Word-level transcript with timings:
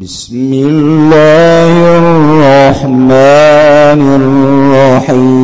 بسم 0.00 0.52
الله 0.52 1.98
الرحمن 1.98 3.10
الرحيم. 5.00 5.42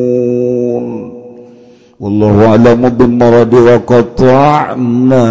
والله 2.00 2.46
أعلم 2.46 2.82
بالمرض 2.88 3.52
وقطعنا 3.54 5.24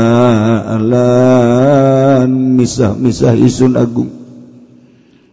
على 0.66 1.08
misah-misah 2.66 3.38
isun 3.38 3.78
agung 3.78 4.10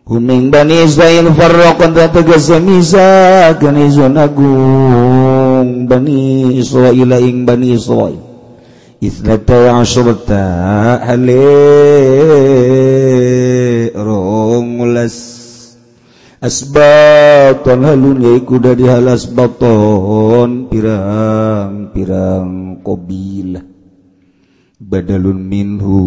Huming 0.05 0.52
Bani 0.52 0.84
Israel 0.84 1.32
farraqan 1.32 1.96
tegese 1.96 2.60
misah 2.60 3.56
kan 3.56 3.72
isun 3.80 4.12
agung 4.20 5.88
Bani 5.88 6.52
Israel 6.60 7.16
ing 7.16 7.48
Bani 7.48 7.72
Israel 7.72 8.20
Ithnata 9.00 9.80
asyrata 9.80 11.00
hale 11.08 11.48
rongulas 13.96 15.35
asbaton 16.38 17.81
halun 17.81 18.21
yaiku 18.21 18.61
dari 18.61 18.85
halas 18.85 19.25
baton 19.25 20.69
pirang 20.69 21.89
pirang 21.89 22.77
kobilah 22.85 23.66
badalun 24.77 25.41
minhu 25.41 25.97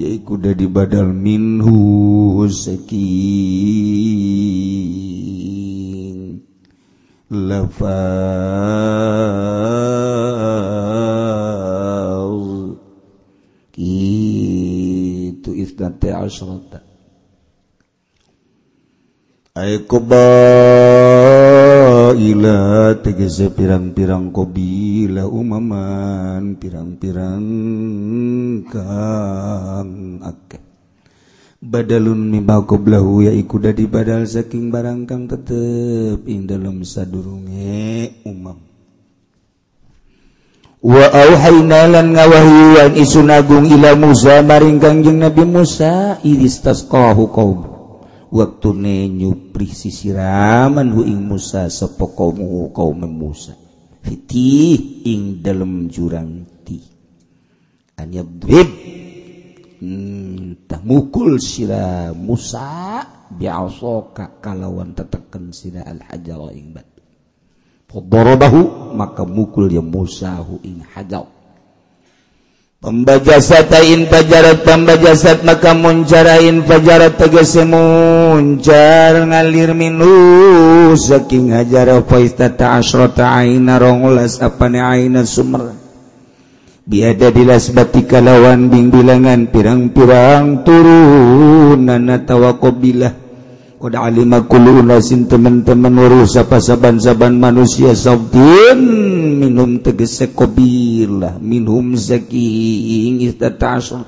yaiku 0.00 0.40
dari 0.40 0.64
badal 0.64 1.12
minhu 1.12 2.48
saking 2.48 3.12
lafaz. 7.28 7.92
Kitu 13.72 15.48
isnate 15.56 16.12
asyrata 16.12 16.91
ay 19.52 19.84
ila 22.16 22.56
tegese 23.04 23.52
pirang-pirang 23.52 24.32
qbila 24.32 25.28
umaman 25.28 26.56
pirang-pirang 26.56 27.44
kang 28.72 30.24
akeh. 30.24 30.62
Badalun 31.60 32.32
mimma 32.32 32.64
qablahu 32.64 33.28
yaiku 33.28 33.60
dadi 33.60 33.84
badal 33.84 34.24
saking 34.24 34.72
barang 34.72 35.04
kang 35.04 35.28
tetep 35.28 36.24
ing 36.24 36.48
dalam 36.48 36.80
sadurunge 36.80 38.24
umam. 38.24 38.56
Wa 40.80 41.12
auhayna 41.12 41.92
lan 41.92 42.16
ngawahyuan 42.16 42.96
isun 42.96 43.28
agung 43.28 43.68
ila 43.68 44.00
Musa 44.00 44.40
maring 44.40 44.80
kangjeng 44.80 45.20
Nabi 45.20 45.44
Musa 45.44 46.16
iristasqahu 46.24 47.28
qaum 47.36 47.71
waktu 48.32 48.68
nenyupri 48.72 49.68
sisiraman 49.68 50.88
hu 50.96 51.04
ing 51.04 51.20
Musa 51.28 51.68
sapa 51.68 52.08
kaum 52.16 52.72
kaum 52.72 53.04
Musa. 53.04 53.52
Fitih 54.02 55.04
ing 55.06 55.44
dalam 55.44 55.86
jurang 55.92 56.64
ti. 56.64 56.80
Anyadrib 58.00 58.68
hmm, 59.78 60.66
mukul 60.82 61.38
sira 61.38 62.10
Musa 62.16 62.98
biasoka 63.30 64.42
kalawan 64.42 64.96
tetekan 64.96 65.54
sira 65.54 65.86
al 65.86 66.02
hajar 66.10 66.50
ing 66.56 66.74
batu 66.74 67.00
Fadarabahu 67.92 68.96
maka 68.96 69.28
mukul 69.28 69.68
ya 69.68 69.84
Musa 69.84 70.40
hu 70.40 70.56
ing 70.64 70.80
hajar. 70.96 71.28
Pembajasatain 72.82 74.10
pajarat 74.10 74.66
pembajasat 74.66 75.46
maka 75.46 75.70
muncarain 75.70 76.66
pajarat 76.66 77.14
tegese 77.14 77.62
muncar 77.62 79.22
ngalir 79.22 79.70
minu 79.70 80.90
saking 80.98 81.54
hajara 81.54 82.02
faistata 82.02 82.74
asrata 82.74 83.38
aina 83.38 83.78
rongulas 83.78 84.42
apane 84.42 84.82
aina 84.82 85.22
sumer 85.22 85.78
biada 86.82 87.30
dilas 87.30 87.70
batika 87.70 88.18
lawan 88.18 88.66
bing 88.66 88.90
bilangan 88.90 89.46
pirang-pirang 89.46 90.66
turunan 90.66 92.10
atawa 92.10 92.58
tawakobilah 92.58 93.21
Udah 93.82 94.06
alima 94.06 94.46
kulu 94.46 94.78
unasin 94.78 95.26
teman-teman 95.26 95.90
urus 96.06 96.38
apa 96.38 96.62
saban-saban 96.62 97.34
manusia 97.34 97.98
sabdin 97.98 98.78
minum 99.42 99.82
tegese 99.82 100.30
kobilah 100.30 101.42
minhum 101.42 101.98
zaking 101.98 103.18
istatasun 103.26 104.06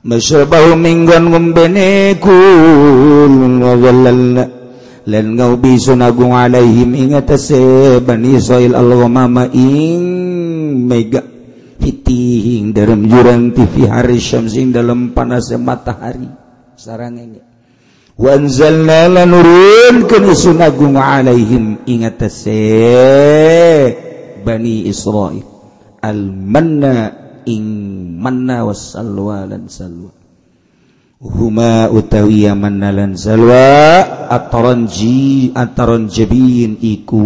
masyrabahu 0.00 0.80
minggan 0.80 1.28
ngumbene 1.28 2.16
kul. 2.24 3.60
Wadhallalna 3.60 4.44
lan 5.04 5.26
ngau 5.36 5.60
ngaubisun 5.60 6.00
agung 6.00 6.32
alaihim 6.32 6.96
ingatase 6.96 8.00
bani 8.00 8.40
Israel 8.40 8.80
mama 9.12 9.44
ing 9.52 10.00
mega 10.88 11.20
hitihing 11.84 12.72
dalam 12.72 13.04
jurang 13.04 13.52
TV 13.52 13.84
hari 13.84 14.16
syamsing 14.16 14.72
dalam 14.72 15.12
panasnya 15.12 15.60
matahari. 15.60 16.32
Sarang 16.80 17.20
ini. 17.20 17.49
Wanzalna 18.20 19.08
nurun 19.24 20.04
kenusun 20.04 20.60
agung 20.60 21.00
alaihim 21.00 21.80
ingatase 21.88 22.60
Bani 24.44 24.84
Israel. 24.84 25.40
Al-manna 26.04 27.16
ing 27.48 27.64
manna 28.20 28.68
wassalwa 28.68 29.48
lan 29.48 29.72
salwa. 29.72 30.12
Huma 31.16 31.88
utawi 31.88 32.44
manna 32.52 32.92
lan 32.92 33.16
salwa 33.16 34.04
ataranji 34.28 35.56
ataranjabin 35.56 36.76
iku 36.76 37.24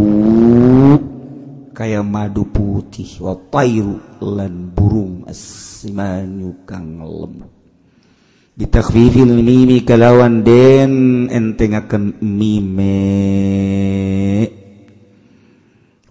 kaya 1.75 2.07
madu 2.07 2.47
putih 2.47 3.19
wa 3.19 3.35
tairu 3.51 3.99
lan 4.23 4.71
burung 4.71 5.27
asimanyu 5.27 6.55
kang 6.63 7.03
lembut. 7.03 7.54
Ditakfifil 8.55 9.35
mimi 9.43 9.83
kalawan 9.83 10.47
den 10.47 11.27
entengaken 11.27 12.23
mime. 12.23 12.95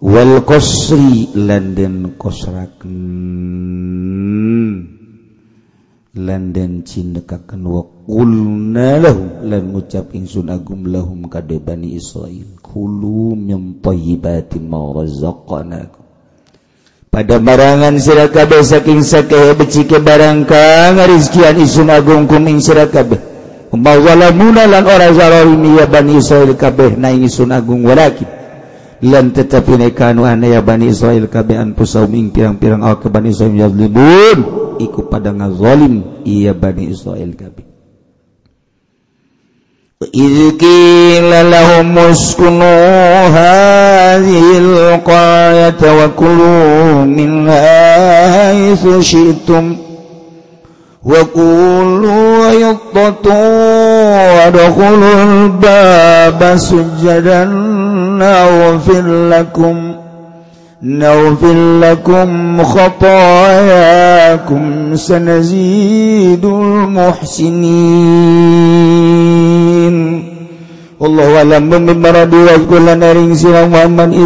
Wal 0.04 0.44
qasri 0.44 1.32
lan 1.32 1.72
den 1.72 2.20
qasraken. 2.20 2.92
Lan 6.14 6.54
den 6.54 6.84
cindekaken 6.86 7.64
wa 7.66 7.82
qulna 8.06 9.02
lahum 9.02 9.42
lan 9.48 9.74
ngucap 9.74 10.14
ingsun 10.14 10.46
agum 10.52 10.86
lahum 10.86 11.26
kade 11.32 11.58
bani 11.58 11.96
Israil. 11.96 12.60
Kulu 12.60 13.34
min 13.34 13.80
thayyibatin 13.82 14.68
ma 14.68 14.78
razaqnakum 14.94 16.03
pada 17.14 17.38
barangan 17.38 17.94
sirakabeh 17.94 18.66
saking 18.66 19.06
sake 19.06 19.54
beci 19.54 19.86
ke 19.86 20.02
barangka 20.02 20.98
ngarizkian 20.98 21.62
isun 21.62 21.86
agung 21.86 22.26
kuming 22.26 22.58
sirakabeh. 22.58 23.22
Mawala 23.74 24.34
munalan 24.34 24.82
ora 24.82 25.14
zalimi 25.14 25.78
ya 25.78 25.86
bani 25.86 26.18
Israel 26.18 26.58
kabeh 26.58 26.98
na 26.98 27.10
isun 27.14 27.50
agung 27.54 27.86
walakin 27.86 28.26
lan 29.02 29.34
tetapi 29.34 29.74
nekanu 29.78 30.22
ane 30.22 30.54
ya 30.54 30.62
bani 30.62 30.94
Israel 30.94 31.26
kabeh 31.26 31.58
anpusau 31.58 32.06
ming 32.06 32.30
pirang-pirang 32.30 32.86
awak 32.86 33.06
ke 33.06 33.08
bani 33.10 33.34
Israel 33.34 33.66
yazlimun 33.66 34.38
iku 34.78 35.10
pada 35.10 35.34
ngazalim 35.34 36.22
iya 36.22 36.54
bani 36.54 36.86
Israel 36.86 37.34
kabeh. 37.34 37.73
إذ 40.14 40.50
قيل 40.60 41.50
لهم 41.50 41.98
اسكنوا 41.98 43.26
هذه 43.26 44.58
القرية 44.58 46.04
وكلوا 46.04 47.04
منها 47.04 48.48
حيث 48.48 48.88
شئتم 49.00 49.76
وقولوا 51.04 52.46
عطة 52.46 53.30
وادخلوا 54.36 55.22
الباب 55.24 56.56
سجدا 56.56 57.44
نغفر 58.18 59.28
لكم 59.30 59.94
نغفر 60.82 61.78
لكم 61.80 62.64
خطاياكم 62.64 64.16
سنزيد 64.96 66.44
المحسنين. 66.44 67.64
Allahlam 71.04 71.68
membarang 71.68 72.32
sirang 73.36 73.68
Muhammad 73.68 74.16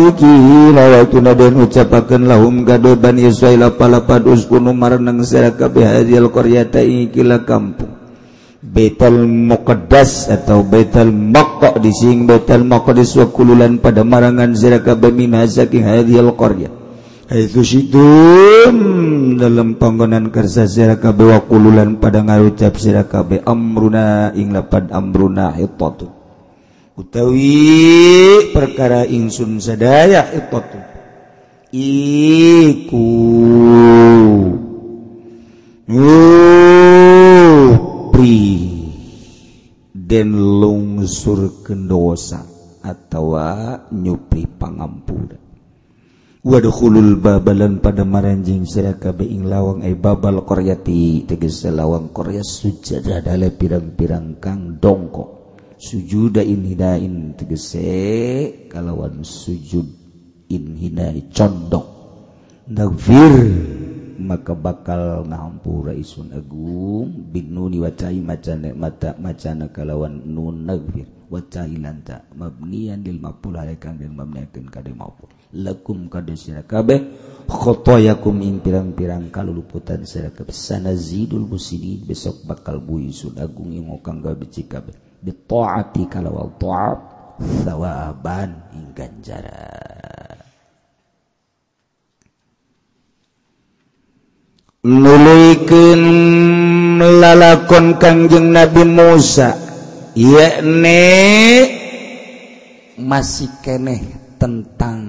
dan 1.35 1.53
ucapakan 1.59 2.23
lahum 2.23 2.63
gadoban 2.63 3.19
Korea 6.31 6.63
kampung. 7.43 7.99
Betal 8.63 9.27
Moqdas 9.27 10.31
atau 10.31 10.63
Betal 10.63 11.11
Maqqa 11.11 11.79
di 11.83 11.91
sing 11.91 12.31
Betal 12.31 12.63
Maqdis 12.63 13.15
wa 13.19 13.27
kululan 13.27 13.83
pada 13.83 14.07
marangan 14.07 14.55
sirakabeh 14.55 15.11
min 15.15 15.35
saking 15.47 15.83
hadhil 15.83 16.35
qaryah 16.35 16.71
haitsu 17.31 17.63
syitum 17.63 18.75
dalam 19.39 19.79
panggonan 19.79 20.35
kersa 20.35 20.67
sirakabeh 20.67 21.23
bewakululan 21.23 22.03
pada 22.03 22.19
ngarucap 22.27 22.75
sirakabeh 22.75 23.47
amruna 23.47 24.35
ing 24.35 24.51
lapad 24.51 24.91
amruna 24.91 25.55
hitatu 25.55 26.18
utawi 26.99 28.51
perkara 28.51 29.07
ingsun 29.07 29.63
sadaya 29.63 30.27
itu 30.35 30.59
iku. 31.71 33.07
Nyupri 35.89 37.01
dan 39.95 40.37
lungsur 40.37 41.65
kendosa 41.65 42.45
atau 42.85 43.41
nyupri 43.89 44.45
pangampura 44.45 45.49
wadkhulul 46.49 47.21
babalan 47.21 47.77
pada 47.83 48.09
maranjing 48.09 48.65
sira 48.65 48.97
kabeh 48.97 49.29
ing 49.29 49.45
lawang 49.49 49.85
ay 49.85 49.93
babal 49.97 50.49
qaryati 50.49 51.29
tegese 51.29 51.69
lawang 51.69 52.09
qarya 52.09 52.41
sujada 52.41 53.21
dale 53.21 53.53
pirang-pirang 53.53 54.41
kang 54.41 54.81
dongkok. 54.81 55.38
sujuda 55.79 56.43
inhidain 56.43 57.39
tegese 57.39 58.67
kalawan 58.67 59.23
sujud 59.23 59.87
inhidai 60.51 61.31
condong. 61.31 61.87
Dagfir 62.69 63.33
maka 64.19 64.53
bakal 64.53 65.25
ngampura 65.25 65.95
isun 65.95 66.35
agung 66.35 67.31
bin 67.31 67.55
nuni 67.55 67.79
wacai 67.79 68.19
macana 68.19 68.75
mata 68.75 69.15
macana 69.17 69.71
kalawan 69.71 70.27
nun 70.27 70.67
nagfir. 70.67 71.07
Wacai 71.29 71.77
lanta 71.77 72.25
mabnian 72.35 73.05
lil 73.05 73.21
mapul 73.21 73.61
halekan 73.61 74.01
lil 74.01 74.11
mabniakeun 74.13 74.73
kade 74.73 74.97
mapul 74.97 75.29
lakum 75.53 76.09
kade 76.09 76.33
sira 76.41 76.65
kabeh 76.65 77.05
khotoyakum 77.45 78.41
ing 78.45 78.65
pirang-pirang 78.65 79.29
kaluluputan 79.29 80.09
sira 80.09 80.33
kabeh. 80.33 80.57
Sanazidul 80.57 81.45
musidin 81.45 82.05
besok 82.09 82.49
bakal 82.49 82.81
bui 82.81 83.13
isun 83.13 83.37
agung 83.37 83.77
ing 83.77 83.93
kang 84.01 84.25
gawe 84.25 84.35
kabeh. 84.41 85.08
bitaati 85.23 86.07
kalau 86.11 86.51
taat 86.59 86.99
sawaban 87.63 88.55
ing 88.75 88.91
ganjaran 88.95 90.39
nulikeun 94.83 96.03
lalakon 96.99 97.99
Kangjeng 97.99 98.55
Nabi 98.55 98.83
Musa 98.87 99.55
yakni 100.15 101.07
masih 102.99 103.51
keneh 103.63 104.03
tentang 104.39 105.03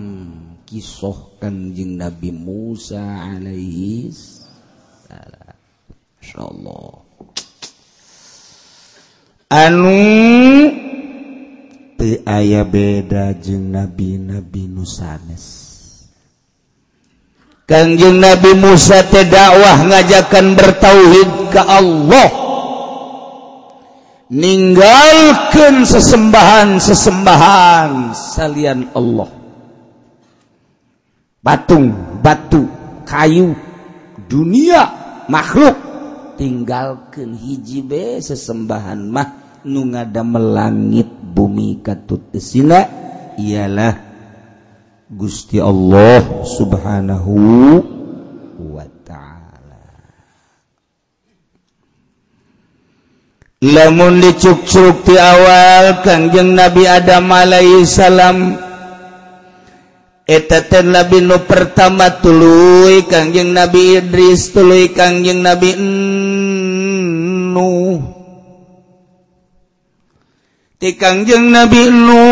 kisah 0.69 1.41
kanjeng 1.41 1.97
Nabi 1.97 2.29
Musa 2.29 3.01
alaihi 3.33 4.13
salam 5.05 5.57
insyaallah 6.21 7.08
anu 9.49 9.97
aya 12.25 12.63
beda 12.63 13.35
jeung 13.41 13.75
nabi 13.75 14.15
nabi 14.15 14.71
nusanes 14.71 15.69
kanjeng 17.69 18.17
Nabi 18.17 18.57
Musa 18.57 19.05
teh 19.05 19.29
dakwah 19.29 19.85
ngajakan 19.85 20.57
bertauhid 20.57 21.53
ke 21.53 21.61
Allah. 21.61 22.49
Ninggalkan 24.29 25.89
sesembahan-sesembahan 25.89 28.13
salian 28.13 28.93
Allah. 28.93 29.25
Patung 31.41 31.89
batu 32.21 32.69
kayu 33.09 33.57
dunia 34.29 34.85
makhluk 35.29 35.77
tinggalkan 36.37 37.33
hiji 37.33 37.81
be 37.81 38.21
sesembahan 38.21 39.01
mah. 39.09 39.38
nu 39.65 39.89
ngada 39.89 40.23
melangit 40.23 41.09
bumi 41.09 41.83
katut 41.83 42.31
desina 42.31 42.87
ialah 43.39 44.09
Gusti 45.09 45.57
Allah 45.57 46.45
subhanahu 46.45 47.33
wa 48.61 48.85
ta'ala. 49.01 49.81
Lamun 53.65 54.21
dicuk-cuk 54.21 55.09
ti 55.09 55.17
awal 55.17 56.05
kangjeng 56.05 56.53
Nabi 56.53 56.85
Adam 56.85 57.25
alaihi 57.25 57.89
salam 57.89 58.53
Eteten 60.29 60.93
Nabi 60.93 61.25
nu 61.25 61.41
pertama 61.41 62.21
tuluy 62.21 63.01
kangjeng 63.09 63.49
Nabi 63.49 63.97
Idris 63.97 64.53
tuluy 64.53 64.93
kangjeng 64.93 65.41
Nabi 65.41 65.73
Nuh. 67.49 68.18
Dikangjeng 70.79 71.51
Nabi 71.51 71.91
Nu 71.91 72.23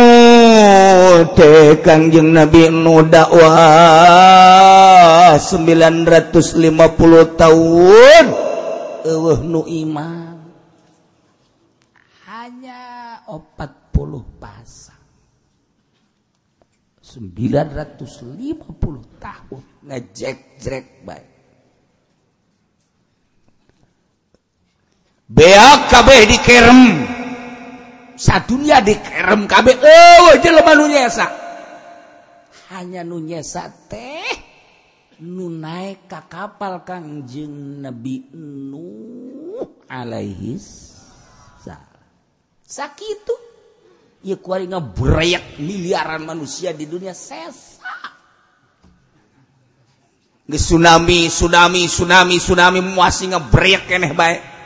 Kangjeng 1.84 2.32
Nabi 2.32 2.72
Nu 2.72 3.04
dakwah 3.04 4.48
950 5.36 7.36
tahun. 7.36 8.26
Nu 9.44 9.68
iman. 9.68 10.40
Hanya 12.28 12.84
40 13.28 14.24
pasang. 14.40 14.96
950 17.04 19.04
tahun. 19.20 19.64
Ngejek-jrek 19.88 21.08
baik. 21.08 21.28
BKB 25.28 26.08
dikirim 26.32 27.04
sadunya 28.18 28.82
dikerem 28.82 29.46
kabeh. 29.46 29.78
Oh 29.78 30.34
jelema 30.42 30.74
nu 30.74 30.90
nyesa. 30.90 31.26
Hanya 32.74 33.06
nu 33.06 33.22
nyesa 33.24 33.72
teh 33.88 34.28
nu 35.24 35.48
naik 35.48 36.10
ka 36.10 36.28
kapal 36.28 36.84
kangjeng 36.84 37.80
Nabi 37.82 38.28
Nuh 38.36 39.88
alaihi 39.88 40.60
sakitu 42.68 43.36
ieu 44.28 44.44
kuari 44.44 44.68
ngebreyak 44.68 45.56
miliaran 45.64 46.28
manusia 46.28 46.76
di 46.76 46.84
dunia 46.84 47.16
sesa. 47.16 47.88
Nge 50.48 50.60
tsunami 50.60 51.32
tsunami 51.32 51.88
tsunami 51.88 52.36
tsunami 52.36 52.80
muasi 52.84 53.32
ngebreyak 53.32 53.88
keneh 53.88 54.12
baik 54.12 54.57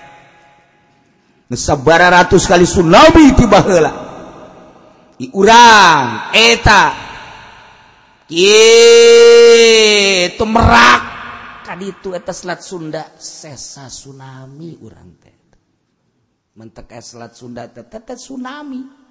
sabara 1.59 2.07
ratus 2.07 2.47
kali 2.47 2.63
Sunnabi 2.63 3.35
tibalah 3.35 4.11
diurang 5.21 6.33
eta. 6.33 7.13
Itu 8.31 8.79
merak 10.47 11.01
tadi 11.67 11.91
itu 11.91 12.15
eta 12.15 12.31
selat 12.31 12.63
Sunda 12.63 13.03
sesa 13.19 13.91
tsunami 13.91 14.79
urang 14.79 15.11
teh. 15.19 15.35
Mentek 16.55 16.95
selat 17.03 17.35
Sunda 17.35 17.67
teh 17.67 17.83
teh 17.83 18.15
tsunami. 18.15 19.03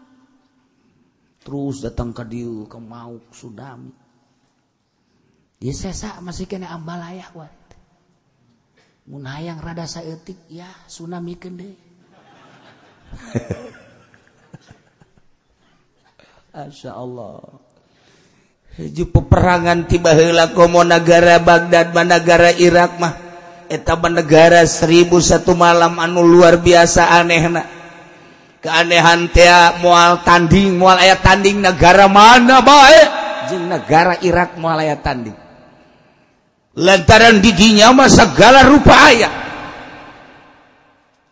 Terus 1.40 1.84
datang 1.84 2.12
ke 2.12 2.24
dieu 2.24 2.64
ke 2.64 2.80
mau 2.80 3.20
tsunami. 3.28 3.92
Ya 5.60 5.72
sesa 5.76 6.16
masih 6.24 6.48
kena 6.48 6.72
ambalayah 6.72 7.28
wat 7.36 7.52
mun 9.04 9.26
hayang 9.26 9.60
rada 9.60 9.84
saeutik 9.84 10.38
ya 10.48 10.68
tsunami 10.86 11.34
kende 11.36 11.89
Asya 16.50 16.92
Allah. 16.94 17.40
Hiju 18.78 19.10
peperangan 19.10 19.86
tiba 19.86 20.14
hela 20.14 20.50
komo 20.54 20.82
negara 20.82 21.38
Baghdad 21.42 21.94
negara 21.94 22.50
Irak 22.54 22.98
mah. 22.98 23.14
Etaban 23.70 24.18
negara 24.18 24.66
seribu 24.66 25.22
satu 25.22 25.54
malam 25.54 25.94
anu 26.02 26.26
luar 26.26 26.58
biasa 26.58 27.06
anehna. 27.22 27.62
Keanehan 28.60 29.30
tea 29.30 29.78
mual 29.80 30.20
tanding 30.26 30.74
mual 30.76 30.98
ayat 30.98 31.22
tanding 31.24 31.62
negara 31.64 32.10
mana 32.10 32.60
baik 32.60 33.08
jeng 33.48 33.70
negara 33.70 34.18
Irak 34.20 34.58
mual 34.58 34.76
ayat 34.76 35.00
tanding. 35.00 35.38
Lantaran 36.76 37.40
giginya 37.42 37.94
mah 37.94 38.10
segala 38.10 38.66
rupa 38.66 38.94
ayat 39.10 39.49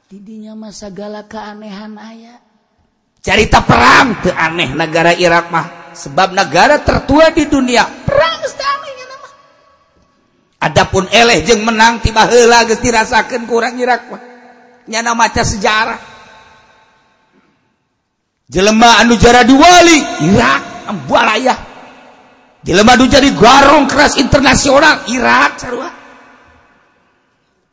didinya 0.09 0.57
masa 0.57 0.89
gala 0.89 1.29
keanehan 1.29 1.93
ayah 2.01 2.41
carita 3.29 3.61
perang 3.61 4.25
ke 4.25 4.33
aneh 4.33 4.73
negara 4.73 5.13
Irak 5.13 5.53
mah. 5.53 5.67
Sebab 5.93 6.33
negara 6.33 6.81
tertua 6.81 7.29
di 7.35 7.45
dunia. 7.51 7.85
Perang 8.07 8.39
nama. 8.41 9.29
Adapun 10.65 11.05
eleh 11.11 11.45
jeng 11.45 11.67
menang 11.67 12.01
tiba 12.01 12.25
hela 12.25 12.65
geus 12.65 12.81
dirasakeun 12.81 13.45
kurang 13.45 13.77
Irak 13.77 14.09
mah. 14.09 14.23
Nyana 14.89 15.13
maca 15.13 15.45
sejarah. 15.45 16.01
Jelema 18.49 19.05
anu 19.05 19.21
jara 19.21 19.45
diwali 19.45 20.25
Irak 20.25 20.89
ambalaya 20.89 21.53
jelema 22.65 22.97
anu 22.97 23.05
jadi 23.05 23.29
garong 23.37 23.85
keras 23.85 24.17
internasional 24.17 25.05
Irak 25.13 25.61
sarua. 25.61 25.98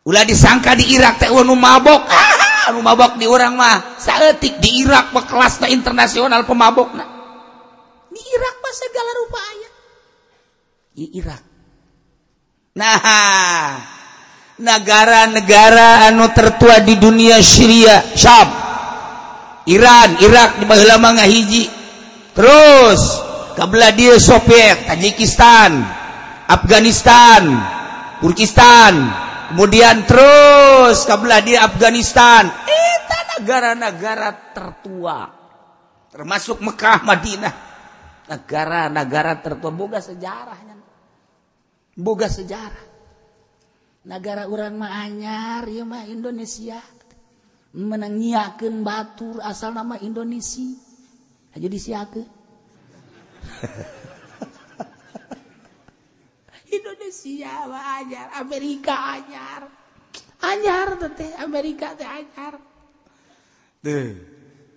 Ulah 0.06 0.22
disangka 0.22 0.78
di 0.78 0.94
Irak 0.94 1.18
teh 1.18 1.34
anu 1.34 1.58
mabok. 1.58 2.06
Ah, 2.06 2.70
nu 2.70 2.86
mabok 2.86 3.18
di 3.18 3.26
orang 3.26 3.58
mah 3.58 3.98
saeutik 3.98 4.62
di 4.62 4.86
Irak 4.86 5.10
mah 5.10 5.26
kelasna 5.26 5.66
internasional 5.66 6.46
pemabokna. 6.46 7.06
Di 8.14 8.22
Irak 8.22 8.56
mah 8.62 8.74
segala 8.78 9.10
rupa 9.18 9.40
aya. 9.42 9.70
Di 10.94 11.06
Irak. 11.18 11.44
Nah, 12.78 13.02
negara-negara 14.62 16.06
anu 16.14 16.30
tertua 16.38 16.86
di 16.86 17.02
dunia 17.02 17.42
Syria, 17.42 18.06
Syam, 18.14 18.50
Iran, 19.66 20.22
Irak 20.22 20.62
di 20.62 20.70
baheula 20.70 21.02
mah 21.02 21.18
ngahiji. 21.18 21.66
Terus 22.38 23.02
kabelah 23.58 23.90
dia 23.90 24.22
Soviet, 24.22 24.86
Tajikistan, 24.86 25.82
Afghanistan, 26.46 27.42
Turkistan, 28.22 28.94
kemudian 29.56 30.04
terus 30.04 31.08
kabelah 31.08 31.40
di 31.40 31.56
Afghanistan. 31.56 32.44
Itu 32.68 33.18
negara-negara 33.40 34.52
tertua. 34.52 35.32
Termasuk 36.12 36.60
Mekah 36.60 37.00
Madinah. 37.08 37.56
Negara-negara 38.28 39.40
tertua. 39.40 39.72
Boga 39.72 40.04
sejarahnya. 40.04 40.76
Boga 41.96 42.28
sejarah. 42.28 42.84
Negara 44.12 44.52
orang 44.52 44.76
mah 44.76 44.92
anyar 45.08 45.64
ya 45.72 45.88
mah 45.88 46.04
Indonesia. 46.04 46.84
Menangiakan 47.72 48.84
batur 48.84 49.40
asal 49.40 49.72
nama 49.72 49.96
Indonesia. 50.04 50.84
Aja 51.56 51.72
disiakeun 51.72 52.28
Indonesia 56.76 57.72
anyar 58.00 58.28
Amerika 58.40 58.96
anyar. 59.16 59.62
Anyar 60.44 61.00
teh 61.16 61.32
Amerika 61.40 61.96
teh 61.96 62.08
anyar. 62.08 62.60
Deh 63.80 64.12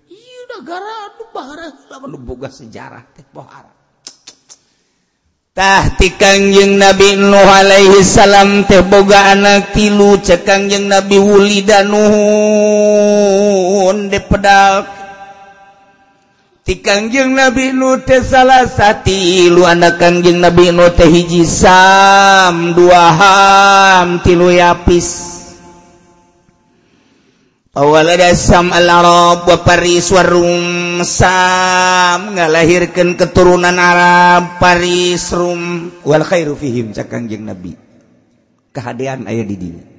iya 0.08 0.40
negara 0.56 1.12
anu 1.12 1.24
bahara 1.34 1.68
anu 1.92 2.18
boga 2.18 2.48
sejarah 2.48 3.04
teh 3.12 3.24
bahara. 3.34 3.72
Tah 5.58 5.90
ti 5.98 6.14
kangjeng 6.14 6.78
Nabi 6.78 7.18
Nuh 7.18 7.50
alaihi 7.50 8.06
salam 8.06 8.62
teh 8.62 8.78
boga 8.86 9.34
anak 9.34 9.74
tilu 9.74 10.14
cek 10.22 10.46
kangjeng 10.46 10.86
Nabi 10.86 11.18
Wulida 11.18 11.82
Nuhun 11.82 12.86
de 14.06 14.22
pedal. 14.22 14.97
tikangjeng 16.68 17.32
nabi 17.32 17.72
nute 17.72 18.20
salah 18.20 18.68
sati 18.68 19.48
lu 19.48 19.64
anak 19.64 19.96
kangjeng 19.96 20.36
nabi 20.36 20.68
nu 20.68 20.84
teh 20.92 21.08
hiji 21.08 21.48
sam 21.48 22.76
dua 22.76 23.08
ham 23.16 24.20
tilu 24.20 24.52
yapis 24.52 25.40
Awalada 27.78 28.34
sam 28.34 28.74
al-Arab 28.74 29.46
wa 29.46 29.58
Paris 29.62 30.10
wa 30.10 30.26
sam 31.06 32.34
ngalahirkeun 32.34 33.14
keturunan 33.14 33.78
Arab 33.78 34.58
Paris 34.58 35.30
Rum 35.30 35.86
wal 36.02 36.26
khairu 36.26 36.58
fihim 36.58 36.90
cak 36.90 37.06
Kangjeng 37.06 37.46
Nabi. 37.46 37.78
Kahadean 38.74 39.30
aya 39.30 39.46
di 39.46 39.54
dinya. 39.54 39.97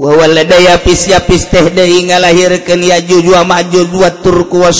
wawapis-yapis 0.00 1.52
teh 1.52 1.68
lahirkan 2.08 2.80
ya 2.80 3.04
ju 3.04 3.20
maju 3.44 3.80
turkuham 4.24 4.72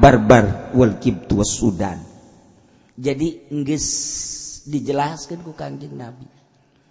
barbartu 0.00 1.44
Sudan. 1.44 2.00
Jadi 3.00 3.48
Inggris 3.52 3.84
dijelaskan 4.64 5.44
ku 5.44 5.52
Kanjeng 5.52 5.96
Nabi. 5.96 6.24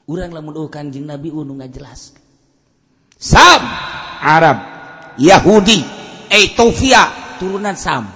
Urang 0.10 0.34
lamun 0.34 0.58
oh 0.58 0.70
Kanjeng 0.70 1.06
Nabi 1.06 1.30
unu 1.34 1.54
ngajelaskeun. 1.58 2.22
Sam 3.20 3.62
Arab 4.22 4.58
Yahudi 5.22 5.86
eh, 6.34 6.50
Ethiopia 6.50 7.38
turunan 7.38 7.78
Sam. 7.78 8.10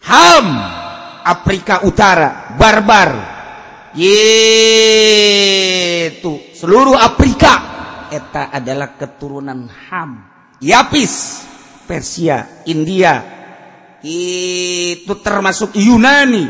Ham. 0.00 0.79
Afrika 1.24 1.82
Utara 1.86 2.54
barbar. 2.56 3.38
Yaitu 3.96 4.20
seluruh 6.54 6.94
Afrika. 6.94 7.68
Eta 8.10 8.50
adalah 8.50 8.98
keturunan 8.98 9.70
Ham 9.90 10.10
Yapis 10.58 11.46
Persia 11.86 12.66
India. 12.66 13.22
Itu 14.02 15.14
termasuk 15.20 15.76
Yunani 15.78 16.46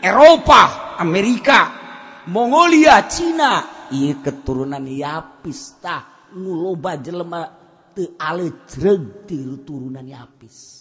Eropa 0.00 0.94
Amerika 1.00 1.72
Mongolia 2.30 3.04
Cina. 3.10 3.86
Iya 3.90 4.22
keturunan 4.22 4.86
yapis 4.86 5.82
tah 5.82 6.30
nguloba 6.30 6.94
jelema 7.02 7.42
teu 7.90 8.14
tilu 9.26 9.66
turunan 9.66 10.06
yapis 10.06 10.79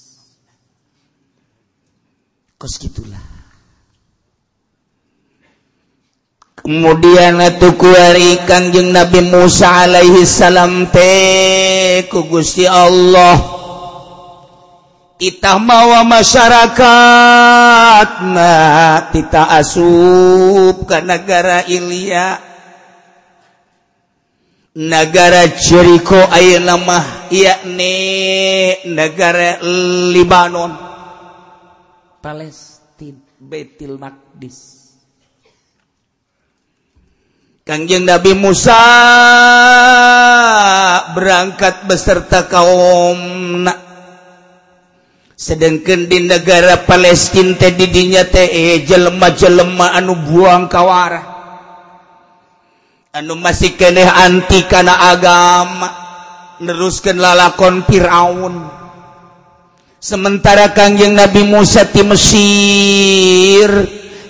kos 2.60 2.76
gitulah. 2.76 3.24
Kemudian 6.60 7.40
tukuari 7.56 8.44
kangjeng 8.44 8.92
Nabi 8.92 9.24
Musa 9.32 9.88
alaihi 9.88 10.28
salam 10.28 10.92
teh 10.92 12.04
ku 12.12 12.28
Gusti 12.28 12.68
Allah. 12.68 13.40
Kita 15.16 15.56
mawa 15.56 16.04
masyarakat 16.04 16.78
nah 18.28 19.08
kita 19.12 19.56
asup 19.56 20.84
ke 20.84 21.00
negara 21.04 21.64
Ilya 21.64 22.40
negara 24.80 25.48
Jericho 25.60 26.24
ayeuna 26.32 26.76
nama 26.76 27.28
yakni 27.32 27.96
negara 28.92 29.60
Libanon. 30.12 30.89
Palestina 32.20 33.24
Betil 33.40 33.96
Maqdis. 33.96 34.92
Kangjeng 37.64 38.04
Nabi 38.04 38.34
Musa 38.36 38.82
berangkat 41.16 41.88
beserta 41.88 42.50
kaum 42.50 43.20
nak. 43.64 43.88
sedangkan 45.40 46.12
di 46.12 46.28
negara 46.28 46.84
Palestina 46.84 47.56
teh 47.56 47.72
didinya 47.72 48.28
teh 48.28 48.44
eh, 48.44 48.84
jelema-jelema 48.84 49.96
anu 49.96 50.20
buang 50.28 50.68
kawara 50.68 51.24
anu 53.16 53.40
masih 53.40 53.72
keneh 53.80 54.04
anti 54.04 54.68
kana 54.68 55.00
agama 55.16 56.10
Neruskan 56.60 57.16
lalakon 57.16 57.88
Firaun. 57.88 58.79
sementara 60.00 60.72
Kangjeng 60.72 61.12
Nabi 61.12 61.44
Musa 61.44 61.84
di 61.84 62.02
Mesir 62.08 63.68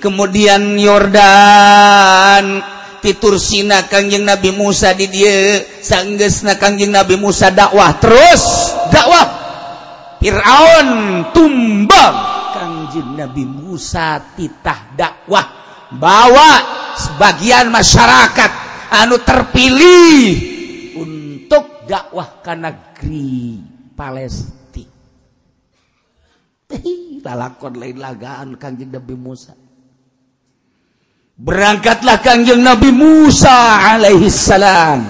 kemudian 0.02 0.74
Yordan 0.82 2.66
titur 3.00 3.38
Sina 3.38 3.86
Kangjeng 3.86 4.26
Nabi 4.26 4.50
Musa 4.50 4.98
di 4.98 5.08
dia 5.08 5.62
sanggesna 5.62 6.58
Kangjeng 6.58 6.92
Nabi 6.92 7.16
Musa 7.16 7.54
dakwah 7.54 7.96
terus 8.02 8.74
dakwah. 8.92 9.38
Fir'aun 10.20 10.90
tumbang 11.32 12.16
Kangjeng 12.52 13.16
Nabi 13.16 13.48
Musa 13.48 14.20
titah 14.36 14.92
dakwah. 14.98 15.48
Bawa 15.90 16.52
sebagian 16.94 17.74
masyarakat 17.74 18.52
anu 18.94 19.18
terpilih 19.26 20.26
untuk 21.02 21.88
dakwah 21.90 22.44
ke 22.46 22.54
negeri 22.54 23.58
Palestina. 23.98 24.59
lakon 27.24 27.74
lain 27.78 27.98
lagaan 27.98 28.50
Kangjeng 28.56 28.94
Nabi 28.94 29.16
Musa. 29.18 29.54
Berangkatlah 31.40 32.20
Kangjeng 32.20 32.62
Nabi 32.62 32.92
Musa 32.92 33.80
alaihi 33.96 34.28
salam. 34.28 35.08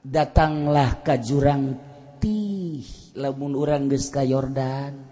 Datanglah 0.00 1.04
ke 1.04 1.20
jurang 1.20 1.76
tih 2.16 2.80
lamun 3.12 3.52
urang 3.52 3.92
geus 3.92 4.08
ka 4.08 4.24
Yordan. 4.24 5.04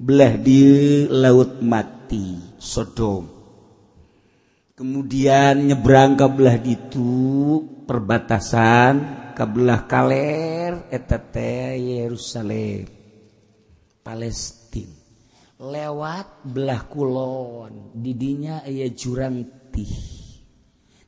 Belah 0.00 0.38
di 0.38 0.62
laut 1.10 1.60
mati 1.60 2.56
Sodom. 2.56 3.26
Kemudian 4.78 5.68
nyebrang 5.68 6.16
ke 6.16 6.24
belah 6.30 6.56
itu 6.64 7.12
perbatasan 7.84 8.94
ke 9.36 9.44
belah 9.44 9.84
kaler 9.84 10.88
eta 10.88 11.20
Yerusalem. 11.76 12.99
Palestine 14.10 14.90
lewat 15.62 16.42
belah 16.42 16.82
kulon 16.90 17.94
didinya 17.94 18.66
aya 18.66 18.90
jurang 18.90 19.70
tih 19.70 19.94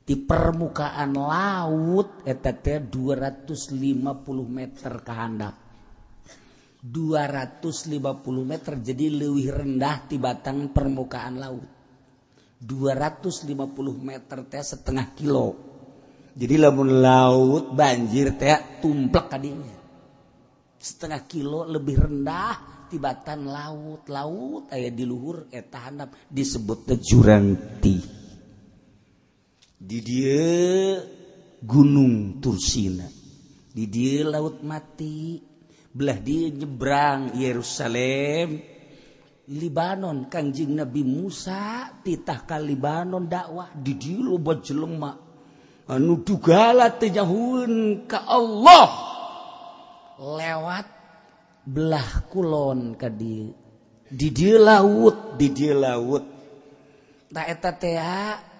di 0.07 0.15
permukaan 0.15 1.11
laut 1.11 2.23
eta 2.23 2.55
250 2.55 3.75
meter 4.47 4.93
ke 5.03 5.11
handap. 5.11 5.55
250 6.79 7.99
meter 8.47 8.79
jadi 8.79 9.05
lebih 9.11 9.51
rendah 9.51 10.07
di 10.07 10.15
batang 10.15 10.71
permukaan 10.71 11.35
laut. 11.43 11.67
250 12.63 13.51
meter 13.99 14.47
teh 14.47 14.63
setengah 14.63 15.11
kilo. 15.11 15.47
Jadi 16.39 16.55
lamun 16.55 17.03
laut 17.03 17.75
banjir 17.75 18.39
teh 18.39 18.79
tumplek 18.79 19.27
kadinya. 19.27 19.75
Setengah 20.79 21.23
kilo 21.27 21.67
lebih 21.67 21.95
rendah 21.99 22.72
tibatan 22.93 23.49
laut. 23.49 24.05
Laut 24.05 24.69
aya 24.69 24.93
diluhur 24.93 25.49
eta 25.49 25.81
eh, 25.81 25.83
handap 25.89 26.09
disebut 26.29 26.93
jurangti 27.01 28.23
di 29.83 29.99
dia 29.99 30.95
gunung 31.59 32.39
Tursina. 32.39 33.03
Di 33.67 33.83
dia 33.91 34.23
laut 34.23 34.63
mati. 34.63 35.43
Belah 35.93 36.17
dia 36.23 36.49
nyebrang 36.49 37.35
Yerusalem. 37.35 38.71
Libanon 39.43 40.31
Kangjing 40.31 40.79
Nabi 40.79 41.03
Musa 41.03 41.91
titah 41.99 42.47
ka 42.47 42.55
Libanon 42.55 43.27
dakwah. 43.27 43.75
Di 43.75 43.99
dia 43.99 44.23
loba 44.23 44.55
jelema. 44.63 45.11
Anu 45.91 46.23
dugala 46.23 46.95
tejahun 46.95 48.07
ke 48.07 48.19
Allah. 48.23 48.87
Lewat 50.15 50.87
belah 51.63 52.27
kulon 52.27 52.99
ka 52.99 53.07
di 53.07 53.47
di 54.13 54.29
didi 54.29 54.53
laut. 54.59 55.39
Di 55.39 55.49
didi 55.49 55.71
laut. 55.71 56.23
Ta 57.33 57.49
eta 57.49 57.73
teh 57.73 57.97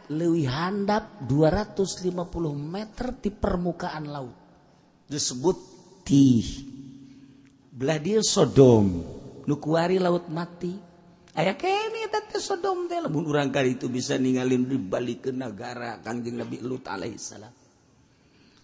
leuwih 0.09 0.49
handap 0.49 1.21
250 1.27 2.09
meter 2.57 3.07
di 3.19 3.29
permukaan 3.29 4.05
laut. 4.09 4.37
Disebut 5.05 5.57
ti. 6.01 6.41
Belah 7.73 7.99
dia 8.01 8.19
Sodom. 8.23 9.05
Nukuari 9.45 9.99
laut 10.01 10.31
mati. 10.31 10.73
Ayah 11.37 11.53
kene 11.53 12.09
teh 12.09 12.41
Sodom 12.41 12.89
teh 12.89 12.97
lamun 12.97 13.29
urang 13.29 13.53
kali 13.53 13.77
itu 13.77 13.91
bisa 13.91 14.17
ninggalin 14.17 14.65
di 14.65 14.77
balik 14.81 15.29
ke 15.29 15.31
negara 15.35 16.01
kanjeng 16.01 16.41
Nabi 16.41 16.61
Lut 16.65 16.89
alaihi 16.89 17.17
salam 17.21 17.53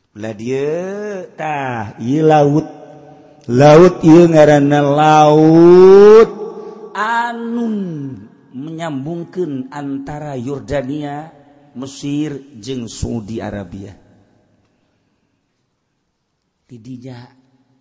belah 0.09 0.33
dia 0.33 0.67
tah 1.37 1.95
ieu 2.01 2.25
laut. 2.25 2.78
Laut 3.49 4.05
ieu 4.05 4.29
ngaranna 4.29 4.79
laut. 4.85 6.29
Anu 6.93 7.65
menyambungkeun 8.53 9.73
antara 9.73 10.37
Yordania, 10.37 11.31
Mesir 11.73 12.59
jeung 12.59 12.85
Saudi 12.85 13.41
Arabia. 13.41 13.93
Tidinya 16.69 17.25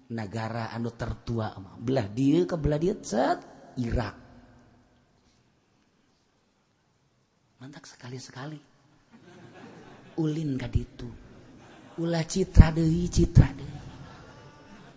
negara 0.09 0.73
anu 0.73 0.89
tertua 0.97 1.53
belah 1.77 2.09
dia 2.09 2.41
ke 2.49 2.57
belah 2.57 2.81
dia 2.81 2.97
set 3.05 3.39
Irak. 3.77 4.17
Mantap 7.59 7.85
sekali-sekali. 7.85 8.61
Ulin 10.23 10.57
ka 10.57 10.71
ditu. 10.71 11.11
Ulah 11.99 12.23
citra 12.23 12.71
deui 12.71 13.11
citra 13.11 13.51
deui 13.51 13.78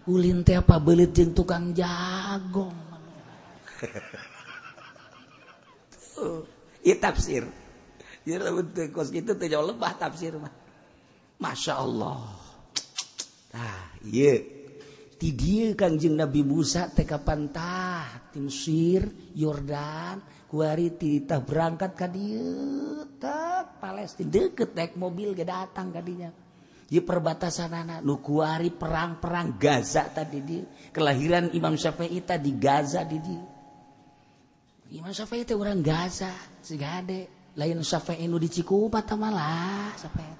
ulin 0.09 0.41
teh 0.41 0.57
apa 0.57 0.81
belit 0.81 1.13
jeung 1.13 1.33
tukang 1.35 1.73
jagong. 1.75 2.73
Iya 6.81 6.95
tafsir. 6.97 7.45
Jadi 8.21 8.37
lamun 8.37 8.69
teu 8.73 8.89
kos 8.93 9.09
kitu 9.09 9.33
teu 9.33 9.49
jauh 9.49 9.65
lebah 9.65 9.97
tafsir 9.97 10.37
mah. 10.37 10.53
Masya 11.41 11.73
Allah. 11.77 12.21
Nah 13.53 13.97
iya 14.05 14.37
ti 15.17 15.33
dieu 15.33 15.73
Kangjeng 15.77 16.17
Nabi 16.17 16.41
Musa 16.45 16.89
teh 16.89 17.05
kapantah. 17.05 18.29
Ti 18.33 18.37
Mesir 18.41 19.33
Yordan 19.37 20.21
kuari 20.49 20.93
ti 20.97 21.21
berangkat 21.25 21.91
ka 21.93 22.05
dieu. 22.09 23.05
Tak 23.21 23.77
Palestina 23.77 24.33
deket 24.33 24.73
naik 24.73 24.97
mobil 24.97 25.37
ge 25.37 25.45
datang 25.45 25.93
kadinya 25.93 26.40
di 26.91 26.99
perbatasan 26.99 27.71
anak 27.71 27.99
nukuari 28.03 28.67
perang-perang 28.67 29.55
Gaza 29.55 30.11
tadi 30.11 30.43
di 30.43 30.59
kelahiran 30.91 31.55
Imam 31.55 31.79
Syafi'ita 31.79 32.35
di 32.35 32.51
Gaza 32.59 33.07
di 33.07 33.17
dia 33.23 33.45
Imam 34.91 35.15
Syafi'i 35.15 35.47
itu 35.47 35.55
orang 35.55 35.79
Gaza 35.79 36.35
si 36.59 36.75
gade 36.75 37.51
lain 37.55 37.79
Syafi'i 37.79 38.27
nu 38.27 38.35
di 38.35 38.51
Cikupa 38.51 39.07
malah 39.15 39.95
Syafi'i 39.95 40.35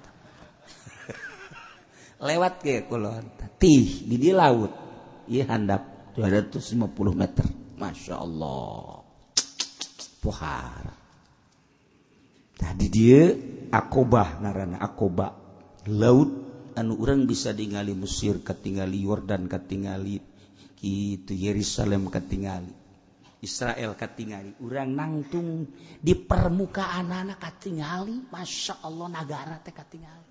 lewat 2.28 2.60
ke 2.60 2.84
kulon 2.84 3.24
tih 3.62 4.02
di 4.10 4.18
dia 4.18 4.34
laut. 4.34 4.74
Iya 5.30 5.54
handap 5.54 6.12
250 6.18 6.82
meter. 7.14 7.46
Masya 7.78 8.14
Allah. 8.18 9.02
Tadi 12.58 12.86
dia 12.90 13.22
akobah 13.70 14.38
ngaran 14.38 14.78
akoba 14.78 15.41
laut 15.90 16.30
anu 16.78 16.94
urang 17.00 17.26
bisa 17.26 17.50
ningali 17.50 17.96
Mesir 17.96 18.44
ketingali 18.44 19.02
Yordan 19.02 19.50
ketingali 19.50 20.20
itu 20.82 21.32
Yerusalem 21.34 22.10
ketingali 22.10 22.70
Israel 23.42 23.98
ketingali 23.98 24.54
urang 24.62 24.94
nangtung 24.94 25.66
di 25.98 26.14
permukaan 26.14 27.10
anak 27.10 27.42
ketingali 27.42 28.30
Masya 28.30 28.86
Allah 28.86 29.08
negara 29.10 29.58
teh 29.58 29.74
ketingali 29.74 30.30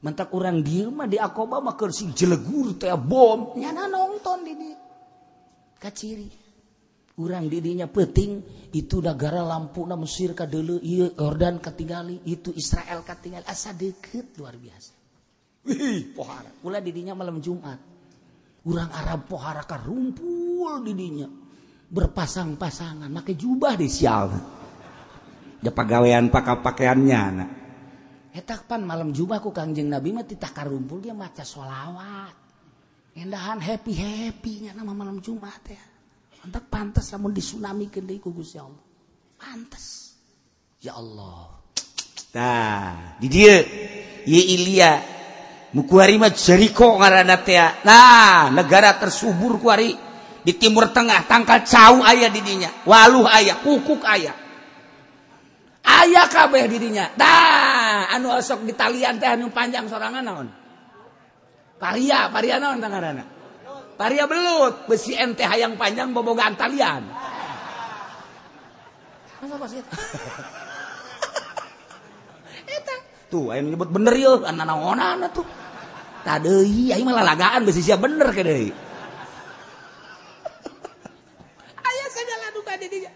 mentak 0.00 0.32
orang 0.32 0.64
dia 0.64 0.88
mah 0.88 1.08
di 1.08 1.20
akoba 1.20 1.60
mah 1.60 1.76
sing 1.92 2.16
jelegur 2.16 2.72
teh 2.80 2.88
bom. 2.96 3.52
Nyana 3.56 3.84
nonton 3.84 4.40
di 4.44 4.52
dia 4.56 4.76
kaciri. 5.80 6.28
Didinya 7.26 7.84
peting 7.90 8.40
itu 8.72 9.02
negara 9.02 9.42
lampu 9.44 9.84
na 9.84 9.98
Mesir 9.98 10.32
ka 10.32 10.46
dulu 10.46 10.80
Yordan 10.80 11.58
ketinggali 11.58 12.24
itu 12.24 12.54
Israel 12.54 13.02
ketinggal 13.02 13.44
asa 13.44 13.74
deket 13.76 14.38
luar 14.38 14.56
biasa. 14.56 14.92
Pula 16.62 16.78
didinya 16.80 17.12
malam 17.12 17.42
Jumat. 17.42 17.76
Kurang 18.60 18.92
Arab 18.92 19.28
pohara 19.28 19.64
ka 19.64 19.76
rumpul 19.80 20.80
didinya. 20.86 21.28
Berpasang-pasangan 21.90 23.10
make 23.10 23.34
jubah 23.34 23.74
di 23.74 23.88
sial. 23.90 24.30
Ya 25.60 25.74
pegawaian 25.74 26.30
pakai 26.32 26.56
pakaiannya 26.64 27.22
nak 27.36 27.50
etapan 28.30 28.86
malam 28.86 29.10
Jumat 29.10 29.42
ku 29.42 29.50
kangjeng 29.50 29.90
Nabi 29.90 30.14
mah 30.14 30.22
titah 30.22 30.54
rumpul 30.62 31.02
dia 31.02 31.10
maca 31.10 31.42
sholawat. 31.42 32.34
Endahan 33.18 33.58
happy 33.58 33.92
happynya 33.98 34.70
nama 34.70 34.94
malam 34.94 35.18
Jumat 35.18 35.60
ya 35.66 35.89
Mantap 36.40 36.64
pantas 36.72 37.12
namun 37.12 37.36
disunami 37.36 37.92
ke 37.92 38.00
ku 38.16 38.32
Gusti 38.32 38.56
Allah. 38.56 38.84
Pantas. 39.36 40.16
Ya 40.80 40.96
Allah. 40.96 41.60
Nah, 42.32 43.16
di 43.20 43.28
dia. 43.28 43.56
Ye 44.20 44.42
Ilya 44.56 44.92
mukuiko 45.72 46.20
nah 47.84 48.50
negara 48.52 48.90
tersubur 49.00 49.56
kuari. 49.60 49.96
Di 50.40 50.56
Timur 50.56 50.88
Tengah 50.88 51.28
tangka 51.28 51.60
cauh 51.68 52.00
ayah 52.00 52.32
didinya 52.32 52.72
waluh 52.88 53.28
ayaah 53.28 53.60
kukuk 53.60 54.00
ayah 54.08 54.32
ayaah 55.84 56.26
kabeh 56.32 56.64
dirinya 56.64 57.12
dah 57.12 58.08
anu 58.16 58.32
osok 58.32 58.64
di 58.64 58.72
talian 58.72 59.20
teh 59.20 59.28
anu 59.28 59.52
panjang 59.52 59.84
sorangan 59.84 60.24
naon? 60.24 60.48
Paria 61.76 62.32
paria 62.32 62.56
naon 62.56 62.80
tangarana 62.80 63.39
paria 64.00 64.24
belut 64.24 64.88
besi 64.88 65.12
ente 65.12 65.44
hayang 65.44 65.76
panjang 65.76 66.16
bobogaan 66.16 66.56
talian 66.56 67.04
Masa 69.40 69.56
pas 69.56 69.72
eta? 69.72 69.96
eta. 72.76 72.94
Tuh, 73.32 73.56
ayo 73.56 73.64
nyebut 73.64 73.88
bener 73.88 74.12
yuk, 74.20 74.44
anak 74.44 74.68
naonan 74.68 75.24
tuh. 75.32 75.48
Tadei, 76.20 76.92
ayo 76.92 77.00
malah 77.08 77.24
lagaan 77.24 77.64
besi 77.64 77.80
siap 77.80 78.04
bener 78.04 78.28
ke 78.36 78.44
deui. 78.44 78.68
Aya 81.88 82.04
segala 82.12 82.52
duka 82.52 82.76
di 82.76 82.92
dia. 82.92 83.08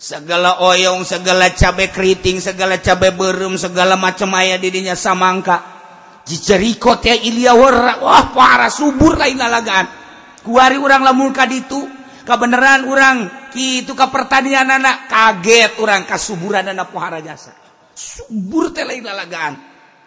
Segala 0.00 0.64
oyong, 0.64 1.04
segala 1.04 1.52
cabai 1.52 1.92
keriting, 1.92 2.40
segala 2.40 2.80
cabai 2.80 3.12
berum, 3.12 3.60
segala 3.60 4.00
macam 4.00 4.32
ayah 4.40 4.56
didinya 4.56 4.96
samangka. 4.96 5.84
Jicerikot 6.24 7.04
ya 7.04 7.12
ilia 7.12 7.52
wara, 7.52 8.00
wah 8.00 8.32
parah 8.32 8.72
subur 8.72 9.20
lain 9.20 9.36
lalagaan. 9.36 10.01
kuari 10.42 10.76
orang 10.78 11.02
lamulka 11.06 11.46
itu 11.48 11.86
kebenaran 12.22 12.86
orang 12.86 13.16
itu 13.54 13.92
ke 13.92 14.06
pertanian 14.08 14.66
anak 14.66 15.10
kaget 15.10 15.78
orang 15.82 16.06
kasuburan 16.06 16.66
anak 16.66 16.90
pohara 16.90 17.18
jasa. 17.22 17.52
Subur 17.92 18.72
telai 18.72 19.04
lalagaan. 19.04 19.54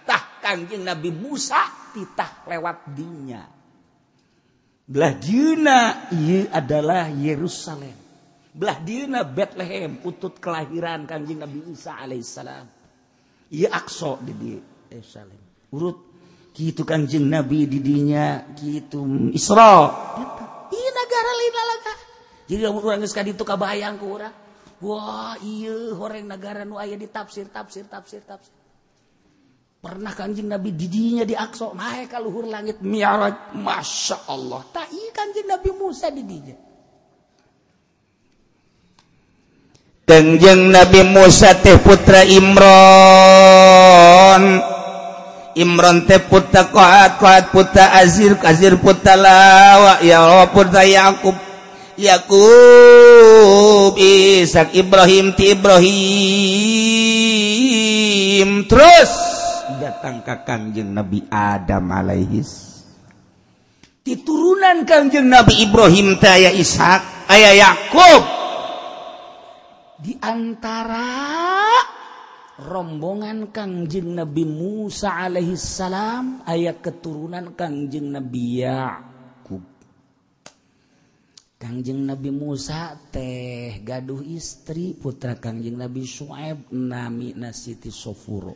Tah 0.06 0.42
kanjeng 0.42 0.86
Nabi 0.86 1.10
Musa 1.14 1.90
titah 1.94 2.46
lewat 2.50 2.94
dinya. 2.94 3.44
Belah 4.86 5.14
diuna 5.18 6.10
ia 6.14 6.50
adalah 6.54 7.10
Yerusalem. 7.10 7.98
Belah 8.56 8.78
diuna 8.80 9.26
Bethlehem 9.26 10.00
utut 10.06 10.38
kelahiran 10.38 11.10
kanjeng 11.10 11.42
Nabi 11.42 11.74
Isa 11.74 11.98
alaihissalam. 11.98 12.66
Ia 13.54 13.70
akso 13.74 14.22
di 14.22 14.34
Yerusalem. 14.94 15.42
Urut 15.74 16.15
gitu 16.56 16.88
Kanjeng 16.88 17.28
Nabi 17.28 17.68
didinya 17.68 18.48
gitu 18.56 19.04
Isra. 19.36 19.92
Ieu 20.72 20.92
negara 20.96 21.32
lain 21.36 21.54
lalaga 21.54 21.94
jadi 22.46 22.70
orang 22.70 22.78
urang 22.86 23.02
geus 23.02 23.14
ka 23.14 23.26
ditu 23.26 23.42
kabayang 23.42 23.98
ku 23.98 24.16
urang. 24.16 24.34
Wah 24.86 25.34
iya 25.42 25.98
horeng 25.98 26.30
negara 26.30 26.62
nu 26.62 26.78
aya 26.78 26.94
di 26.94 27.10
tafsir 27.10 27.50
tafsir 27.50 27.90
tafsir 27.90 28.22
tafsir. 28.22 28.54
Pernah 29.82 30.14
Kanjeng 30.18 30.50
Nabi 30.50 30.74
didinya 30.74 31.22
di 31.26 31.38
Aqsa 31.38 31.74
naik 31.74 32.10
ka 32.10 32.18
luhur 32.22 32.50
langit 32.50 32.82
mi'raj. 32.82 33.54
Masya 33.58 34.30
Allah. 34.30 34.62
Tak 34.70 34.90
iya 34.94 35.10
Kanjeng 35.14 35.50
Nabi 35.50 35.70
Musa 35.74 36.10
didinya 36.14 36.54
Tengjeng 40.06 40.70
Nabi 40.70 41.02
Musa 41.02 41.58
teh 41.58 41.82
putra 41.82 42.22
Imron. 42.30 42.62
Imron 45.56 46.04
teh 46.04 46.20
puta 46.20 46.68
qaat 46.68 47.16
qaat 47.16 47.56
puta 47.56 47.96
azir 47.96 48.36
azir 48.44 48.76
puta 48.76 49.16
lawa. 49.16 50.04
Ya 50.04 50.20
lawa 50.20 50.52
puta 50.52 50.84
Yakub. 50.84 51.32
Yakub 51.96 53.96
Ishak 53.96 54.76
Ibrahim 54.76 55.32
ti 55.32 55.56
Ibrahim. 55.56 55.88
Terus 58.68 59.12
datang 59.80 60.20
ke 60.20 60.36
kangjeng 60.44 60.92
Nabi 60.92 61.24
Adam 61.32 61.88
alaihis. 61.88 62.84
Diturunan 64.04 64.84
kangjeng 64.84 65.32
Nabi 65.32 65.64
Ibrahim 65.64 66.20
teh 66.20 66.36
aya 66.36 66.52
Ishak 66.52 67.32
aya 67.32 67.56
Yakub. 67.56 68.28
Di 70.04 70.20
antara 70.20 71.56
rombongan 72.56 73.52
Kangjeng 73.52 74.16
Nabi 74.16 74.48
Musa 74.48 75.28
alaihissalam 75.28 76.48
ayat 76.48 76.80
keturunan 76.80 77.52
Kangjeng 77.52 78.16
Nabi 78.16 78.64
Yakub. 78.64 79.64
Kangjeng 81.60 82.08
Nabi 82.08 82.32
Musa 82.32 82.96
teh 83.12 83.84
gaduh 83.84 84.24
istri 84.24 84.96
putra 84.96 85.36
Kangjeng 85.36 85.76
Nabi 85.76 86.08
Suaib 86.08 86.72
nami 86.72 87.36
Nasiti 87.36 87.92
Sofuro. 87.92 88.56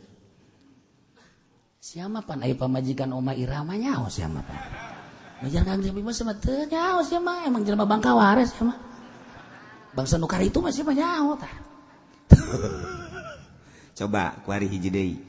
Siapa 1.79 2.19
pan 2.27 2.43
ayah 2.43 2.59
pamajikan 2.59 3.07
Oma 3.15 3.31
Irama 3.31 3.79
nyaho 3.79 4.11
siapa 4.11 4.43
pan? 4.43 4.61
Majar 5.43 5.63
Kangjeng 5.67 5.91
Nabi 5.91 6.03
Musa 6.07 6.23
mah 6.23 6.39
teu 6.39 6.63
nyaho 6.67 7.03
siapa 7.03 7.47
emang 7.47 7.67
jelema 7.67 7.83
bangka 7.83 8.15
waris 8.15 8.55
siapa? 8.55 8.75
Bangsa 9.91 10.15
nukar 10.15 10.39
itu 10.39 10.63
masih 10.63 10.87
mah 10.87 10.95
nyaho 10.95 11.35
tah. 11.35 11.53
coba 13.99 14.31
kuari 14.47 14.71
hiji 14.71 14.87
deui. 14.87 15.19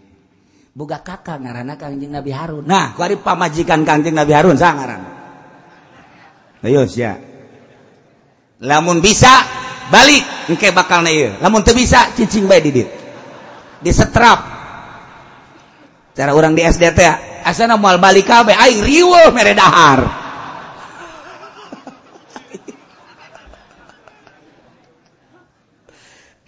Boga 0.71 1.03
kakak 1.03 1.43
ngaranna 1.43 1.75
Kangjeng 1.75 2.15
Nabi 2.15 2.31
Harun. 2.31 2.63
Nah 2.63 2.95
kuari 2.95 3.19
pamajikan 3.19 3.83
Kangjeng 3.83 4.15
Nabi 4.15 4.31
Harun 4.31 4.55
sa 4.55 4.71
ngaranna. 4.71 5.11
Ayos 6.63 6.95
ya 6.95 7.19
lamun 8.63 9.03
bisa 9.03 9.43
balik. 9.91 10.23
Engke 10.47 10.71
bakal 10.71 11.03
na 11.03 11.11
ieu. 11.11 11.35
Lamun 11.43 11.67
teu 11.67 11.75
bisa 11.75 12.15
cicing 12.15 12.47
bae 12.47 12.63
di 12.63 12.87
di 13.81 13.91
setrap 13.91 14.39
cara 16.15 16.31
orang 16.31 16.55
di 16.55 16.63
SDT 16.63 16.99
ya. 17.03 17.15
Asana 17.43 17.75
moal 17.75 17.99
balik 17.99 18.29
kabeh 18.29 18.55
aing 18.55 18.87
riweuh 18.87 19.35
mere 19.35 19.57
dahar. 19.57 20.01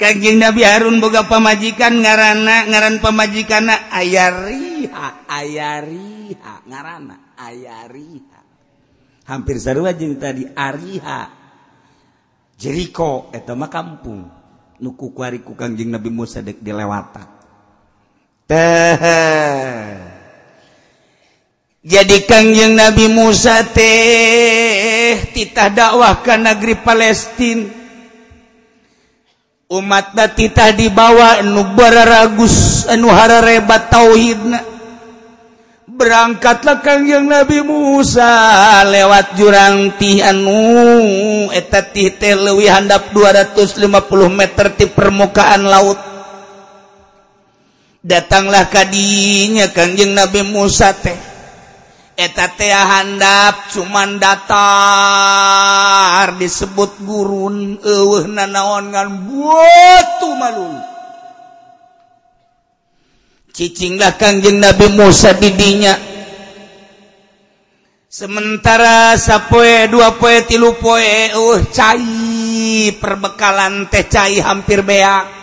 Kajing 0.03 0.43
Nabi 0.43 0.67
Harun 0.67 0.99
boga 0.99 1.31
pamajikan 1.31 2.03
ngarana 2.03 2.67
ngaran 2.67 2.99
pamajikan 2.99 3.71
ayariha 3.71 5.31
ayariha 5.31 6.55
ngarana 6.67 7.39
ayariha. 7.39 8.43
Hampir 9.31 9.63
sarua 9.63 9.95
jeung 9.95 10.19
tadi 10.19 10.43
ariha. 10.43 11.31
Jeriko 12.59 13.31
eta 13.31 13.55
mah 13.55 13.71
kampung 13.71 14.27
nu 14.83 14.91
kukuariku 14.99 15.55
Kangjeng 15.55 15.95
Nabi 15.95 16.11
Musa 16.11 16.43
dek 16.43 16.59
dilewatan. 16.59 17.29
Teh 18.51 18.99
jadi 21.79 22.17
Kangjeng 22.27 22.75
Nabi 22.75 23.07
Musa 23.07 23.63
teh 23.71 25.31
titah 25.31 25.71
dakwah 25.71 26.27
ke 26.27 26.35
negeri 26.35 26.75
Palestina 26.83 27.82
umat 29.73 30.13
titah 30.37 30.77
dibawa 30.77 31.41
nubara 31.41 32.05
ragus 32.05 32.85
anuhara 32.85 33.41
rebat 33.41 33.89
tauhidna. 33.89 34.61
Berangkatlah 35.93 36.81
kang 36.81 37.05
yang 37.05 37.29
Nabi 37.29 37.61
Musa 37.61 38.81
lewat 38.89 39.37
jurang 39.37 39.93
tih 40.01 40.25
anu 40.25 41.53
eta 41.53 41.85
tih 41.85 42.17
teh 42.17 42.33
leuwih 42.33 42.69
handap 42.69 43.13
250 43.13 43.87
meter 44.33 44.73
di 44.73 44.89
permukaan 44.89 45.63
laut. 45.69 46.01
Datanglah 48.03 48.67
kadinya 48.73 49.69
kangjeng 49.71 50.17
Nabi 50.17 50.43
Musa 50.43 50.97
teh. 50.97 51.32
Handap 52.31 53.73
cuman 53.75 54.23
datar 54.23 55.59
disebut 56.39 57.03
gurun 57.03 57.83
nanaonngan 58.31 59.27
buat 59.27 60.23
malu 60.39 60.93
cicinglah 63.53 64.17
kangjeng 64.17 64.59
Nabi 64.59 64.89
Musa 64.97 65.37
didinya. 65.37 65.95
Sementara 68.13 69.17
sapoe 69.17 69.89
dua 69.89 70.13
poe 70.21 70.45
tilu 70.45 70.77
poe 70.77 71.33
uh 71.33 71.61
cai 71.73 72.93
perbekalan 73.01 73.89
teh 73.89 74.05
cai 74.05 74.37
hampir 74.37 74.85
beak 74.85 75.42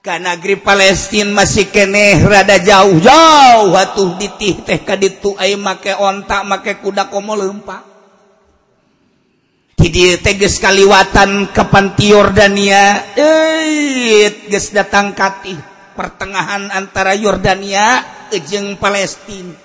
negeri 0.00 0.56
Palestine 0.64 1.28
masih 1.28 1.68
keneh 1.68 2.24
rada 2.24 2.56
jauh-jauh 2.56 3.76
atuh 3.76 4.16
ditih 4.16 4.64
teh 4.64 4.80
ka 4.80 4.96
ditu 4.96 5.36
ai 5.36 5.60
make 5.60 5.92
ontak 5.92 6.48
make 6.48 6.80
kuda 6.80 7.12
komo 7.12 7.36
leumpa 7.36 7.84
hidi 9.76 10.16
teh 10.24 10.40
geus 10.40 10.56
kaliwatan 10.56 11.52
ke 11.52 11.62
panti 11.68 12.16
Yordania 12.16 13.12
eh 13.12 14.48
geus 14.48 14.72
datang 14.72 15.12
katih 15.12 15.60
pertengahan 15.92 16.72
antara 16.72 17.12
Yordania 17.12 18.00
jeung 18.38 18.78
Palestina. 18.78 19.58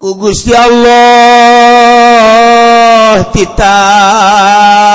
Ku 0.00 0.16
Gusti 0.16 0.52
Allah 0.56 0.80
titah. 3.32 4.89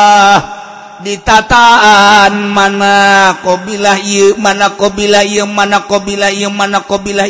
ditataan 1.06 2.34
mana 2.50 3.38
qbillah 3.46 4.02
mana 4.41 4.74
qbillah 4.74 5.46
mana 5.46 5.86
qbillah 5.86 6.34
mana 6.50 6.82
qbillah 6.82 7.30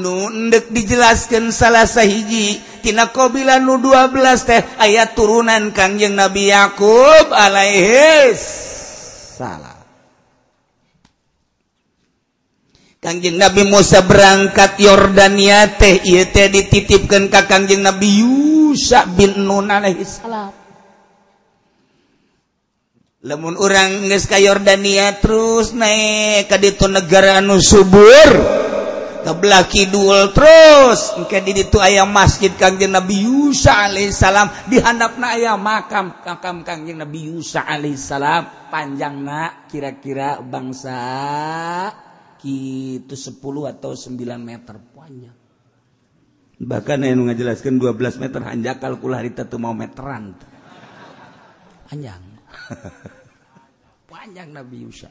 nu 0.02 0.34
endek 0.34 0.74
dijelaskan 0.74 1.54
salah 1.54 1.86
sahiji 1.86 2.58
tina 2.82 3.14
qbilah 3.14 3.62
nu 3.62 3.78
12 3.78 4.50
teh 4.50 4.62
ayat 4.82 5.14
turunan 5.14 5.70
Kangjeng 5.78 6.18
Nabi 6.18 6.50
Yakub 6.50 7.30
alaihi 7.30 8.34
salam 9.38 9.77
Kanjeng 12.98 13.38
Nabi 13.38 13.62
Musa 13.70 14.02
berangkat 14.02 14.82
Yordania 14.82 15.70
teh 15.78 16.02
ieu 16.02 16.26
teh 16.34 16.50
dititipkeun 16.50 17.30
ka 17.30 17.46
Kanjeng 17.46 17.86
Nabi 17.86 18.26
Yusa 18.26 19.06
bin 19.06 19.46
Nun 19.46 19.70
alaihi 19.70 20.02
salam. 20.02 20.50
Lamun 23.22 23.54
urang 23.54 24.10
geus 24.10 24.26
ka 24.26 24.42
Yordania 24.42 25.14
terus 25.22 25.78
naik 25.78 26.50
ka 26.50 26.58
ditu 26.58 26.90
negara 26.90 27.38
anu 27.38 27.62
subur 27.62 28.30
ke 29.28 29.32
belah 29.36 29.68
kidul 29.68 30.32
terus 30.32 31.12
engke 31.20 31.44
di 31.44 31.52
ditu 31.52 31.84
aya 31.84 32.08
masjid 32.08 32.50
Kanjeng 32.56 32.96
Nabi 32.96 33.28
Yusa 33.28 33.92
alaihi 33.92 34.16
salam 34.16 34.48
di 34.66 34.80
handapna 34.80 35.36
aya 35.36 35.54
makam 35.60 36.18
makam 36.24 36.64
Kanjeng 36.64 36.98
Nabi 36.98 37.30
Yusa 37.30 37.68
alaihi 37.68 38.00
salam 38.00 38.48
panjangna 38.72 39.68
kira-kira 39.68 40.40
bangsa 40.40 42.07
itu 42.48 43.16
10 43.16 43.38
atau 43.68 43.92
9 43.92 44.16
meter. 44.40 44.76
Panjang 44.96 45.48
bahkan 46.58 46.98
yang 47.06 47.22
ngajelaskan 47.22 47.78
12 47.78 48.18
meter 48.18 48.42
hanya 48.50 48.82
kalkulah 48.82 49.22
kita 49.22 49.46
tuh 49.46 49.62
mau 49.62 49.78
meteran. 49.78 50.34
Panjang. 51.86 52.24
Panjang 54.12 54.50
Nabi 54.50 54.82
Yusa 54.82 55.10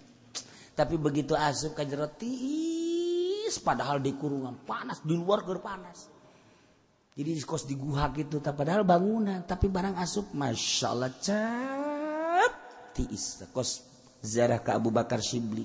tapi 0.76 1.00
begitu 1.00 1.32
asup 1.32 1.72
ke 1.72 1.88
jerotis 1.88 3.56
padahal 3.64 3.96
di 4.04 4.12
kurungan 4.12 4.60
panas 4.68 5.00
di 5.00 5.16
luar 5.16 5.40
ger 5.48 5.64
panas. 5.64 6.12
Jadi 7.16 7.32
kos 7.48 7.64
di 7.64 7.80
guha 7.80 8.12
gitu 8.12 8.44
padahal 8.44 8.84
bangunan 8.84 9.40
tapi 9.48 9.72
barang 9.72 9.96
asup 9.96 10.36
masya 10.36 10.86
Allah 10.92 11.16
cap 11.16 12.52
tiis 12.92 13.40
kos 13.56 13.88
zarah 14.20 14.60
ke 14.60 14.68
Abu 14.76 14.92
Bakar 14.92 15.24
Shibli 15.24 15.64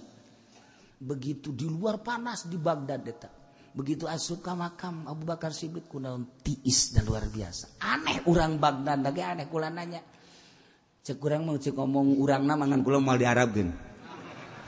begitu 1.01 1.49
di 1.49 1.65
luar 1.65 1.97
panas 2.05 2.45
di 2.45 2.61
Baghdad 2.61 3.01
deta. 3.01 3.29
Begitu 3.71 4.05
asuka 4.05 4.53
makam 4.53 5.07
Abu 5.09 5.25
Bakar 5.25 5.49
Siddiq 5.55 5.89
kunaon 5.89 6.27
tiis 6.45 6.93
dan 6.93 7.07
luar 7.09 7.25
biasa. 7.25 7.81
Aneh 7.81 8.21
orang 8.29 8.61
Baghdad 8.61 9.01
lagi 9.01 9.25
aneh 9.25 9.49
kula 9.49 9.73
nanya. 9.73 10.03
Cek 11.01 11.17
kurang 11.17 11.49
mau 11.49 11.57
cek 11.57 11.73
ngomong 11.73 12.21
urang 12.21 12.45
nama 12.45 12.61
ngan 12.69 12.85
kula 12.85 13.01
mau 13.01 13.17
di 13.17 13.25
Arab 13.25 13.57
gen 13.57 13.73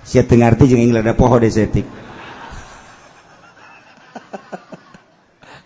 sia 0.03 0.25
teu 0.25 0.35
ngarti 0.35 0.65
jeung 0.65 0.97
ada 0.97 1.15
poho 1.15 1.39
de 1.39 1.47
setik 1.47 1.85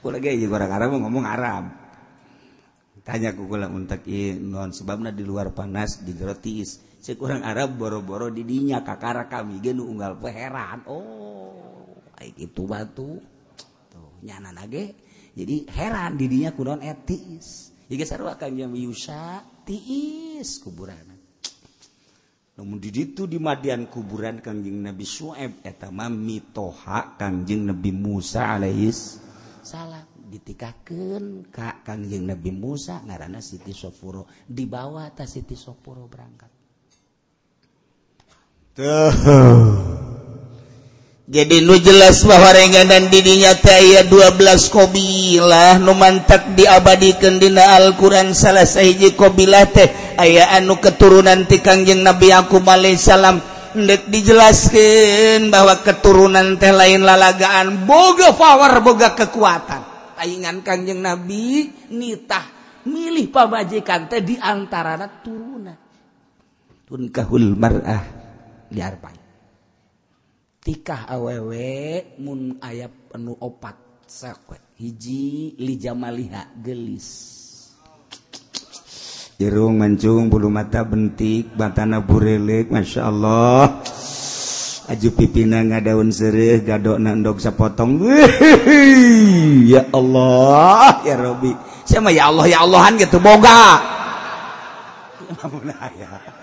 kula 0.03 0.19
ge 0.19 0.35
orang 0.43 0.71
Arab 0.75 0.89
ngomong 0.99 1.23
Arab. 1.23 1.63
Tanya 3.07 3.31
ku 3.31 3.47
kula 3.47 3.71
untak 3.71 4.03
non 4.43 4.75
sebabna 4.75 5.15
di 5.15 5.23
luar 5.23 5.55
panas 5.55 6.03
di 6.03 6.11
tiis 6.43 6.83
sekurang 6.97 7.45
Arab 7.45 7.77
boro-boro 7.77 8.33
didinya 8.33 8.81
kakara 8.81 9.29
kami 9.29 9.61
genu 9.61 9.87
unggal 9.87 10.17
peheran. 10.17 10.85
Oh 10.89 11.97
itu 12.21 12.63
batu. 12.65 13.21
Tuh 13.89 14.11
nyana 14.25 14.53
nage. 14.53 14.97
Jadi 15.37 15.69
heran 15.69 16.17
didinya 16.17 16.49
kunon 16.49 16.81
etis 16.81 17.69
eh, 17.69 17.93
jika 17.93 18.03
sarwa 18.09 18.33
kang 18.35 18.57
yang 18.57 18.73
biusa 18.73 19.45
tiis 19.61 20.57
kuburan 20.59 21.17
namun 22.57 22.81
di 22.81 22.89
situ 22.89 23.29
di 23.29 23.37
Madian 23.37 23.85
kuburan 23.85 24.41
Kangjeng 24.41 24.81
Nabi 24.81 25.05
Su'aib 25.05 25.61
eta 25.61 25.93
mah 25.93 26.09
mitoha 26.09 27.13
Kangjeng 27.13 27.69
Nabi 27.69 27.93
Musa 27.93 28.57
alaihis 28.57 29.21
salam. 29.61 30.09
Ditikakeun 30.27 31.53
ka 31.53 31.85
Kangjeng 31.85 32.25
Nabi 32.27 32.49
Musa 32.49 32.99
ngaranna 33.05 33.45
Siti 33.45 33.77
Sopuro 33.77 34.25
dibawa 34.43 35.07
ta 35.13 35.29
Siti 35.29 35.53
Sopuro 35.53 36.09
berangkat. 36.09 36.56
jadi 41.25 41.65
nu 41.65 41.73
jelas 41.81 42.21
bahwarengan 42.21 42.85
dan 42.85 43.09
didinya 43.09 43.57
tay 43.57 44.05
12 44.05 44.37
kobilah 44.69 45.81
numantak 45.81 46.53
diabadikan 46.53 47.41
Dina 47.41 47.73
Alquran 47.73 48.37
salah 48.37 48.69
sahiji 48.69 49.17
qbilah 49.17 49.65
teh 49.73 49.89
aya 50.21 50.53
anu 50.53 50.77
keturunan 50.77 51.49
tikangjeng 51.49 52.05
Nabi 52.05 52.29
aku 52.29 52.61
Malaysialam 52.61 53.41
ndak 53.73 54.13
dijelaskan 54.13 55.49
bahwa 55.49 55.81
keturunan 55.81 56.61
teh 56.61 56.69
lain 56.69 57.01
lalagaan 57.01 57.89
boga 57.89 58.37
power 58.37 58.77
boga 58.85 59.17
kekuatan. 59.17 59.81
Taingan 60.21 60.61
Kangjeng 60.61 61.01
Nabi 61.01 61.65
nitah 61.93 62.45
milih 62.85 63.33
pabajikan 63.33 64.05
teh 64.05 64.21
diantara 64.21 65.01
turunan. 65.25 65.77
Tunkahul 66.85 67.57
mar'ah. 67.57 68.16
diarpain 68.71 69.27
tikah 70.67 71.07
awewe 71.07 72.03
mun 72.19 72.59
ayat 72.59 72.91
penuh 73.07 73.39
opat 73.39 74.03
sakwe 74.03 74.59
hiji 74.75 75.55
lijamaliha 75.55 76.59
gelis. 76.59 77.07
Jerung 79.39 79.79
mancung 79.79 80.27
bulu 80.27 80.51
mata 80.51 80.83
bentik 80.83 81.55
batana 81.55 82.03
burelek 82.03 82.67
masya 82.67 83.07
Allah. 83.07 83.79
Aju 84.91 85.09
pipina 85.15 85.63
ngadaun 85.63 86.11
serih 86.11 86.59
gadok 86.67 86.99
nandok 86.99 87.39
sapotong 87.39 88.03
ya 89.71 89.87
Allah 89.95 90.99
ya 91.07 91.15
Robi 91.15 91.55
sama 91.87 92.11
ya 92.11 92.27
Allah 92.27 92.43
ya 92.51 92.67
Allahan 92.67 92.99
gitu 92.99 93.23
boga. 93.23 93.95
Ya 95.95 96.36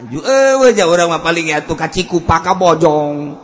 Eh, 0.00 0.54
orang 0.88 1.20
paling 1.20 1.52
tuh 1.68 1.76
kaciku 1.76 2.24
paka 2.24 2.56
bojong. 2.56 3.36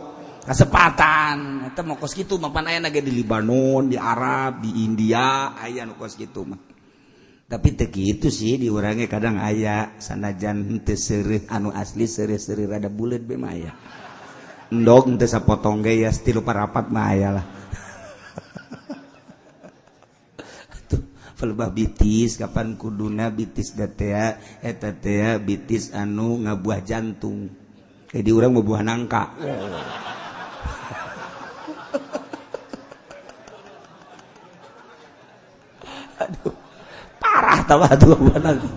Kesepatan 0.49 1.69
mau 1.85 1.95
kos 1.95 2.17
gitu 2.17 2.41
mapan 2.41 2.73
ayah 2.73 2.89
naga 2.89 2.99
di 2.99 3.13
Libanon 3.13 3.85
di 3.85 3.95
Arab 3.95 4.65
di 4.65 4.81
India 4.81 5.53
ayah 5.61 5.85
nu 5.85 5.93
kos 5.93 6.17
gitu 6.17 6.41
mah. 6.41 6.57
Tapi 7.49 7.73
begitu 7.73 8.33
sih 8.33 8.57
di 8.57 8.69
kadang 9.05 9.37
aya 9.37 9.97
sanajan 10.01 10.65
hente 10.65 10.97
serih 10.97 11.45
anu 11.49 11.69
asli 11.69 12.05
serih 12.05 12.37
serih 12.41 12.65
rada 12.65 12.89
bulat 12.89 13.21
be 13.25 13.37
mah 13.37 13.53
ayah 13.53 13.73
ndok 14.69 15.09
hente 15.09 15.25
sapotong 15.25 15.81
ge 15.81 16.01
ya 16.01 16.09
stilu 16.09 16.41
parapat 16.41 16.89
mah 16.89 17.05
ayah 17.13 17.31
lah. 17.41 17.45
felbah 21.39 21.71
bitis 21.71 22.35
kapan 22.35 22.75
kuduna 22.75 23.31
bitis 23.31 23.71
datea 23.71 24.35
etatea 24.59 25.39
bitis 25.39 25.95
anu 25.95 26.43
ngabuah 26.43 26.83
jantung. 26.83 27.47
Jadi 28.11 28.27
orang 28.35 28.59
buah 28.59 28.83
nangka. 28.83 29.23
Aduh 36.19 36.51
parah 37.23 37.63
tawa 37.63 37.87
tuh 37.95 38.19
buah 38.19 38.43
nangka. 38.43 38.67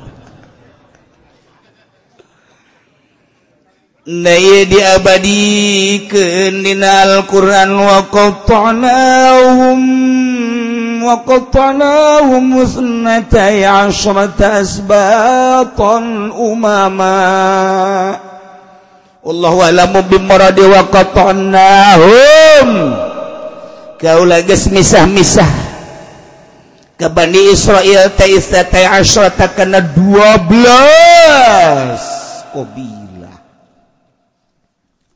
Naya 4.02 4.66
diabadikan 4.66 6.62
dina 6.66 7.22
Quran 7.26 7.70
wa 7.70 8.02
qatnahum 8.10 9.78
وقطعناهم 11.04 12.62
اثنتي 12.62 13.66
عشرة 13.66 14.40
أسباطا 14.40 15.98
أماما. 16.32 18.20
والله 19.22 19.54
أعلم 19.64 20.00
بمراد 20.00 20.60
وقطعناهم. 20.60 22.08
كولا 24.02 24.42
geus 24.42 24.66
misah-misah 24.66 25.46
ke 26.98 27.06
Bani 27.06 27.54
Israel 27.54 28.10
teh 28.18 28.34
Kena 29.54 29.78
dua 29.78 30.42
belas. 30.42 32.02
Oh, 32.52 32.66
Kobila 32.66 33.30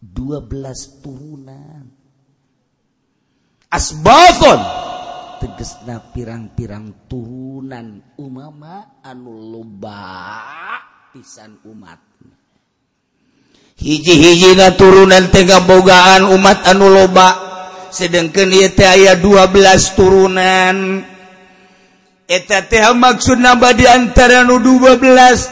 Dua 0.01 0.39
belas 0.41 1.03
turunan. 1.03 1.91
Asbaton. 3.69 4.61
tegesna 5.47 6.03
pirang-pirang 6.11 7.07
turunan 7.07 8.19
umama 8.19 8.99
anu 8.99 9.31
loba 9.55 10.03
pisan 11.15 11.63
umat. 11.71 12.03
Hiji-hijina 13.79 14.75
turunan 14.75 15.31
tega 15.31 15.63
bogaan 15.63 16.27
umat 16.35 16.67
anu 16.67 16.91
loba. 16.91 17.47
Sedangkan 17.95 18.51
itu 18.51 18.83
ayat 18.83 19.23
12 19.23 19.95
turunan. 19.95 21.07
Eta 22.27 22.67
teh 22.67 22.83
maksud 22.91 23.39
nambah 23.39 23.73
di 23.79 23.87
antara 23.87 24.43
nu 24.43 24.59
12 24.59 24.99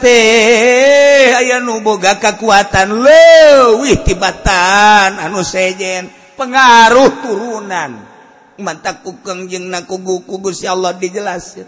teh 0.03 1.31
aya 1.39 1.63
nu 1.63 1.79
boga 1.79 2.19
kekuatan 2.19 2.99
leuwih 2.99 4.03
tibatan 4.03 5.23
anu 5.23 5.39
sejen. 5.39 6.11
Pengaruh 6.35 7.23
turunan. 7.23 8.14
mata 8.59 9.03
kukeng 9.03 9.47
jeung 9.51 9.67
nakugu-kugu 9.71 10.53
si 10.55 10.67
Allah 10.67 10.93
dijelasin. 10.95 11.67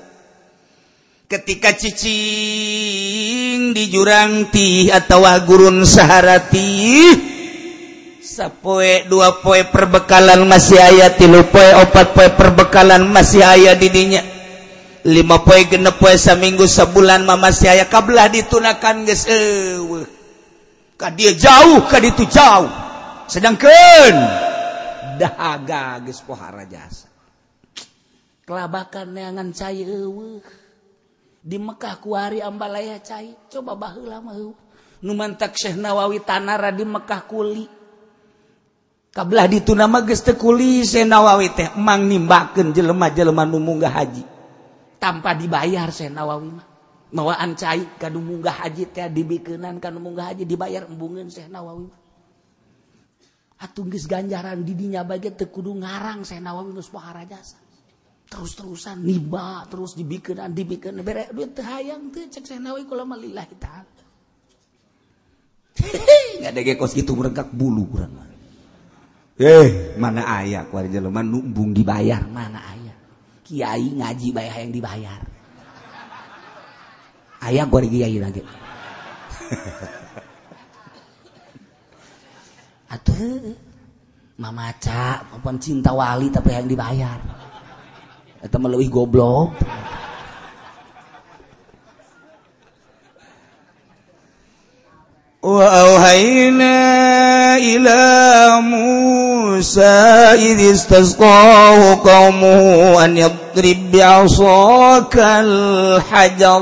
Ketika 1.27 1.75
cicing 1.75 3.75
di 3.75 3.83
jurang 3.91 4.47
tih 4.47 4.87
atau 4.87 5.27
gurun 5.43 5.83
sahara 5.83 6.39
tih 6.47 7.19
sapoe 8.23 9.03
dua 9.11 9.43
poe 9.43 9.59
perbekalan 9.67 10.47
masih 10.47 10.79
ayat 10.79 11.19
tilu 11.19 11.43
poe 11.51 11.67
opat 11.83 12.15
poe 12.15 12.31
perbekalan 12.31 13.03
masih 13.11 13.43
ayat 13.43 13.75
didinya 13.75 14.23
lima 15.03 15.43
poe 15.43 15.67
genep 15.67 15.99
poe 15.99 16.15
saminggu 16.15 16.63
sebulan 16.63 17.27
mama 17.27 17.51
masih 17.51 17.75
ayah 17.75 17.91
kabelah 17.91 18.31
ditunakan 18.31 19.03
geus 19.03 19.27
eueuh. 19.27 20.07
Ka 20.95 21.11
dia 21.11 21.35
jauh 21.35 21.83
ka 21.91 21.99
ditu 21.99 22.23
jauh. 22.23 22.71
Sedangkan 23.27 24.46
dahaga 25.17 25.97
geus 26.05 26.21
pohara 26.21 26.63
jasa. 26.69 27.09
Kelabakan 28.47 29.11
neangan 29.11 29.49
cai 29.51 29.83
eueuh. 29.83 30.39
Di 31.47 31.59
Mekah 31.59 31.99
kuari 31.99 32.39
ambalaya 32.39 32.99
cai, 33.03 33.35
coba 33.51 33.75
baheula 33.75 34.19
mah 34.23 34.35
Nu 35.03 35.13
mantak 35.13 35.53
Syekh 35.53 35.77
Nawawi 35.77 36.23
Tanara 36.23 36.73
di 36.73 36.87
Mekah 36.87 37.21
kuli. 37.27 37.65
Kabelah 39.13 39.49
dituna 39.49 39.89
mah 39.89 40.05
geus 40.05 40.23
teu 40.23 40.37
kuli 40.37 40.85
Syekh 40.87 41.05
Nawawi 41.09 41.53
teh 41.53 41.69
emang 41.75 42.07
nimbakeun 42.07 42.71
jelema-jelema 42.71 43.43
nu 43.43 43.59
munggah 43.59 43.93
haji. 43.93 44.23
Tanpa 44.97 45.35
dibayar 45.35 45.91
Syekh 45.91 46.13
Nawawi 46.13 46.49
mah. 46.55 46.67
Mawaan 47.07 47.55
cai 47.55 47.83
kanu 47.99 48.19
munggah 48.19 48.63
haji 48.63 48.83
teh 48.91 49.07
dibikeunan 49.11 49.79
kanu 49.79 49.99
munggah 49.99 50.31
haji 50.33 50.43
dibayar 50.47 50.87
embungeun 50.87 51.29
Syekh 51.29 51.51
Nawawi 51.51 51.91
mah. 51.91 52.06
atungis 53.57 54.05
ganjaran 54.05 54.61
didinya 54.61 55.01
bagian 55.01 55.33
tekudu 55.33 55.73
ngarang 55.81 56.21
saya 56.21 56.41
nawa 56.41 56.61
minus 56.61 56.89
pahara 56.93 57.25
jasa. 57.25 57.57
Terus 58.27 58.59
terusan 58.59 59.07
niba 59.07 59.63
terus 59.71 59.95
dibikinan 59.95 60.51
dibikin 60.51 60.99
bere 60.99 61.31
duit 61.31 61.55
terhayang 61.55 62.11
tuh 62.11 62.27
cek 62.27 62.43
saya 62.43 62.59
nawa 62.59 62.83
kalau 62.83 63.07
melilah 63.07 63.47
kita 63.47 63.87
nggak 66.37 66.51
ada 66.53 66.73
kos 66.73 66.97
gitu 66.97 67.13
merengkak 67.13 67.53
bulu 67.53 67.85
kurang 67.89 68.17
mah. 68.17 68.25
Eh. 69.37 69.93
Mana 70.01 70.25
ayah 70.41 70.65
kuari 70.65 70.89
jelema 70.89 71.21
numbung 71.21 71.69
dibayar 71.69 72.25
mana 72.25 72.57
ayah 72.73 72.97
kiai 73.45 73.93
ngaji 73.93 74.27
bayar 74.33 74.55
yang 74.65 74.73
dibayar. 74.73 75.21
Ayah 77.45 77.63
kuari 77.69 77.87
kiai 77.87 78.17
lagi. 78.17 78.41
Aduh, 82.87 83.55
Mama 84.37 84.69
cak, 84.77 85.33
maupun 85.33 85.57
cinta 85.57 85.89
wali 85.97 86.29
tapi 86.29 86.53
yang 86.53 86.69
dibayar. 86.69 87.17
Atau 88.37 88.61
melalui 88.61 88.85
goblok. 88.85 89.57
وأوحينا 95.47 96.75
إلى 97.55 98.03
موسى 98.67 99.95
إذ 100.35 100.59
استسقاه 100.73 102.03
قومه 102.03 103.05
أن 103.05 103.11
يضرب 103.17 103.79
بعصاك 103.93 105.15
الحجر 105.15 106.61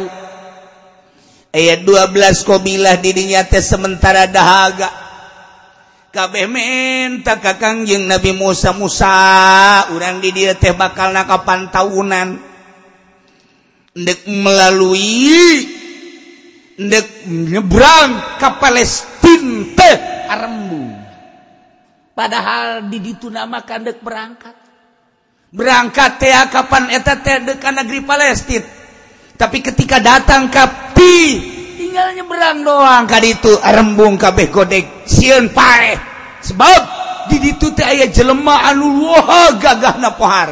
Ayat 1.55 1.87
12 1.87 2.43
Kobilah 2.43 2.99
dirinya 2.99 3.39
teh 3.47 3.63
sementara 3.63 4.27
dahaga 4.27 5.04
kabeh 6.15 6.47
minta 6.47 7.43
kakangjeng 7.43 8.07
Nabi 8.07 8.31
Musa 8.31 8.71
Musa 8.71 9.11
urang 9.91 10.23
di 10.23 10.31
dia 10.31 10.55
teh 10.55 10.71
bakal 10.71 11.11
na 11.11 11.27
kapan 11.27 11.67
tahunan 11.67 12.39
ndek 13.91 14.23
melalui 14.23 15.67
ndek 16.79 17.27
nyebrang 17.27 18.39
ke 18.39 18.49
Palestina 18.63 19.75
teh 19.75 19.95
arembu. 20.31 20.87
Padahal 22.15 22.87
di 22.87 23.03
ditu 23.03 23.27
nama 23.27 23.59
kandek 23.67 23.99
berangkat. 23.99 24.55
Berangkat 25.51 26.11
teh 26.15 26.31
kapan 26.47 26.95
eta 26.95 27.19
teh 27.19 27.43
dekat 27.43 27.75
negeri 27.75 27.99
Palestina. 28.07 28.63
Tapi 29.35 29.59
ketika 29.59 29.99
datang 29.99 30.47
ke 30.47 30.63
tinggalnya 31.95 32.27
berang 32.27 32.59
doang. 32.59 33.03
Kali 33.07 33.39
itu 33.39 33.55
rembung 33.63 34.19
kabeh 34.19 34.51
godek. 34.51 35.07
Sieun 35.07 35.47
pae. 35.55 35.95
Sebab 36.43 36.79
di 37.31 37.39
ditu 37.39 37.71
teh 37.71 37.87
aya 37.87 38.11
jelema 38.11 38.67
anu 38.67 39.15
gagah 39.55 39.95
na 40.03 40.11
pohar. 40.11 40.51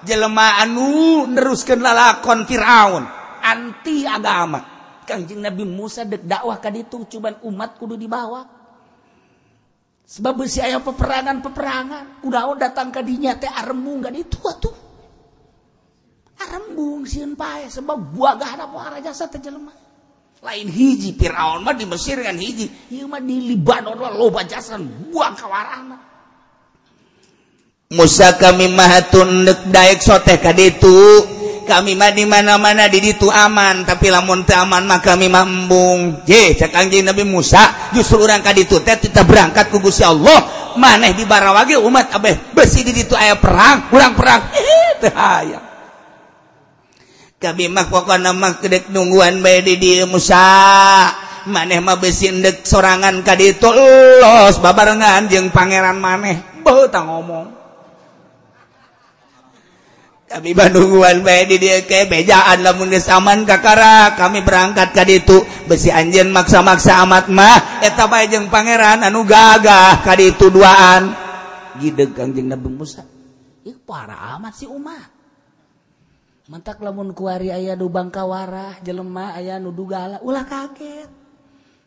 Jelema 0.00 0.56
anu 0.64 1.28
neruskeun 1.28 1.84
lalakon 1.84 2.48
Firaun. 2.48 3.04
Anti 3.44 4.08
agama. 4.08 4.80
Kanjeng 5.04 5.44
Nabi 5.44 5.68
Musa 5.68 6.08
dek 6.08 6.24
dakwah 6.24 6.56
ka 6.56 6.72
ditu 6.72 7.04
cuman 7.04 7.44
umat 7.44 7.76
kudu 7.76 8.00
dibawa. 8.00 8.40
Sebab 10.08 10.32
besi 10.32 10.64
ayah 10.64 10.80
peperangan 10.80 11.44
peperangan 11.44 12.24
udah 12.24 12.56
datang 12.56 12.88
ke 12.88 13.04
dinya 13.04 13.36
teh 13.36 13.52
arembung 13.52 14.00
gak 14.00 14.16
itu 14.16 14.40
tuh 14.56 14.76
arembung 16.40 17.04
sieun 17.04 17.36
pae. 17.36 17.68
Sebab 17.68 18.16
buagah 18.16 18.56
apa 18.56 18.64
pohara 18.64 18.96
jasa 19.04 19.28
teh 19.28 19.44
jelema 19.44 19.89
lain 20.40 20.68
hiji 20.72 21.12
Firaun 21.20 21.60
mah 21.60 21.76
di 21.76 21.84
Mesir 21.84 22.16
kan 22.24 22.36
hiji. 22.40 22.64
Ieu 22.88 23.04
mah 23.04 23.20
di 23.20 23.52
Libanon 23.52 23.96
mah 24.00 24.12
loba 24.16 24.44
jasan 24.48 24.88
buang 25.12 25.36
kawarana 25.36 26.08
Musa 27.90 28.38
kami 28.38 28.70
mahatun 28.70 29.50
neuk 29.50 29.66
daek 29.66 29.98
soteh 29.98 30.38
ka 30.38 30.54
ditu 30.54 31.26
kami 31.66 31.98
mah 31.98 32.14
di 32.14 32.22
mana-mana 32.22 32.86
di 32.86 33.02
ditu 33.02 33.26
aman 33.26 33.82
tapi 33.82 34.06
lamun 34.14 34.46
teu 34.46 34.62
aman 34.62 34.86
mah 34.86 35.02
kami 35.02 35.26
mambung. 35.26 36.22
Je 36.22 36.54
cak 36.54 36.70
anjing 36.70 37.02
Nabi 37.02 37.26
Musa 37.26 37.90
justru 37.90 38.22
urang 38.22 38.40
ka 38.46 38.54
ditu 38.54 38.78
teh 38.80 38.94
kita 38.94 39.26
berangkat 39.26 39.68
ku 39.68 39.82
Gusti 39.82 40.06
Allah. 40.06 40.72
Maneh 40.78 41.18
di 41.18 41.26
barawage 41.26 41.74
umat 41.82 42.14
abeh 42.14 42.54
besi 42.54 42.86
di 42.86 42.94
ditu 42.94 43.18
aya 43.18 43.34
perang 43.36 43.90
urang 43.90 44.14
perang. 44.14 44.40
Teu 45.02 45.10
hayang 45.10 45.69
kabimakdek 47.40 48.92
nungguan 48.92 49.40
bay 49.40 49.64
di 49.64 50.04
Musa. 50.04 50.44
Manehmah 51.40 51.96
besindek 51.96 52.68
sorangan 52.68 53.24
ka 53.24 53.32
itu 53.40 53.64
los 53.72 54.60
babarengan 54.60 55.24
jeung 55.32 55.48
pangeran 55.48 55.96
maneh. 55.96 56.36
Beuta 56.60 57.00
ngomong. 57.00 57.56
Kami 60.30 60.54
bandunguan 60.54 61.24
bay 61.26 61.48
di 61.48 61.58
dia 61.58 61.82
ke 61.82 62.06
bejaan 62.06 62.60
lamun 62.60 62.92
geus 62.92 63.08
aman 63.08 63.48
kakara. 63.48 64.14
Kami 64.20 64.44
berangkat 64.44 64.92
ka 64.92 65.02
ditu. 65.02 65.40
Besi 65.64 65.88
anjeun 65.88 66.28
maksa-maksa 66.28 67.00
amat 67.08 67.32
mah. 67.32 67.80
Eta 67.82 68.04
bae 68.04 68.28
jeung 68.28 68.52
pangeran 68.52 69.00
anu 69.00 69.24
gagah 69.24 70.04
ka 70.04 70.12
ditu 70.14 70.52
duaan. 70.52 71.16
Gideg 71.80 72.12
kangjeng 72.12 72.52
Nabi 72.52 72.68
Musa. 72.68 73.02
Ieu 73.64 73.80
parah 73.80 74.36
amat 74.36 74.54
si 74.60 74.68
umat 74.68 75.19
mata 76.50 76.74
lamun 76.82 77.14
kuari 77.14 77.54
ayah 77.54 77.78
dubang 77.78 78.10
kawarah 78.10 78.82
jelemah 78.82 79.38
ayah 79.38 79.62
nudu 79.62 79.86
gala 79.86 80.18
ulah 80.26 80.42
kaget. 80.42 81.06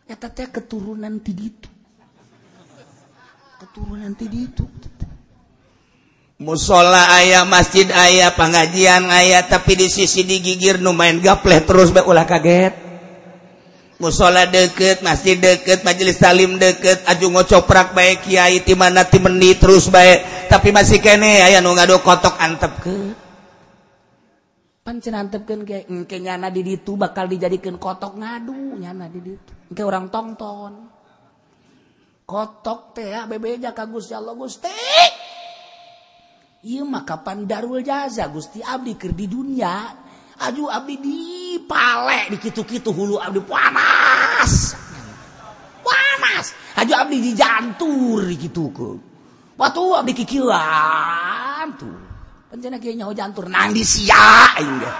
Eta 0.07 0.31
teh 0.31 0.47
keturunan 0.47 1.19
ti 1.19 1.35
ditu. 1.35 1.67
Keturunan 3.59 4.15
ti 4.15 4.31
ditu. 4.31 4.63
Musola 6.39 7.11
ayah 7.19 7.43
masjid 7.43 7.87
ayah 7.91 8.31
pengajian 8.35 9.07
ayah 9.11 9.43
tapi 9.43 9.83
di 9.83 9.87
sisi 9.91 10.23
digigir 10.23 10.79
nu 10.79 10.95
main 10.95 11.19
gapleh 11.19 11.59
terus 11.67 11.91
be 11.91 11.99
ulah 11.99 12.23
kaget. 12.23 12.71
Musola 13.99 14.47
deket 14.47 15.03
masjid 15.03 15.35
deket 15.35 15.83
majelis 15.83 16.19
salim 16.19 16.55
deket 16.55 17.03
aju 17.03 17.35
ngocoprak 17.35 17.91
baik 17.91 18.27
kiai 18.27 18.63
timana 18.63 19.03
timeni 19.07 19.59
terus 19.59 19.91
baik 19.91 20.47
tapi 20.47 20.71
masih 20.71 21.03
kene 21.03 21.43
ayah 21.43 21.59
nu 21.59 21.75
ngado 21.75 21.99
kotok 21.99 22.39
antep 22.39 22.79
ke. 22.79 23.22
pancantepkenkenya 24.83 26.35
di 26.51 26.61
ditu 26.61 26.99
bakal 26.99 27.31
dijadikan 27.31 27.79
kotok 27.79 28.19
ngadu 28.19 28.75
nyana 28.77 29.07
di 29.07 29.19
ditu. 29.23 29.51
Engke 29.71 29.83
orang 29.87 30.11
tongton. 30.11 30.73
Kotok 32.23 32.95
teh 32.95 33.11
ah, 33.15 33.25
bebeja 33.27 33.71
ka 33.71 33.87
Gusti 33.87 34.15
Allah. 34.15 34.35
Gusti! 34.35 34.71
Iya 36.63 36.87
mah 36.87 37.03
kapan 37.03 37.43
darul 37.43 37.83
jaza 37.83 38.31
Gusti 38.31 38.63
abdi 38.63 38.95
ker 38.95 39.11
di 39.15 39.27
dunia. 39.27 40.03
Aju 40.43 40.67
abdi 40.67 40.95
di 40.99 41.19
pale 41.63 42.31
di 42.31 42.37
kitu-kitu 42.39 42.91
hulu 42.91 43.19
abdi 43.19 43.39
panas. 43.43 44.75
Panas! 45.83 46.47
Aju 46.79 46.93
abdi 46.95 47.17
di 47.19 47.31
jantur 47.35 48.27
di 48.27 48.35
kitu 48.39 48.71
ke. 48.71 48.89
Waktu 49.59 49.81
abdi 49.99 50.13
kikilan 50.15 51.67
tuh. 51.79 52.12
Penjana 52.53 52.77
kieu 52.77 52.93
nyawa 52.93 53.17
jantur 53.17 53.49
nang 53.49 53.73
di 53.73 53.81
sia 53.81 54.53
aing 54.53 54.77
ge. 54.77 54.85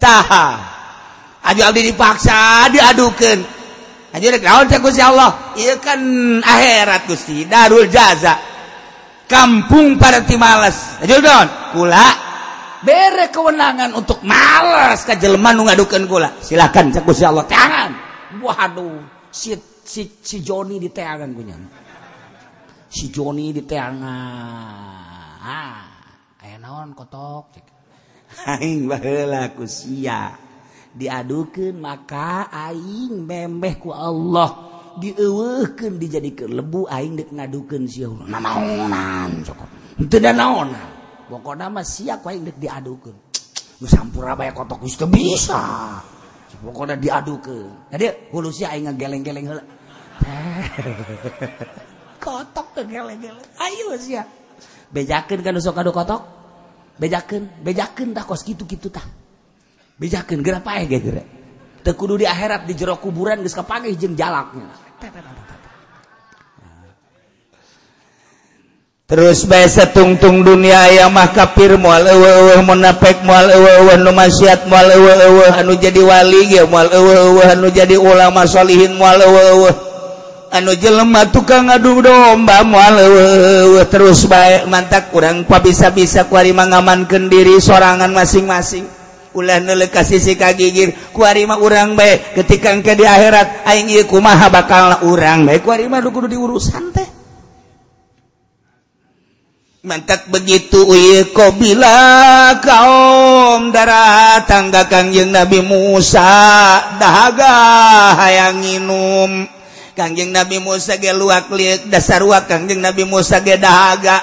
Tah. 0.00 0.56
Aju 1.52 1.62
abdi 1.68 1.84
dipaksa 1.84 2.72
diadukeun. 2.72 3.44
Aju 4.16 4.26
rek 4.32 4.40
naon 4.40 4.72
teh 4.72 4.80
Gusti 4.80 5.04
Allah? 5.04 5.52
Ieu 5.60 5.76
kan 5.84 6.00
akhirat 6.40 7.04
Gusti, 7.04 7.44
darul 7.44 7.92
jaza. 7.92 8.40
Kampung 9.28 10.00
para 10.00 10.24
ti 10.24 10.40
malas. 10.40 10.96
Aju 11.04 11.20
don, 11.20 11.48
kula 11.76 12.08
bere 12.88 13.28
kewenangan 13.28 14.00
untuk 14.00 14.24
malas 14.24 15.04
ka 15.04 15.12
jelema 15.12 15.52
nu 15.52 15.68
ngadukeun 15.68 16.08
kula. 16.08 16.40
Silakan 16.40 16.88
cek 16.88 17.04
Gusti 17.04 17.28
Allah 17.28 17.44
tangan. 17.44 17.92
Waduh, 18.40 19.28
si 19.28 19.52
si, 19.84 20.08
si 20.24 20.40
Joni 20.40 20.80
diteangan 20.80 21.36
kunyang. 21.36 21.87
si 22.88 23.12
Joni 23.12 23.52
di 23.52 23.62
teanga 23.68 24.16
ah 25.44 25.84
aya 26.40 26.56
naon 26.56 26.96
kotok. 26.96 27.44
Cek 27.52 27.66
aing 28.56 28.88
baheula 28.88 29.52
ku 29.52 29.68
sia. 29.68 30.32
Diadukeun 30.98 31.76
maka 31.78 32.48
aing 32.48 33.28
bembeh 33.28 33.76
ku 33.76 33.92
Allah. 33.92 34.66
Dieuweuhkeun 34.98 35.94
dijadikeun 35.94 36.58
lebu 36.58 36.88
aing 36.90 37.14
dek 37.14 37.30
ngadukeun 37.30 37.84
sia. 37.86 38.08
Nanaonan 38.08 39.44
cukup 39.44 39.68
teu 40.08 40.18
da 40.18 40.32
naonan. 40.32 40.88
Pokona 41.28 41.68
mah 41.68 41.84
sia 41.84 42.18
ku 42.18 42.32
aing 42.32 42.48
dek 42.48 42.58
diadukeun. 42.58 43.16
Nu 43.78 43.86
sampura 43.86 44.34
bae 44.34 44.50
kotok 44.50 44.82
geus 44.82 44.96
teu 44.98 45.06
bisa. 45.06 45.60
Pokona 46.64 46.96
diadukeun. 46.98 47.92
Jadi 47.94 48.32
hulu 48.32 48.48
sia 48.50 48.72
aing 48.74 48.90
ngegeleng-geleng 48.90 49.46
heula. 49.46 49.64
kotok 52.18 52.84
gele-gele. 52.84 53.42
Ayo 53.56 53.94
sia 53.96 54.26
bejakeun 54.92 55.40
kan 55.40 55.56
sok 55.62 55.74
kado 55.78 55.90
kotok? 55.94 56.22
Bejakeun 56.98 57.62
bejakeun 57.62 58.10
tah 58.12 58.26
kos 58.26 58.42
kitu-kitu 58.42 58.90
tah. 58.90 59.06
Bejakeun 59.98 60.42
geura 60.42 60.60
pae 60.60 60.84
ge 60.84 60.98
geura 60.98 61.38
teu 61.88 61.96
kudu 61.96 62.20
di 62.20 62.26
akhirat 62.28 62.68
di 62.68 62.76
jero 62.76 63.00
kuburan 63.00 63.40
geus 63.40 63.56
kapagih 63.56 63.96
jeung 63.96 64.12
jalaknya. 64.12 64.68
Terus 69.08 69.48
bae 69.48 69.64
setungtung 69.64 70.44
dunia 70.44 70.84
aya 70.84 71.08
mah 71.08 71.32
kafir 71.32 71.80
moal 71.80 72.04
eueuh 72.04 72.60
munafik 72.60 73.24
moal 73.24 73.48
eueuh 73.48 73.96
nu 74.04 74.12
maksiat 74.12 74.68
moal 74.68 74.84
eueuh 74.84 75.48
anu 75.56 75.80
jadi 75.80 75.96
wali 76.04 76.44
ge 76.52 76.60
moal 76.68 76.92
eueuh 76.92 77.40
anu 77.40 77.72
jadi 77.72 77.96
ulama 77.96 78.44
solihin 78.44 79.00
moal 79.00 79.16
eueuh 79.16 79.87
anu 80.48 80.72
jelemah 80.76 81.28
tukang 81.28 81.68
ngadu 81.68 82.00
domba 82.00 82.64
mual 82.64 82.96
terus 83.88 84.24
baik 84.24 84.68
mantap 84.68 85.12
kurang 85.12 85.44
pa 85.44 85.60
bisa-bisa 85.60 86.26
kuari 86.28 86.56
mangamankan 86.56 87.28
diri 87.28 87.60
sorangan 87.60 88.10
masing-masing. 88.12 88.84
Ulah 89.36 89.60
neleka 89.60 90.02
sisi 90.02 90.34
kagigir 90.34 91.12
kuari 91.12 91.44
mah 91.44 91.60
urang 91.60 91.94
baik 91.94 92.32
ketika 92.42 92.72
engke 92.72 92.96
di 92.96 93.04
akhirat 93.04 93.68
aing 93.68 93.92
ieu 93.92 94.08
kumaha 94.08 94.48
bakal 94.48 95.04
urang 95.04 95.44
baik 95.44 95.62
kuari 95.62 95.84
mah 95.86 96.00
kudu 96.00 96.32
diurusan 96.32 96.90
teh. 96.96 97.08
Mantap 99.78 100.26
begitu 100.26 100.82
uye 100.84 101.30
kau 101.30 101.54
bila 101.54 102.50
kaum 102.58 103.70
darah 103.70 104.42
tangga 104.42 104.90
kangjeng 104.90 105.30
Nabi 105.30 105.62
Musa 105.62 106.26
dahaga 106.98 107.54
hayang 108.18 108.58
minum 108.58 109.57
Kangjeng 109.98 110.30
Nabi 110.30 110.62
Musa 110.62 110.94
ge 110.94 111.10
luak 111.10 111.50
liek 111.50 111.90
dasar 111.90 112.22
wa 112.22 112.38
Kangjeng 112.46 112.78
Nabi 112.78 113.02
Musa 113.02 113.42
ge 113.42 113.58
dahaga. 113.58 114.22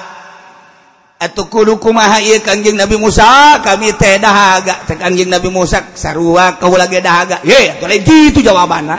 Atuh 1.20 1.52
kudu 1.52 1.76
kumaha 1.76 2.16
ieu 2.24 2.40
Kangjeng 2.40 2.80
Nabi 2.80 2.96
Musa 2.96 3.20
ah, 3.20 3.60
kami 3.60 3.92
teh 3.92 4.16
dahaga. 4.16 4.88
Teh 4.88 4.96
Kangjeng 4.96 5.28
Nabi 5.28 5.52
Musa 5.52 5.92
sarua 5.92 6.56
kaula 6.56 6.88
ge 6.88 7.04
dahaga. 7.04 7.44
Ye, 7.44 7.76
atuh 7.76 7.92
gitu 7.92 8.40
jawabanna. 8.40 8.96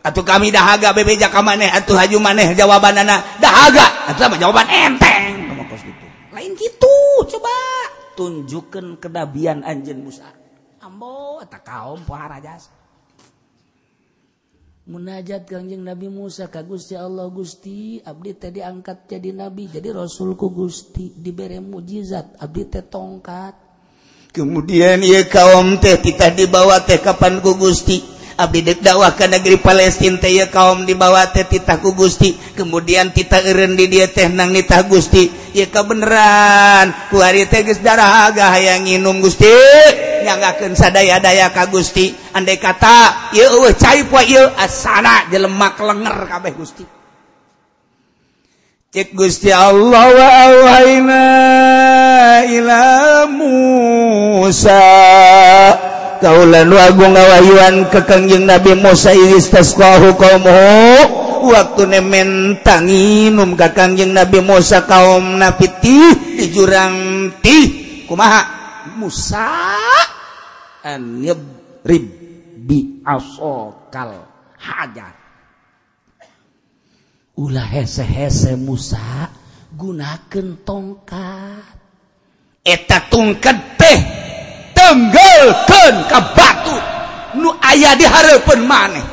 Atuh 0.00 0.24
kami 0.24 0.48
dahaga 0.48 0.96
bebeja 0.96 1.28
ka 1.28 1.44
maneh 1.44 1.68
atuh 1.68 1.92
haju 1.92 2.16
maneh 2.24 2.56
jawabanna 2.56 3.36
dahaga. 3.36 4.16
Atuh 4.16 4.32
mah 4.32 4.40
jawaban 4.40 4.64
enteng. 4.64 5.44
gitu. 5.76 6.06
Lain 6.32 6.56
gitu 6.56 6.96
coba 7.36 7.52
tunjukkan 8.16 8.96
kedabian 8.96 9.60
anjeun 9.60 10.08
Musa. 10.08 10.24
Ambo 10.80 11.44
eta 11.44 11.60
kaum 11.60 12.00
pohara 12.08 12.40
jasa. 12.40 12.79
munajat 14.88 15.44
Kangjeng 15.44 15.84
Nabi 15.84 16.08
Musa 16.08 16.48
ka 16.48 16.64
Gusti 16.64 16.96
Allah. 16.96 17.28
Gusti 17.28 18.00
Abdi 18.00 18.32
teh 18.38 18.48
diangkat 18.54 19.10
jadi 19.10 19.34
nabi 19.36 19.68
jadi 19.68 19.92
Rasulku 19.92 20.48
Gusti. 20.48 21.12
Diberi 21.12 21.60
mukjizat 21.60 22.40
Abdi 22.40 22.62
teh 22.70 22.84
tongkat. 22.86 23.54
Kemudian 24.30 25.02
ia 25.02 25.26
kaum 25.26 25.82
teh 25.82 25.98
kita 25.98 26.30
dibawa 26.30 26.86
teh 26.86 27.02
kapan 27.02 27.42
ku 27.42 27.58
Gusti? 27.58 28.22
Abdi 28.40 28.64
dek 28.64 28.80
dakwah 28.80 29.12
ke 29.12 29.28
negeri 29.28 29.60
Palestina 29.60 30.16
teh 30.16 30.32
ya 30.32 30.48
kaum 30.48 30.88
dibawa 30.88 31.28
teh 31.28 31.44
tita 31.44 31.76
ku 31.76 31.92
Gusti. 31.92 32.32
Kemudian 32.56 33.12
tita 33.12 33.36
eren 33.44 33.76
di 33.76 33.84
dia 33.84 34.08
teh 34.08 34.32
nang 34.32 34.48
nitah 34.54 34.88
Gusti. 34.88 35.28
Ya 35.52 35.68
kebenaran 35.68 37.12
ku 37.12 37.20
hari 37.20 37.44
teh 37.52 37.66
geus 37.66 37.84
daraga 37.84 38.54
hayang 38.56 38.88
nginum 38.88 39.20
Gusti. 39.20 39.50
nyaken 40.22 40.72
sadaya-daya 40.76 41.52
ka 41.52 41.66
Gusti. 41.68 42.12
Andai 42.36 42.60
kata 42.60 43.32
asana 44.56 45.26
dilemak 45.30 45.80
lenger 45.80 46.16
kabeh 46.28 46.52
Gusti. 46.54 46.84
Cek 48.90 49.14
Gusti 49.14 49.54
Allah 49.54 50.04
wa 50.10 50.28
auhayna 50.50 51.24
ila 52.42 52.82
Musa. 53.30 54.82
Kaulan 56.20 56.68
wa 56.68 56.82
agung 56.90 57.14
ngawahyuan 57.16 57.86
ke 57.88 58.02
kangjeng 58.02 58.50
Nabi 58.50 58.74
Musa 58.76 59.14
istasqahu 59.14 60.18
qaumuhu 60.18 61.06
waktu 61.48 61.86
nementangi 61.86 63.32
num 63.32 63.56
ka 63.56 63.72
kangjeng 63.72 64.12
Nabi 64.12 64.42
Musa 64.42 64.84
kaum 64.84 65.38
napiti 65.38 66.12
di 66.36 66.50
jurang 66.50 67.30
ti 67.40 67.58
kumaha? 68.10 68.59
Musa 68.96 69.76
an 70.84 71.20
yadrib 71.20 72.06
bi 72.64 73.00
asokal 73.04 74.24
hajar. 74.60 75.14
Ulah 77.40 77.64
hese-hese 77.64 78.56
Musa 78.60 79.28
gunakan 79.72 80.48
tongkat. 80.60 81.64
Eta 82.60 83.08
tongkat 83.08 83.58
teh 83.80 83.98
tenggelkeun 84.76 85.96
ka 86.04 86.20
batu 86.36 86.76
nu 87.40 87.56
aya 87.64 87.96
di 87.96 88.04
hareupeun 88.04 88.62
maneh. 88.68 89.06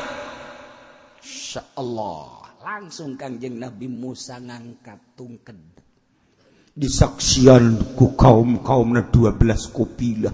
Insyaallah 1.24 2.60
langsung 2.60 3.16
kanjeng 3.16 3.56
Nabi 3.56 3.88
Musa 3.88 4.36
ngangkat 4.36 5.16
tungked 5.16 5.87
disaksian 6.78 7.98
ku 7.98 8.14
kaum 8.14 8.62
kaum 8.62 8.94
na 8.94 9.02
12 9.10 9.74
kopilah 9.74 10.30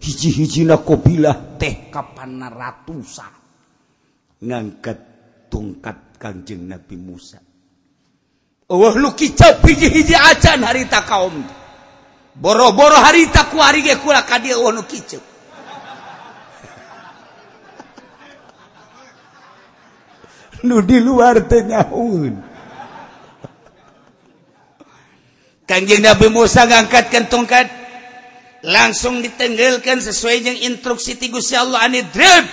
hiji-hijina 0.00 0.80
kopilah 0.80 1.60
teh 1.60 1.92
kapan 1.92 2.48
ratusan. 2.48 3.44
Ngangkat 4.42 4.98
tongkat 5.52 6.18
kanjeng 6.18 6.66
Nabi 6.66 6.98
Musa. 6.98 7.38
Wah 8.72 8.96
lu 8.96 9.12
kicap 9.12 9.60
hiji-hiji 9.62 10.16
acan 10.16 10.64
harita 10.64 11.04
kaum. 11.04 11.44
Boro-boro 12.32 12.96
harita 12.96 13.52
ku 13.52 13.60
hari 13.60 13.84
ge 13.84 14.00
kula 14.00 14.24
ka 14.24 14.40
dia 14.40 14.56
wah 14.56 14.72
lu 14.72 14.88
kicap. 14.88 15.20
Nu 20.66 20.80
di 20.80 20.96
luar 20.98 21.44
teh 21.46 21.62
nyaun 21.68 22.51
Kanjeng 25.72 26.04
Nabi 26.04 26.28
Musa 26.28 26.68
ngangkatkan 26.68 27.32
tongkat 27.32 27.64
langsung 28.60 29.24
ditenggelkan 29.24 30.04
sesuai 30.04 30.44
dengan 30.44 30.58
instruksi 30.68 31.16
ti 31.16 31.32
Gusti 31.32 31.56
Allah 31.56 31.88
ani 31.88 32.04
drib 32.12 32.44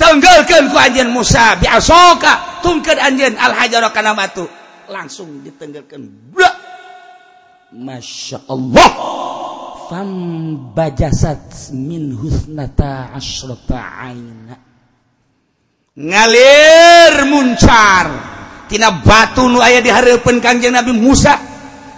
tenggelkan 0.00 0.72
ku 0.72 0.76
anjeun 0.80 1.12
Musa 1.12 1.60
biasoka 1.60 2.64
tungkeun 2.64 2.96
anjeun 2.96 3.36
al 3.36 3.52
hajar 3.60 3.84
kana 3.92 4.16
batu 4.16 4.48
langsung 4.88 5.44
ditenggelkan 5.44 6.32
Blah. 6.32 6.56
Masya 7.76 8.48
Allah 8.48 8.92
fam 9.92 10.08
bajasat 10.72 11.72
min 11.76 12.16
husnata 12.16 13.12
asyrata 13.12 13.80
aina. 14.00 14.56
Ngalir 15.96 17.28
muncar. 17.28 18.08
Tina 18.68 18.92
batu 18.92 19.44
nu 19.48 19.60
aya 19.60 19.84
di 19.84 19.92
hareupeun 19.92 20.40
kanjeng 20.40 20.72
Nabi 20.72 20.96
Musa 20.96 21.51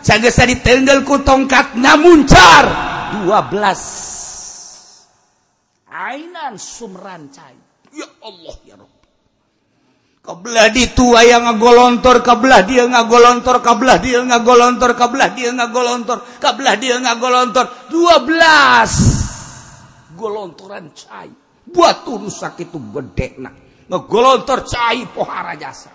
sagesa 0.05 0.45
ditenggal 0.45 1.01
ku 1.09 1.25
tongkat 1.25 1.81
namuncar 1.81 2.69
12 3.25 5.89
ainan 5.89 6.61
sumran 6.61 7.33
cai 7.33 7.57
ya 7.97 8.05
Allah 8.21 8.57
ya 8.69 8.77
Rabbi. 8.77 8.93
Kebelah 10.25 10.73
ditua 10.73 11.21
yang 11.21 11.45
ngagolontor 11.45 12.25
kabelah 12.25 12.65
dia 12.65 12.89
ngagolontor 12.89 13.61
kabelah 13.61 14.01
dia 14.01 14.25
ngagolontor 14.25 14.97
kabelah 14.97 15.29
dia 15.37 15.53
ngagolontor 15.53 16.25
kabelah 16.41 16.81
dia 16.81 16.97
ngagolontor. 16.97 17.93
12 17.93 20.17
golontoran 20.17 20.97
cair 20.97 21.37
buat 21.69 22.09
rusak 22.09 22.65
itu 22.65 22.81
gede 22.81 23.37
nak. 23.37 23.85
Ngegolontor 23.85 24.65
cair 24.65 25.05
pohara 25.13 25.61
jasa. 25.61 25.93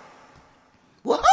Wow 1.01 1.25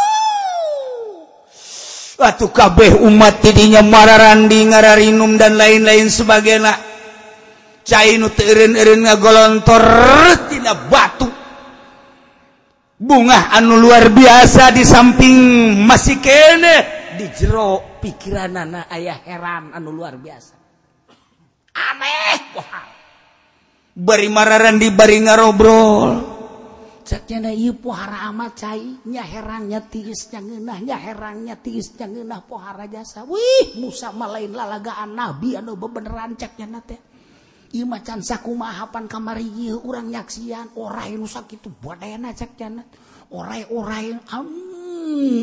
Watu 2.17 2.49
kabeh 2.49 2.97
umat 3.05 3.45
tidinya 3.45 3.85
mararandi 3.85 4.73
ngararinum 4.73 5.37
dan 5.37 5.61
lain-lain 5.61 6.09
sebagainya. 6.09 6.73
Cainu 7.85 8.33
teureun-eureun 8.33 9.05
ngagolontor 9.05 9.85
tina 10.49 10.73
batu. 10.89 11.29
Bunga 12.97 13.53
anu 13.53 13.77
luar 13.77 14.09
biasa 14.09 14.73
di 14.73 14.81
samping 14.81 15.37
masih 15.85 16.17
kene 16.17 16.77
di 17.21 17.29
jero 17.37 18.01
pikiran 18.01 18.65
anak 18.65 18.89
ayah 18.97 19.21
heran 19.21 19.77
anu 19.77 19.93
luar 19.93 20.17
biasa. 20.17 20.57
Aneh 21.77 22.41
wah. 22.57 22.89
Bari 23.93 24.29
mararandi 24.33 24.89
bari 24.89 25.21
ngarobrol. 25.21 26.36
caknya 27.07 27.55
pohara 27.79 28.27
amat 28.35 28.53
cai. 28.59 29.07
Nya 29.07 29.23
herangnya 29.23 29.79
tiisnya 29.87 30.43
ngenahnya 30.43 30.99
herangnya 30.99 31.55
tiisnya 31.55 32.11
ngenah 32.11 32.43
pohara 32.51 32.91
jasa. 32.91 33.23
Wih 33.23 33.79
Musa 33.79 34.11
malain 34.11 34.51
lalagaan 34.51 35.15
nabi 35.15 35.55
anu 35.55 35.79
bebeneran 35.79 36.35
caknya 36.35 36.67
nate 36.67 36.99
Ima 37.79 38.03
can 38.03 38.23
sakumahapan 38.23 39.07
kamari 39.07 39.47
ieu 39.47 39.79
urang 39.87 40.11
nyaksian. 40.11 40.75
Orai 40.75 41.15
nu 41.15 41.31
sakitu 41.31 41.71
badayana 41.71 42.35
caknya 42.35 42.83
orai-orai 43.31 44.15
am 44.35 44.47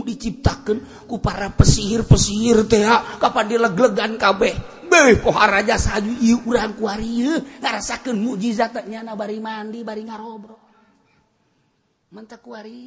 diciptakan 0.03 1.07
ku 1.07 1.19
para 1.19 1.51
pesihir-pesihir 1.51 2.67
teh 2.67 2.83
kapan 3.19 3.45
dileglegan 3.47 4.15
kabeh. 4.15 4.55
Beh, 4.87 5.19
pohara 5.19 5.65
jasa 5.65 5.99
ieu 5.99 6.39
urang 6.47 6.79
ku 6.79 6.87
ari 6.87 7.27
ieu 7.27 7.35
ngarasakeun 7.59 8.17
mukjizat 8.19 8.75
nya 8.87 9.03
bari 9.15 9.43
mandi 9.43 9.83
bari 9.83 10.07
ngarobro 10.07 10.62
mentekwari 12.13 12.77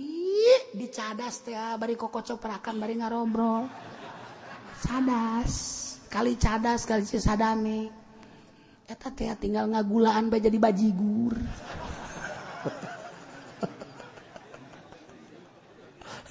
dicadas 0.70 1.42
teh 1.42 1.58
ah, 1.58 1.74
bari 1.74 1.98
kokocok 1.98 2.38
perakan, 2.38 2.78
bari 2.78 2.94
ngarobrol. 2.94 3.66
Cadas 4.86 5.54
kali 6.06 6.38
cadas 6.38 6.86
kali 6.86 7.02
cisadane. 7.02 7.90
Eta 8.86 9.10
teh 9.10 9.26
ah, 9.26 9.34
tinggal 9.34 9.66
ngagulaan 9.66 10.30
bae 10.30 10.38
jadi 10.38 10.58
bajigur. 10.62 11.34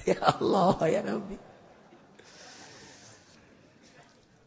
Ya 0.06 0.22
Allah 0.22 0.78
ya 0.86 1.02
Nabi 1.02 1.34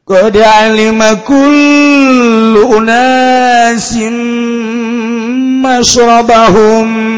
Qad 0.08 0.36
alima 0.40 1.20
kullu 1.28 2.80
unasim 2.80 4.16
mashrabahum 5.60 7.09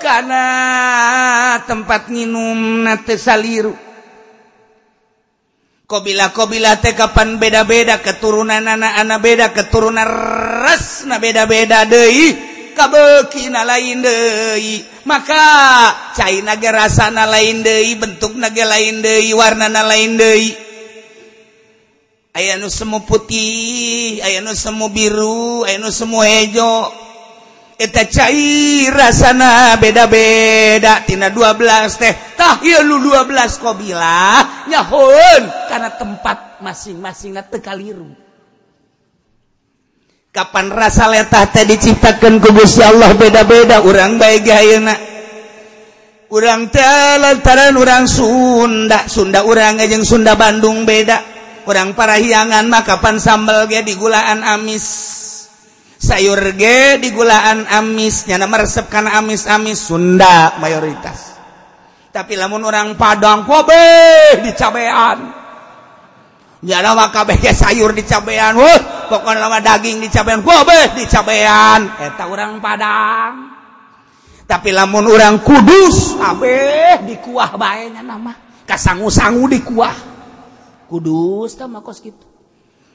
karena 0.00 0.44
tempat 1.68 2.08
minum 2.08 2.80
saliru. 3.20 3.76
Kobila 5.84 6.32
kobila 6.32 6.80
teh 6.80 6.96
kapan 6.96 7.36
beda-beda 7.36 8.00
keturunan 8.00 8.64
anak-anak 8.64 9.20
beda 9.20 9.52
keturunan 9.52 10.08
resna 10.64 11.20
beda-beda 11.20 11.84
Dei 11.84 12.51
kabekina 12.74 13.64
lain 13.64 14.02
Dei 14.02 14.84
maka 15.04 15.44
cair 16.16 16.44
gerasana 16.58 17.24
lain 17.28 17.62
Dei 17.62 17.94
bentuk 17.96 18.36
naga 18.36 18.64
lain 18.66 19.00
Dei 19.04 19.32
warnana 19.32 19.84
lain 19.84 20.16
Dei 20.16 20.44
aya 22.32 22.56
nu 22.56 22.72
semu 22.72 23.04
putih 23.04 24.24
aya 24.24 24.40
nu 24.40 24.56
semu 24.56 24.88
biru 24.88 25.68
aya 25.68 25.76
nu 25.76 25.92
semu 25.92 26.24
hejo 26.24 26.88
eta 27.76 28.08
cair 28.08 28.94
rasana 28.94 29.76
beda-bedatina 29.76 31.28
12 31.34 31.98
tehtah 31.98 32.62
lu 32.86 33.02
12 33.02 33.26
qbilahnyahun 33.58 35.42
karena 35.66 35.90
tempat 35.98 36.62
masing-masing 36.62 37.36
tekaliru 37.50 38.21
kapan 40.32 40.72
rasa 40.72 41.12
letah 41.12 41.44
tadi 41.52 41.76
diciptakan 41.76 42.40
kubusya 42.40 42.88
Allah 42.96 43.12
beda-beda? 43.12 43.84
Orang 43.84 44.16
baik 44.16 44.48
gayena 44.48 44.96
orang 46.32 46.72
teh 46.72 47.20
lantaran 47.20 47.76
orang 47.76 48.08
Sunda. 48.08 49.04
Sunda 49.04 49.44
orang 49.44 49.78
aja 49.78 50.00
Sunda 50.00 50.32
Bandung 50.34 50.88
beda. 50.88 51.20
Orang 51.68 51.94
parahyangan 51.94 52.66
mah 52.66 52.82
kapan 52.82 53.20
sambal 53.20 53.68
ge 53.68 53.84
di 53.84 53.94
gulaan 53.94 54.42
amis. 54.42 54.82
Sayur 56.00 56.56
ge 56.58 56.98
di 56.98 57.12
gulaan 57.12 57.68
amis. 57.68 58.26
Nyana 58.26 58.48
meresepkan 58.48 59.06
amis-amis. 59.06 59.78
Sunda 59.78 60.58
mayoritas. 60.58 61.36
Tapi 62.10 62.34
lamun 62.34 62.64
orang 62.66 62.96
Padang 62.98 63.44
kobe 63.46 64.40
di 64.42 64.50
cabean. 64.56 65.20
Nyana 66.62 66.90
maka 66.96 67.22
bege 67.28 67.50
sayur 67.54 67.90
dicabean 67.94 68.54
wah 68.54 68.91
pokoknya 69.08 69.42
lama 69.42 69.58
daging 69.58 70.02
dicabean 70.02 70.42
bobeh 70.42 70.98
dicabean 70.98 71.98
eta 71.98 72.28
orang 72.28 72.58
padang. 72.58 73.34
Tapi 74.42 74.68
lamun 74.68 75.08
orang 75.08 75.40
kudus 75.40 76.18
abe 76.20 77.00
di 77.08 77.16
kuah 77.22 77.56
bae 77.56 77.88
nama. 77.88 78.34
Kasangu-sangu 78.68 79.48
di 79.48 79.60
kuah. 79.64 79.96
Kudus 80.90 81.56
sama 81.56 81.80
kos 81.80 82.04
gitu 82.04 82.28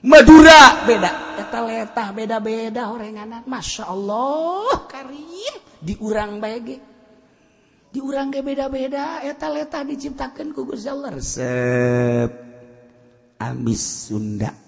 Madura. 0.06 0.86
Beda 0.86 1.42
eta 1.42 1.60
letah 1.66 2.14
beda-beda 2.14 2.94
horenganan 2.94 3.42
Masya 3.50 3.90
Allah 3.90 4.86
karim. 4.86 5.56
Diurang 5.82 6.38
bae 6.38 6.58
ge. 6.62 6.78
Diurang 7.90 8.30
ge 8.30 8.46
beda-beda 8.46 9.26
eta 9.26 9.50
letah 9.50 9.82
diciptakan 9.82 10.54
ku 10.54 10.70
Gusti 10.70 10.92
Allah 10.92 11.18
resep 11.18 12.30
ambis 13.42 14.10
Sunda. 14.10 14.67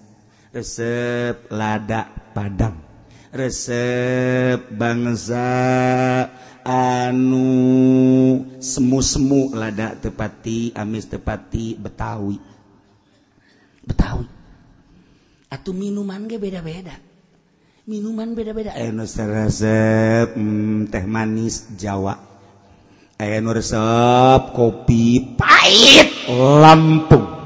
Resep 0.50 1.50
lada 1.54 2.10
Padang. 2.34 2.76
Resep 3.30 4.74
bangsa 4.74 5.46
anu 6.66 7.46
semu-semu 8.58 9.54
lada 9.54 9.94
tepati 9.94 10.74
amis 10.74 11.06
tepati 11.06 11.78
Betawi. 11.78 12.36
Betawi. 13.86 14.26
Atau 15.50 15.74
minuman 15.74 16.26
ge 16.26 16.38
beda-beda. 16.38 16.94
Minuman 17.86 18.34
beda-beda. 18.34 18.74
Aya 18.74 18.94
nu 18.94 19.02
resep 19.06 20.38
mm, 20.38 20.90
teh 20.94 21.06
manis 21.06 21.74
Jawa. 21.74 22.14
Aya 23.18 23.42
nu 23.42 23.50
resep 23.50 24.54
kopi 24.54 25.34
pahit 25.34 26.30
Lampung 26.30 27.39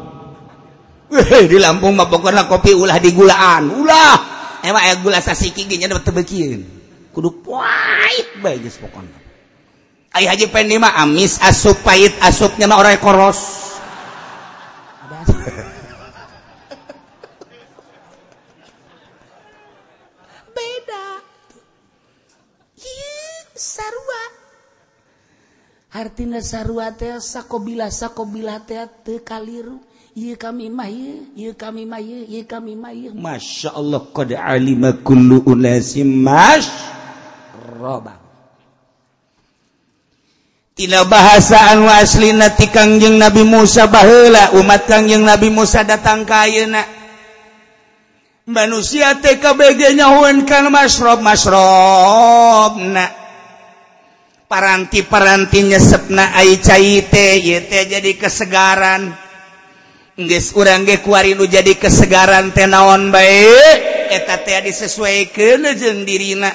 di 1.50 1.58
Lampung 1.62 1.94
mah 1.94 2.10
pokoknya 2.10 2.50
kopi 2.50 2.74
ulah 2.74 2.98
di 2.98 3.10
gulaan. 3.14 3.70
Ulah. 3.70 4.16
Emang 4.64 4.80
aya 4.80 4.96
gula 4.96 5.20
sasiki 5.20 5.68
ge 5.68 5.76
nya 5.76 5.92
dapat 5.92 6.08
tebekieun 6.08 6.64
kudu 7.14 7.46
pahit 7.46 8.42
bae 8.42 8.58
geus 8.58 8.80
pokona 8.80 9.22
Ayah 10.14 10.34
Haji 10.34 10.46
Pendi 10.50 10.78
mah 10.78 10.94
amis 10.98 11.36
asup 11.42 11.82
pahit 11.82 12.14
asupnya 12.22 12.70
mah 12.70 12.78
orang 12.78 13.02
koros. 13.02 13.38
Artinya 25.94 26.42
sarua 26.42 26.94
teh 26.94 27.18
sakobila 27.18 27.90
sakobila 27.90 28.62
teh 28.62 28.82
teu 29.02 29.18
kaliru 29.22 29.82
kami 30.14 30.70
may 30.70 31.26
kami 31.58 31.82
may 31.82 32.06
kami 32.46 32.78
may 32.78 33.10
Masya 33.10 33.74
Allah 33.74 33.98
qad 34.14 34.30
alima 34.38 34.94
kullu 35.02 35.42
unasim 35.42 36.06
mas 36.22 36.70
roba. 37.74 38.22
Tina 40.74 41.02
bahasaan 41.06 41.86
wa 41.86 41.98
aslina 41.98 42.50
ti 42.54 42.66
Kangjeng 42.70 43.18
Nabi 43.18 43.42
Musa 43.42 43.90
baheula 43.90 44.54
umat 44.58 44.86
Kangjeng 44.86 45.22
Nabi 45.26 45.50
Musa 45.50 45.82
datang 45.82 46.22
ka 46.22 46.46
ayeuna. 46.46 46.82
Manusia 48.46 49.18
teh 49.18 49.38
kabeh 49.42 49.74
nyahueun 49.74 50.46
kana 50.46 50.68
masrob 50.70 51.24
masrobna 51.24 53.08
paranti-paranti 54.46 55.74
nyesepna 55.74 56.36
ai 56.38 56.60
cai 56.62 57.02
teh 57.08 57.40
ieu 57.42 57.66
teh 57.66 57.82
jadi 57.90 58.12
kesegaran. 58.14 59.23
nggis 60.14 60.54
urang 60.54 60.86
ge 60.86 61.02
kuari 61.02 61.34
jadi 61.34 61.74
kesegaran 61.74 62.54
tenaon 62.54 63.10
baik 63.10 63.78
eta 64.14 64.46
teh 64.46 64.62
disesuaikan 64.62 65.66
jeung 65.74 66.06
dirina. 66.06 66.50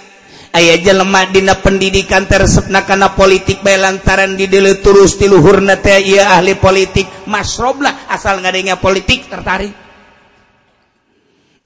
Aya 0.49 0.81
jelema 0.81 1.29
dina 1.29 1.61
pendidikan 1.61 2.25
tersepna 2.25 2.81
kana 2.81 3.13
politik 3.13 3.61
bae 3.61 3.77
lantaran 3.77 4.33
didele 4.33 4.81
terus 4.81 5.13
tiluhurna 5.21 5.77
teh 5.77 6.01
ieu 6.01 6.25
ahli 6.25 6.57
politik. 6.57 7.05
Masroblah 7.29 8.09
asal 8.09 8.41
ngadengnya 8.41 8.81
politik 8.81 9.29
tertarik. 9.29 9.69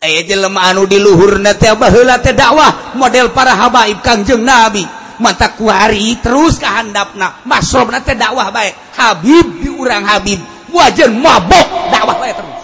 Aya 0.04 0.28
jelema 0.28 0.68
anu 0.68 0.84
diluhurna 0.84 1.56
teh 1.56 1.72
baheula 1.80 2.20
teh 2.20 2.36
dakwah 2.36 3.00
model 3.00 3.32
para 3.32 3.56
habaib 3.56 4.04
kanjeng 4.04 4.44
nabi. 4.44 4.84
Mata 5.24 5.56
kuari 5.56 6.20
terus 6.20 6.60
kahandapna. 6.60 7.48
Masrob 7.48 7.88
teh 8.04 8.20
dakwah 8.20 8.52
bae. 8.52 8.76
Habib 9.00 9.64
di 9.64 9.72
urang 9.72 10.04
habib. 10.04 10.53
Wajar 10.74 11.10
mabok. 11.14 11.68
Dakwah 11.94 12.18
wae 12.18 12.34
terus. 12.34 12.62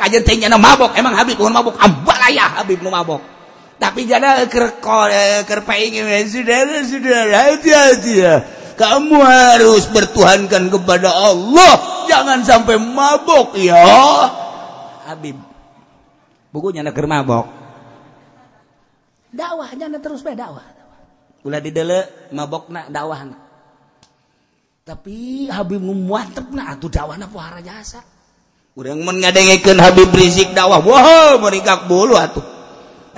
Kajian 0.00 0.24
tinggi 0.24 0.48
mabok. 0.48 0.96
Emang 0.96 1.12
Habib 1.14 1.36
bukan 1.36 1.52
mabok. 1.52 1.76
Ambalaya 1.76 2.60
Habib 2.60 2.80
nu 2.80 2.88
mabok. 2.88 3.20
Tapi 3.76 4.08
jangan 4.08 4.48
ker 4.48 4.80
ker 5.44 5.60
pengen 5.68 6.08
sudah 6.24 6.80
sudah 6.88 7.20
hati-hati 7.28 8.14
ya. 8.24 8.34
Kamu 8.76 9.20
harus 9.20 9.88
bertuhankan 9.92 10.68
kepada 10.72 11.12
Allah. 11.12 11.72
Jangan 12.08 12.40
sampai 12.44 12.80
mabok 12.80 13.56
ya. 13.60 13.84
Habib 15.06 15.36
bukunya 16.52 16.80
nak 16.80 16.96
mabok. 16.96 17.46
Dakwah 19.36 19.68
jangan 19.76 20.00
terus 20.00 20.24
be 20.24 20.32
dakwah. 20.32 20.64
Ulah 21.44 21.60
di 21.60 21.70
mabok 22.32 22.72
nak 22.72 22.88
dakwah 22.88 23.45
tapi 24.86 25.50
Habib 25.50 25.82
muantep 25.82 26.46
nah 26.54 26.78
atuh 26.78 26.86
dawana 26.86 27.26
pohara 27.26 27.58
jasa. 27.58 27.98
Urang 28.78 29.02
mun 29.02 29.18
ngadengekeun 29.18 29.82
Habib 29.82 30.14
Rizik 30.14 30.54
dakwah 30.54 30.78
wah 30.78 31.34
merigak 31.42 31.90
bulu 31.90 32.14
atuh. 32.14 32.44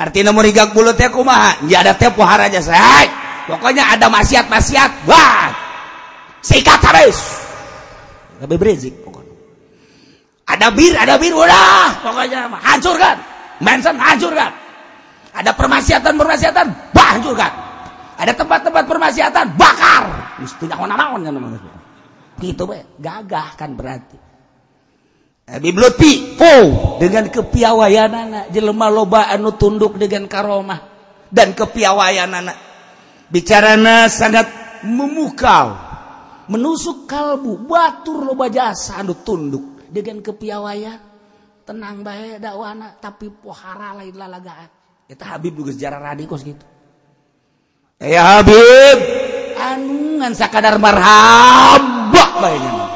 Artinya 0.01 0.33
merigak 0.33 0.73
bulu 0.73 0.97
teh 0.97 1.13
kumaha? 1.13 1.61
Nya 1.69 1.85
ada 1.85 1.93
teh 1.93 2.09
pohara 2.09 2.49
jasa 2.49 2.73
Hai. 2.73 3.07
pokoknya 3.45 3.85
ada 3.85 4.09
maksiat-maksiat 4.09 5.05
wah. 5.05 5.53
Sikat 6.41 6.81
habis. 6.89 7.21
Habib 8.41 8.65
Rizik 8.65 9.05
pokoknya. 9.05 9.37
Ada 10.49 10.73
bir 10.73 10.97
ada 10.97 11.21
bir 11.21 11.37
udah. 11.37 12.01
Pokoknya 12.01 12.49
hancurkan. 12.65 13.21
Manson 13.61 14.01
hancurkan. 14.01 14.57
Ada 15.37 15.53
permaksiatan 15.53 16.17
permaksiatan 16.17 16.67
bah 16.97 17.13
hancurkan. 17.13 17.68
Ada 18.19 18.35
tempat-tempat 18.35 18.83
permaksiatan 18.83 19.55
bakar. 19.55 20.35
Mesti 20.43 20.67
naon 20.67 20.91
naon 20.91 21.23
kan 21.23 21.35
gitu 22.43 22.67
be. 22.67 22.99
Gagah 22.99 23.55
kan 23.55 23.79
berarti. 23.79 24.19
Abi 25.49 25.73
Lutfi 25.73 26.37
oh 26.37 27.01
dengan 27.01 27.31
kepiawaian 27.33 28.13
anak 28.13 28.45
jelema 28.53 28.91
loba 28.91 29.31
anu 29.31 29.55
tunduk 29.55 29.95
dengan 29.95 30.27
karomah. 30.27 30.99
Dan 31.31 31.55
kepiawaian 31.55 32.31
anak 32.35 32.57
bicarana 33.31 34.11
sangat 34.11 34.51
memukau. 34.83 35.87
Menusuk 36.49 37.05
kalbu 37.07 37.69
batur 37.71 38.27
loba 38.27 38.51
jasa 38.51 38.99
anu 38.99 39.15
tunduk 39.23 39.87
dengan 39.87 40.19
kepiawaian. 40.27 41.07
Tenang 41.63 42.03
bae 42.03 42.43
dakwana 42.43 42.99
tapi 42.99 43.31
pohara 43.31 43.95
lain 43.95 44.17
lalagaan. 44.17 44.71
Eta 45.07 45.37
Habib 45.37 45.55
juga 45.55 45.73
sejarah 45.73 46.13
radikos 46.13 46.45
gitu 46.45 46.78
ya 48.03 48.39
Habib. 48.39 48.99
Anungan 49.59 50.33
sakadar 50.35 50.79
marhabak 50.79 52.31
baiknya. 52.39 52.87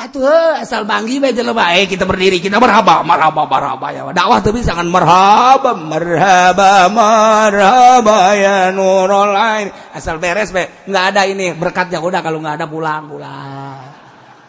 Atuh 0.00 0.56
asal 0.64 0.88
banggi 0.88 1.20
bae 1.20 1.36
jelema 1.36 1.68
baik. 1.68 1.92
Kita 1.92 2.08
berdiri 2.08 2.40
kita 2.40 2.56
marhaba 2.56 3.04
marhaba 3.04 3.44
marhaba 3.44 3.92
ya. 3.92 4.08
Dakwah 4.08 4.40
tuh 4.40 4.56
bisa 4.56 4.72
kan 4.72 4.88
marhaba 4.88 5.76
marhaba 5.76 6.88
marhaba 6.88 8.18
ya 8.32 8.72
nurul 8.72 9.36
lain 9.36 9.68
asal 9.92 10.16
beres 10.16 10.56
bae 10.56 10.88
nggak 10.88 11.04
ada 11.12 11.28
ini 11.28 11.52
berkatnya 11.52 12.00
udah. 12.00 12.24
Kalau 12.24 12.40
nggak 12.40 12.64
ada 12.64 12.66
pulang 12.66 13.12
pulang. 13.12 13.76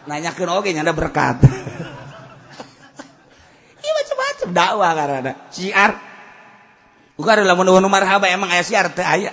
Nanya 0.08 0.32
ke 0.32 0.48
oke 0.48 0.72
ada 0.72 0.92
berkat. 0.96 1.36
Ini 3.82 3.90
macam-macam 3.98 4.48
dakwah 4.54 4.92
karena 4.94 5.18
nu 5.26 5.32
marhaba 7.18 8.26
emang 8.28 8.50
aya 8.50 8.64
siar 8.64 8.88
teh 8.94 9.04
aya. 9.04 9.32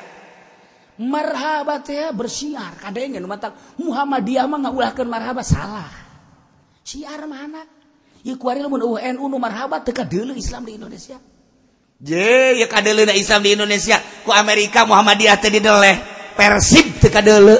Marhaba 0.99 1.79
teh 1.79 2.11
bersiar. 2.11 2.75
Kadenge 2.75 3.23
nu 3.23 3.27
matang 3.31 3.55
Muhammadiyah 3.79 4.45
mah 4.47 4.59
ngaulahkeun 4.67 5.07
marhaba 5.07 5.43
salah. 5.43 5.87
Siar 6.83 7.23
mana 7.23 7.63
ieu 8.25 8.35
kuari 8.35 8.59
lamun 8.59 8.83
UNU 8.83 9.23
nu 9.31 9.37
marhaba 9.39 9.79
teu 9.79 9.95
kadeuleu 9.95 10.35
Islam 10.35 10.67
di 10.67 10.75
Indonesia. 10.75 11.15
Je 11.99 12.59
ya 12.59 12.67
kadeuleu 12.67 13.07
Islam 13.15 13.43
di 13.43 13.55
Indonesia. 13.55 13.95
Ku 14.27 14.35
Amerika 14.35 14.83
Muhammadiyah 14.83 15.39
teh 15.39 15.47
dideleh. 15.47 15.95
Persib 16.35 16.99
teu 16.99 17.11
kadeuleu 17.11 17.59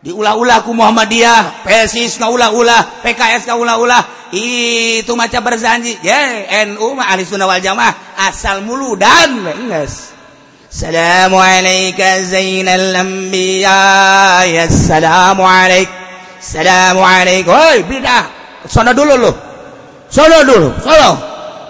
diulah-ulahku 0.00 0.72
Muhammadiyah 0.72 1.64
PSIS 1.64 2.16
ulah-ulah 2.24 3.04
PKS 3.04 3.52
ulah-ulah 3.52 4.32
itu 4.32 5.12
maca 5.12 5.38
berzanji 5.44 6.00
ya 6.00 6.48
NU 6.72 6.96
mah 6.96 7.12
ahli 7.12 7.28
sunnah 7.28 7.44
wal 7.44 7.60
jamaah 7.60 8.16
asal 8.16 8.64
mulu 8.64 8.96
dan 8.96 9.44
enggak. 9.44 9.92
Salamu 10.70 11.42
alaika 11.42 12.22
zainal 12.30 12.94
anbiya 12.94 14.46
ya 14.46 14.70
salamu 14.70 15.42
alaik 15.42 16.00
Salamu 16.40 17.04
alaik 17.04 17.44
Woi 17.44 17.84
bidah. 17.84 18.24
Sono 18.64 18.96
dulu 18.96 19.14
lu. 19.20 19.30
Sono 20.08 20.40
dulu 20.40 20.72
Sono. 20.80 21.10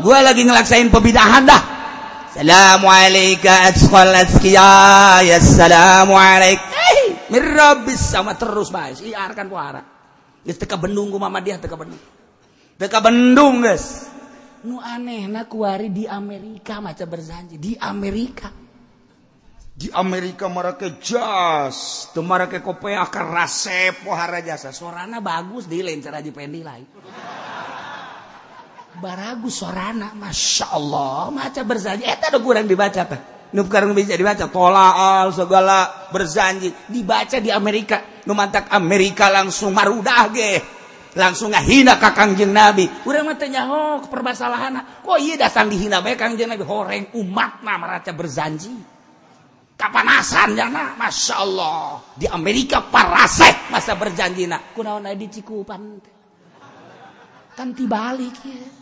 Gua 0.00 0.22
lagi 0.22 0.46
ngelaksain 0.46 0.88
pebidahan 0.88 1.42
dah. 1.44 1.79
سلام 2.30 2.82
عليك 2.86 3.42
أتقى 3.42 4.02
الأذكياء 4.02 5.26
السلام 5.36 6.08
عليك 6.12 6.60
hey, 6.62 7.06
من 7.26 7.42
رب 7.42 7.90
sama 7.98 8.38
terus 8.38 8.70
guys 8.70 9.02
liarkan 9.02 9.50
wara 9.50 9.82
geus 10.46 10.54
teka 10.54 10.78
bendung 10.78 11.10
ku 11.10 11.18
mama 11.18 11.42
dia 11.42 11.58
teka 11.58 11.74
bendung. 11.74 11.98
Teka 12.78 13.02
bendung 13.02 13.66
guys 13.66 14.10
nu 14.62 14.78
anehna 14.78 15.48
kuari 15.48 15.90
di 15.90 16.04
Amerika 16.06 16.78
maca 16.78 17.04
berjanji. 17.08 17.56
Di 17.56 17.74
Amerika. 17.80 18.52
Di 19.74 19.88
Amerika 19.90 20.46
marake 20.52 21.00
jas. 21.00 22.08
Teu 22.12 22.20
marake 22.20 22.60
kopea 22.60 23.08
ka 23.08 23.24
rasep 23.24 24.04
pohara 24.04 24.44
jasa 24.44 24.70
sorana 24.70 25.24
bagus 25.24 25.64
di 25.64 25.80
lain 25.80 26.04
aja 26.04 26.30
pendi 26.30 26.60
lain. 26.60 26.84
baragu 29.00 29.48
sorana 29.48 30.12
Masya 30.12 30.76
Allah 30.76 31.32
maca 31.32 31.60
berjanji. 31.64 32.04
Eh 32.04 32.14
ada 32.14 32.38
kurang 32.38 32.68
dibaca 32.68 33.02
teh 33.08 33.40
nu 33.50 33.66
sekarang 33.66 33.94
bisa 33.94 34.14
dibaca. 34.14 34.46
Tolaal 34.46 35.34
segala 35.34 36.08
berjanji. 36.14 36.70
Dibaca 36.86 37.38
di 37.42 37.50
Amerika. 37.50 38.22
Nu 38.26 38.36
mantak 38.36 38.70
Amerika 38.70 39.32
langsung 39.32 39.74
marudah 39.74 40.30
ge. 40.30 40.52
Langsung 41.18 41.50
ngahina 41.50 41.98
ka 41.98 42.14
kangjeng 42.14 42.54
Nabi. 42.54 42.86
Urang 43.02 43.26
mah 43.26 43.34
teh 43.34 43.50
nyaho 43.50 44.06
permasalahan 44.06 45.02
kok 45.02 45.18
ieu 45.18 45.34
dasang 45.34 45.66
dihina 45.66 45.98
bae 45.98 46.14
kangjeng 46.14 46.46
Nabi? 46.46 46.62
Horeng 46.62 47.04
umatna 47.18 47.74
maraca 47.80 48.14
berzanji 48.14 48.70
kapanasan 49.74 50.54
jana 50.54 50.94
Masya 50.94 51.34
Allah. 51.40 52.04
Di 52.14 52.30
Amerika 52.30 52.84
parasek 52.84 53.74
masa 53.74 53.98
berjanjina. 53.98 54.70
Kunaon 54.76 55.08
adi 55.10 55.26
cikupan? 55.26 55.82
Teh. 55.98 56.14
Kan 57.58 57.74
tibalik 57.74 58.38
ya 58.46 58.79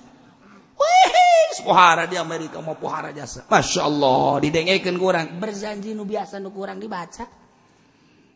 pohara 1.68 2.08
di 2.08 2.16
Amerika 2.16 2.64
mau 2.64 2.80
pohara 2.80 3.12
jasa. 3.12 3.44
Masya 3.44 3.82
Allah 3.84 4.40
didengekan 4.40 4.96
kurang 4.96 5.36
berjanji 5.36 5.92
nu 5.92 6.08
biasa 6.08 6.40
nu 6.40 6.48
kurang 6.48 6.80
dibaca. 6.80 7.28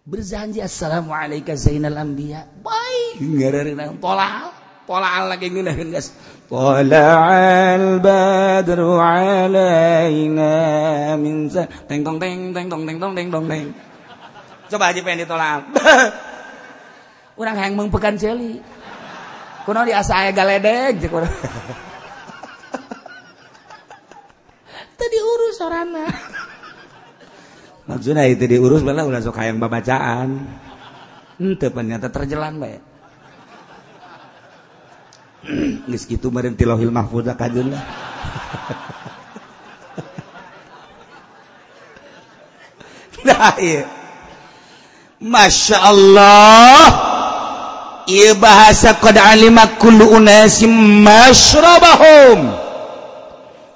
Berjanji 0.03 0.61
Assalamualaikum 0.61 1.57
Zainal 1.57 1.97
Ambiya 1.97 2.45
baik. 2.61 3.23
Ngererin 3.23 3.79
ang 3.81 3.97
tolal 4.03 4.53
tolal 4.85 5.33
lagi 5.33 5.49
ngeunaheun 5.49 5.95
guys. 5.95 6.13
Tolal 6.51 8.03
badru 8.03 8.99
alaina 9.01 10.51
min 11.17 11.49
teng 11.89 12.03
tong 12.05 12.19
teng 12.21 12.53
teng 12.53 12.67
tong 12.69 12.83
teng 12.85 12.99
tong 13.01 13.15
teng 13.17 13.29
tong 13.31 13.47
teng. 13.49 13.67
Coba 14.69 14.93
aja 14.93 15.01
pengen 15.01 15.25
ditolal 15.25 15.69
orang 17.41 17.57
hayang 17.57 17.77
mengpekan 17.77 18.17
celi 18.21 18.61
kuno 19.65 19.85
di 19.87 19.93
asa 19.95 20.27
aya 20.27 20.31
galedeg 20.35 21.01
cek 21.01 21.13
urang 25.03 25.11
tadi 25.11 25.19
urus 25.19 25.59
orangnya. 25.59 26.07
Maksudnya 27.91 28.31
itu 28.31 28.47
diurus 28.47 28.87
malah 28.87 29.03
udah 29.03 29.19
sok 29.19 29.43
hayang 29.43 29.59
babacaan. 29.59 30.47
Ente 31.43 31.67
ternyata 31.75 32.07
terjelan 32.07 32.63
bae 32.63 32.79
geus 35.91 36.07
kitu 36.07 36.31
meureun 36.31 36.55
tilohil 36.55 36.95
mahfuz 36.95 37.27
kajun. 37.35 37.75
Lah 37.75 37.83
nah 43.27 43.59
iya. 43.59 43.83
Masya 45.23 45.79
Allah 45.79 46.87
Iya 48.11 48.35
bahasa 48.35 48.99
qad 48.99 49.15
alima 49.15 49.79
kullu 49.79 50.19
unasim 50.19 50.75
masyrabahum 51.07 52.62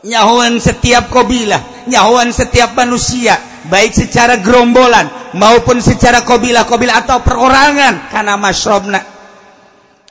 nyahuan 0.07 0.63
setiap 0.63 1.11
kobilah 1.11 1.91
nyahuan 1.91 2.31
setiap 2.31 2.79
manusia 2.79 3.35
baik 3.67 3.91
secara 3.91 4.39
gerombolan 4.39 5.35
maupun 5.35 5.83
secara 5.83 6.23
kobilah 6.23 6.63
kobilah 6.65 7.03
atau 7.03 7.19
perorangan 7.21 8.09
karena 8.09 8.39
masrobna. 8.39 9.01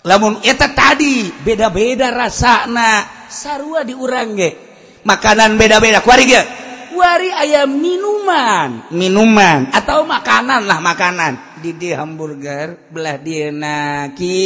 lamun 0.03 0.43
eta 0.43 0.75
tadi 0.75 1.31
beda-beda 1.31 2.11
rasana 2.11 3.25
sarua 3.31 3.87
diurangge 3.87 4.65
makanan 5.05 5.55
beda-beda 5.55 6.01
kuari 6.01 6.25
ge? 6.27 6.41
Kuari 6.95 7.27
ayam 7.27 7.75
minuman. 7.75 8.87
Minuman 8.89 9.67
atau 9.75 10.07
makanan 10.07 10.63
lah 10.63 10.79
makanan. 10.79 11.54
Didi 11.55 11.95
hamburger 11.95 12.91
belah 12.91 13.15
Dinaki 13.19 14.43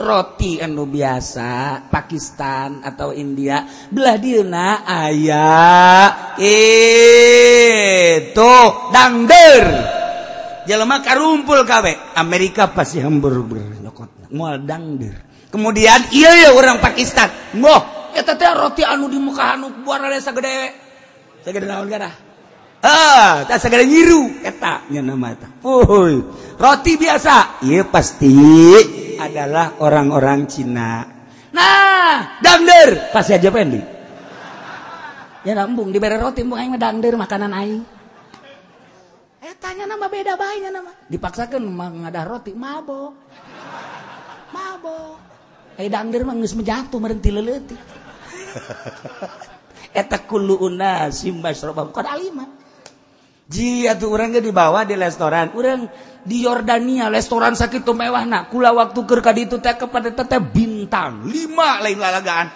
roti 0.00 0.60
anu 0.60 0.88
biasa 0.88 1.84
Pakistan 1.92 2.80
atau 2.80 3.12
India 3.12 3.68
belah 3.92 4.16
Dina 4.16 4.88
ayah 4.88 6.36
itu 6.40 8.56
dangder. 8.92 9.64
Jelema 10.64 11.04
karumpul 11.04 11.60
kawe. 11.68 12.16
Amerika 12.16 12.72
pasti 12.72 13.04
hamburger 13.04 13.84
nyokot 13.84 14.32
mual 14.32 14.64
dangder. 14.64 15.20
Kemudian 15.52 16.08
iya 16.16 16.48
ya 16.48 16.50
orang 16.56 16.80
Pakistan. 16.80 17.28
Moh 17.60 17.94
eta 18.14 18.38
teh 18.38 18.46
roti 18.54 18.86
anu 18.86 19.10
di 19.10 19.18
muka 19.18 19.58
anu 19.58 19.82
buara 19.82 20.06
desa 20.06 20.30
gede 20.30 20.70
segede 21.42 21.66
naon 21.66 21.90
gara 21.90 22.23
ah 22.84 23.48
tak 23.48 23.64
segala 23.64 23.88
nyiru. 23.88 24.44
Eta 24.44 24.84
nama 24.92 25.32
mata 25.32 25.48
Uy. 25.64 26.20
roti 26.60 26.92
biasa. 27.00 27.64
Iya 27.64 27.88
pasti 27.88 28.36
adalah 29.16 29.80
orang-orang 29.80 30.44
Cina. 30.44 31.00
Nah 31.56 32.38
dangder 32.44 33.08
pasti 33.08 33.32
aja 33.32 33.48
pendi 33.48 33.80
ya 35.44 35.52
lambung 35.52 35.92
diberi 35.92 36.16
roti 36.16 36.40
mbung 36.44 36.60
aing 36.60 36.76
dangder 36.76 37.16
makanan 37.16 37.52
aing. 37.56 37.82
Etanya 39.44 39.88
nama 39.88 40.08
beda 40.08 40.36
baiknya 40.36 40.70
nama. 40.72 40.92
Dipaksakan 41.08 41.64
mengadah 41.64 42.24
roti 42.28 42.52
mabok 42.52 43.12
mabok 44.54 45.16
eh 45.74 45.90
dangder 45.90 46.22
mah 46.22 46.34
geus 46.38 46.54
menjatuh 46.54 46.98
merenti 47.02 47.34
leuleutik 47.34 47.80
eta 50.00 50.22
kullu 50.22 50.62
unasim 50.62 51.42
masyrabam 51.42 51.90
qad 51.90 52.06
alima 52.06 52.46
Ji 53.44 53.84
atau 53.84 54.08
orangnya 54.16 54.40
dibawa 54.40 54.88
di 54.88 54.96
restoran. 54.96 55.52
Orang 55.52 55.88
di 56.24 56.48
Yordania 56.48 57.12
restoran 57.12 57.52
sakit 57.52 57.84
tuh 57.84 57.92
mewah. 57.92 58.24
Nak 58.24 58.48
kula 58.48 58.72
waktu 58.72 59.00
kerka 59.04 59.36
itu 59.36 59.60
teh 59.60 59.76
kepada 59.76 60.08
teteh 60.08 60.40
bintang 60.40 61.28
lima. 61.28 61.84
Lain 61.84 62.00
lalagaan. 62.00 62.48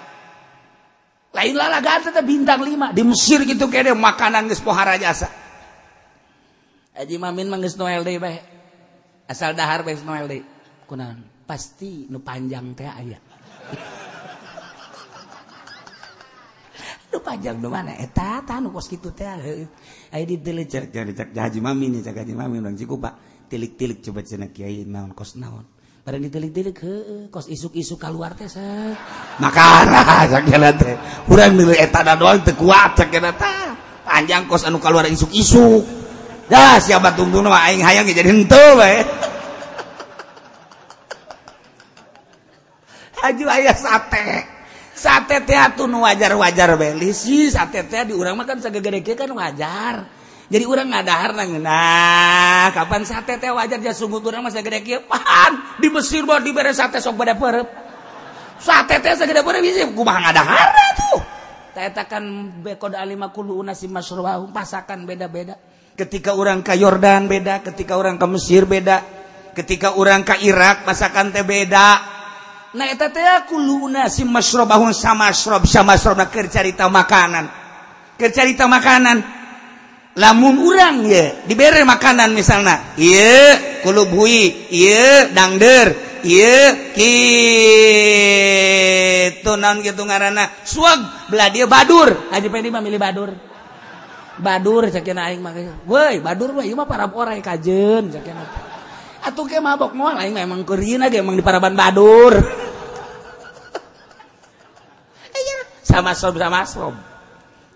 Lain 1.37 1.55
lalagaan 1.55 2.01
teteh 2.09 2.25
bintang 2.25 2.65
lima. 2.65 2.97
Di 2.97 3.05
Mesir 3.05 3.45
gitu 3.45 3.69
kayaknya 3.69 3.93
makanan 3.93 4.49
geus 4.49 4.65
pohara 4.65 4.97
jasa. 4.97 5.29
Aji 6.99 7.15
mamin 7.21 7.53
manggis 7.53 7.79
Noel 7.79 8.03
deh 8.03 8.19
bae 8.19 8.43
asal 9.29 9.53
dahar 9.53 9.85
bae 9.85 9.95
Noel 10.03 10.27
deh. 10.27 10.43
Kunaon? 10.89 11.45
Pasti 11.45 12.09
nu 12.09 12.25
panjang 12.25 12.73
teh 12.73 12.89
ayah 12.89 13.21
panjang 17.17 17.57
mana? 17.65 17.97
Tilik-tilik 23.49 24.05
coba 24.05 24.21
cenah 24.21 24.53
kiai 24.53 24.85
naon 24.85 25.17
kos 25.17 25.41
naon. 25.41 25.65
Pada 26.05 26.21
ditilik-tilik 26.21 26.77
ke 26.77 26.85
eh, 26.85 27.01
eh. 27.01 27.25
kos 27.33 27.49
isuk-isuk 27.49 27.97
keluar 27.97 28.37
teh 28.37 28.45
maka 29.41 29.89
kurang 31.29 31.57
nilai 31.57 31.81
etada 31.81 32.13
doang 32.17 32.45
teu 32.45 32.53
tekuat 32.53 32.97
cakena 32.97 33.33
teh 33.33 33.73
panjang 34.05 34.45
kos 34.45 34.69
anu 34.69 34.77
keluar 34.81 35.09
isuk-isuk. 35.09 35.85
Dah 36.49 36.77
siapa 36.81 37.17
tunggu 37.17 37.41
nama 37.41 37.61
aing 37.69 37.81
hayang 37.85 38.05
jadi 38.09 38.37
henteu 38.37 38.77
bae 38.77 39.05
Haji 43.25 43.45
ayah 43.49 43.77
sate. 43.77 44.58
Sate 44.99 45.47
tuh 45.79 45.87
wajar-wajar 45.87 46.75
beli 46.75 47.15
sih. 47.15 47.47
Sate 47.55 47.87
di 47.87 48.11
urang 48.11 48.35
makan 48.35 48.59
segede 48.59 48.99
kan 49.15 49.31
wajar. 49.31 49.95
Jadi 50.49 50.65
orang 50.65 50.89
ngadahar 50.89 51.37
nang 51.37 51.61
nah 51.61 52.73
kapan 52.73 53.05
sate 53.05 53.39
teh 53.39 53.53
wajar? 53.53 53.79
Ya 53.79 53.95
sungguh 53.95 54.19
urang 54.19 54.43
masa 54.43 54.65
gede 54.65 54.99
pan 55.07 55.79
di 55.79 55.87
Mesir 55.93 56.27
bawa 56.27 56.43
diberi 56.43 56.75
sate 56.75 56.99
sok 56.99 57.15
pada 57.15 57.39
perep. 57.39 57.69
Sate 58.59 58.99
teh 58.99 59.15
segede 59.15 59.47
perep 59.47 59.63
bisa 59.63 59.87
kumaha 59.95 60.19
ngadahar 60.25 60.69
tuh 60.99 61.21
kan 62.11 62.25
bekod 62.59 62.99
alima 62.99 63.31
kulu 63.31 63.63
unasi 63.63 63.87
masruhum 63.87 64.51
pasakan 64.51 65.07
beda-beda. 65.07 65.55
Ketika 65.95 66.35
orang 66.35 66.67
ke 66.67 66.75
Yordan 66.75 67.31
beda 67.31 67.63
ketika 67.63 67.95
orang 67.95 68.19
ke 68.19 68.27
Mesir 68.27 68.67
beda 68.67 69.03
ketika 69.55 69.95
orang 69.95 70.27
ke 70.27 70.43
Irak 70.43 70.83
masakan 70.83 71.31
teh 71.31 71.47
beda 71.47 72.18
samacarita 75.65 76.85
makanan. 76.93 77.49
Kecerita 78.19 78.69
makanan. 78.69 79.23
Lamun 80.19 80.59
urang 80.59 81.07
ya 81.07 81.47
diberre 81.47 81.87
makanan 81.87 82.35
misalnya 82.35 82.99
ye 82.99 83.81
kulubhui 83.87 84.69
dangder. 85.33 85.95
Ye 86.27 86.91
gitu 89.39 89.55
naon 89.55 89.87
gitu 89.87 90.03
ngaranna. 90.03 90.51
Belah 91.31 91.49
dia 91.55 91.71
badur. 91.71 92.11
Aja 92.35 92.51
pedi 92.51 92.69
memilih 92.75 92.99
badur. 92.99 93.31
Badur 94.39 94.87
cakina 94.91 95.27
aing 95.31 95.43
makanya 95.43 95.75
woi 95.83 96.23
badur 96.23 96.55
mah 96.55 96.63
mah 96.63 96.87
para 96.87 97.11
porae 97.11 97.43
kajeun 97.43 98.07
cakina 98.07 98.47
atuh 99.29 99.45
ke 99.45 99.61
mabok. 99.61 99.93
Moal 99.93 100.17
aing 100.19 100.35
memang 100.35 100.65
kurina 100.65 101.13
ge 101.13 101.21
emang 101.21 101.37
di 101.37 101.45
paraban 101.45 101.77
badur. 101.77 102.35
Iya. 105.29 105.59
Sama 105.85 106.13
sob 106.17 106.41
sama 106.41 106.65
sob 106.65 106.95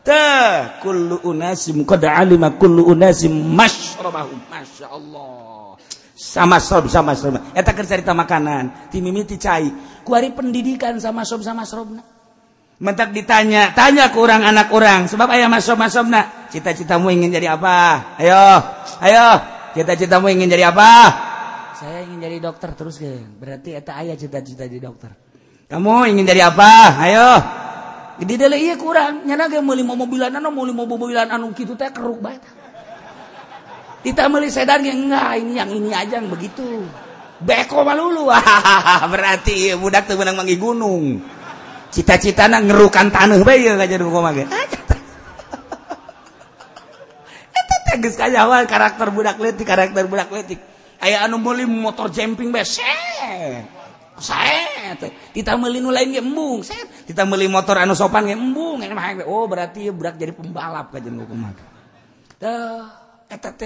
teh 0.03 0.83
kullu 0.83 1.23
unasim 1.23 1.87
qad 1.87 2.03
alima 2.03 2.59
kullu 2.59 2.91
unasim 2.91 3.31
masyrabahum 3.31 4.35
masyaallah 4.51 5.79
sama 6.19 6.59
sob 6.59 6.91
sama 6.91 7.15
sob 7.15 7.39
eta 7.55 7.71
keur 7.71 7.87
cerita 7.87 8.11
makanan. 8.11 8.91
Ti 8.91 8.99
mimiti 8.99 9.39
cai. 9.39 9.71
Kuari 10.03 10.35
pendidikan 10.35 10.99
sama 10.99 11.23
sob 11.23 11.47
sama 11.47 11.63
sobna 11.63 12.03
mentak 12.83 13.15
ditanya 13.15 13.71
tanya 13.79 14.11
ke 14.11 14.19
orang 14.19 14.43
anak 14.43 14.75
orang 14.75 15.07
sebab 15.07 15.31
ayah 15.31 15.47
masuk 15.47 15.79
masukna 15.79 16.51
cita-citamu 16.51 17.15
ingin 17.15 17.31
jadi 17.31 17.55
apa? 17.55 18.19
Ayo 18.19 18.45
ayo. 19.07 19.29
Cita-citamu 19.73 20.29
ingin 20.29 20.53
jadi 20.53 20.69
apa 20.69 21.32
saya 21.83 22.07
ingin 22.07 22.23
jadi 22.23 22.39
dokter 22.39 22.79
terus 22.79 22.95
ke 22.95 23.11
berarti 23.43 23.75
eta 23.75 23.99
ayah 23.99 24.15
cita-cita 24.15 24.71
di 24.71 24.79
dokter. 24.79 25.11
Kamu 25.67 26.07
ingin 26.07 26.23
jadi 26.23 26.47
apa? 26.47 26.71
Ayo. 27.03 27.31
Di 28.23 28.39
dalam 28.39 28.55
iya 28.55 28.79
kurang. 28.79 29.27
Nyana 29.27 29.51
ge 29.51 29.59
meuli 29.59 29.83
mobilan 29.83 30.31
anu 30.31 30.55
meuli 30.55 30.71
mobilan 30.71 31.27
anu 31.27 31.51
kitu 31.51 31.75
teh 31.75 31.91
keruk 31.91 32.23
bae. 32.23 32.39
Kita 34.07 34.31
meuli 34.31 34.47
sedan 34.47 34.87
ge 34.87 34.95
enggak 34.95 35.43
ini 35.43 35.59
yang 35.59 35.71
ini 35.75 35.91
aja 35.91 36.23
yang 36.23 36.31
begitu. 36.31 36.87
Beko 37.43 37.83
malulu 37.83 38.31
berarti 39.13 39.75
budak 39.75 40.07
teu 40.07 40.15
menang 40.15 40.39
mangi 40.39 40.55
gunung. 40.55 41.19
Cita-citana 41.91 42.63
ngerukan 42.63 43.11
tanah 43.11 43.43
bae 43.43 43.59
ya 43.59 43.75
jadi 43.75 44.07
ge. 44.07 44.47
Eta 47.59 47.77
teh 47.91 48.07
geus 48.07 48.15
kajawan 48.15 48.71
karakter 48.71 49.11
budak 49.11 49.35
letik 49.43 49.67
karakter 49.67 50.07
budak 50.07 50.31
letik 50.31 50.63
aya 51.03 51.27
anu 51.27 51.43
meuli 51.43 51.67
motor 51.67 52.07
jemping 52.15 52.55
bae 52.55 52.63
kita 55.35 55.59
meuli 55.59 55.83
lain 55.83 56.23
embung 56.23 56.63
kita 57.03 57.27
meuli 57.27 57.51
motor 57.51 57.83
anu 57.83 57.99
sopan 57.99 58.31
embung 58.31 58.79
oh 59.27 59.45
berarti 59.51 59.91
berat 59.91 60.15
jadi 60.15 60.31
pembalap 60.31 60.95
ka 60.95 61.03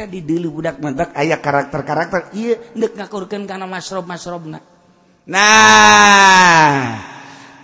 di 0.07 0.22
deulu 0.22 0.62
budak 0.62 0.78
mah 0.78 1.11
aya 1.18 1.43
karakter-karakter. 1.43 2.30
Ieu 2.39 2.55
deuk 2.78 2.95
ngakurkeun 2.95 3.51
kana 3.51 3.66
masrob-masrobna 3.66 4.62
nah 5.26 7.03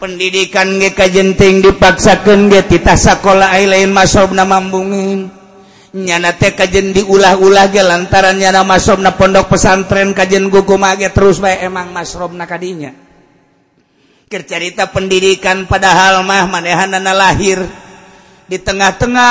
pendidikan 0.02 0.82
ge 0.82 0.90
kajenting 0.90 1.62
dipaksakan 1.62 2.50
ge 2.50 2.66
tita 2.66 2.98
sekolah 2.98 3.54
lain 3.54 3.94
masrob 3.94 4.34
nama 4.34 4.58
mambungin. 4.58 5.41
nyana 5.92 6.32
teh 6.40 6.56
kajen 6.56 6.96
diulah-ulah 6.96 7.68
ge 7.68 7.84
lantaran 7.84 8.40
nyana 8.40 8.64
masrobna 8.64 9.12
pondok 9.12 9.52
pesantren 9.52 10.16
kajen 10.16 10.48
guku 10.48 10.80
mage 10.80 11.12
terus 11.12 11.36
bae 11.36 11.60
emang 11.60 11.92
masrobna 11.92 12.48
kadinya. 12.48 12.92
Kercerita 14.32 14.88
pendidikan 14.88 15.68
padahal 15.68 16.24
mah 16.24 16.48
manehanana 16.48 17.12
lahir 17.12 17.60
di 18.48 18.56
tengah-tengah 18.56 19.28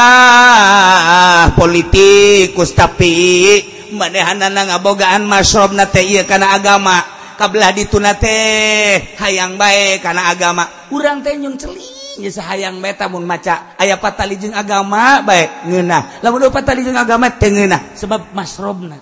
politikus 1.58 2.78
tapi 2.78 3.58
manehanana 3.98 4.70
ngabogaan 4.70 5.26
masrobna 5.26 5.90
teh 5.90 6.06
ieu 6.06 6.22
kana 6.30 6.54
agama. 6.54 7.02
Kabelah 7.42 7.74
dituna 7.74 8.14
teh 8.14 9.18
hayang 9.18 9.58
bae 9.58 9.98
kana 9.98 10.30
agama. 10.30 10.70
Urang 10.94 11.26
teh 11.26 11.34
nyun 11.34 11.58
celik. 11.58 12.01
hayang 12.20 12.82
betamun 12.82 13.24
maca. 13.24 13.76
Aya 13.80 13.96
patalijeng 14.02 14.56
agama 14.58 15.22
baik 15.24 15.70
ngenah 15.70 16.24
lamun 16.26 16.52
patalijeng 16.52 16.98
agama 16.98 17.32
teu 17.36 17.52
sebab 17.96 18.36
masrobna. 18.36 19.00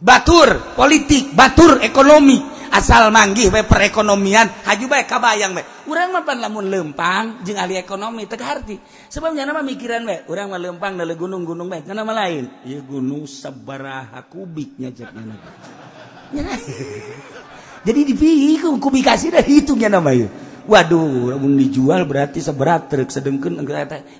Batur 0.00 0.76
politik 0.78 1.36
batur 1.36 1.84
ekonomi. 1.84 2.60
Asal 2.70 3.10
manggih 3.10 3.50
baik 3.50 3.66
perekonomian 3.66 4.46
haju 4.62 4.84
baik 4.86 5.10
kabayang 5.10 5.58
baik 5.58 5.90
urang 5.90 6.14
mah 6.14 6.22
lamun 6.22 6.70
lempang 6.70 7.42
jeung 7.42 7.58
ahli 7.58 7.74
ekonomi 7.74 8.30
teu 8.30 8.38
harti 8.38 8.78
sebabnya 9.10 9.42
nama 9.42 9.58
mikiran 9.66 10.06
baik 10.06 10.30
urang 10.30 10.54
mah 10.54 10.62
lempang 10.62 10.94
dari 10.94 11.18
gunung-gunung 11.18 11.66
baik 11.66 11.90
nama 11.90 12.14
lain 12.14 12.46
ieu 12.62 12.78
gunung 12.86 13.26
sabaraha 13.26 14.22
kubiknya 14.30 14.94
cek 14.94 15.10
jadi 17.82 18.00
dipikir 18.06 18.70
kubikasi 18.78 19.34
dari 19.34 19.50
hitungnya 19.58 19.90
namanya 19.90 20.30
Waduh 20.70 21.34
dijual 21.58 22.06
berarti 22.06 22.38
seberat 22.38 22.86
truk 22.86 23.10
sedengken 23.10 23.58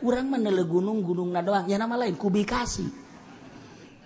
orang 0.03 0.27
menele 0.27 0.67
gunung 0.67 0.99
gunung 0.99 1.31
na 1.31 1.47
doang 1.47 1.71
ya 1.71 1.79
nama 1.79 1.95
lain 1.95 2.19
kubikasi. 2.19 2.91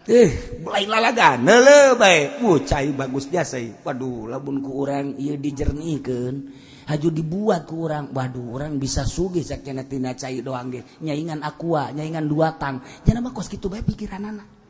Eh 0.05 0.61
belai 0.61 0.84
lalagan 0.84 1.40
nele 1.40 1.97
baik 1.97 2.45
uh, 2.45 2.61
cai 2.61 2.92
bagus 2.92 3.32
jasa 3.32 3.57
waduh 3.80 4.28
labun 4.28 4.61
ku 4.61 4.84
orang 4.84 5.16
iya 5.16 5.40
dijernihkan 5.40 6.53
haju 6.84 7.09
dibuat 7.09 7.64
ku 7.64 7.88
orang 7.88 8.12
waduh 8.12 8.61
orang 8.61 8.76
bisa 8.76 9.09
sugih 9.09 9.40
sakit 9.40 9.88
tina 9.88 10.12
cai 10.12 10.45
doang 10.45 10.68
ge. 10.68 10.84
Nyaingan 11.01 11.40
aqua 11.40 11.97
nyaingan 11.97 12.28
dua 12.28 12.61
tang. 12.61 12.84
Jangan 13.09 13.24
mah 13.24 13.32
kos 13.32 13.49
gitu 13.49 13.72
baik 13.72 13.88
pikiran 13.88 14.20
anak 14.20 14.64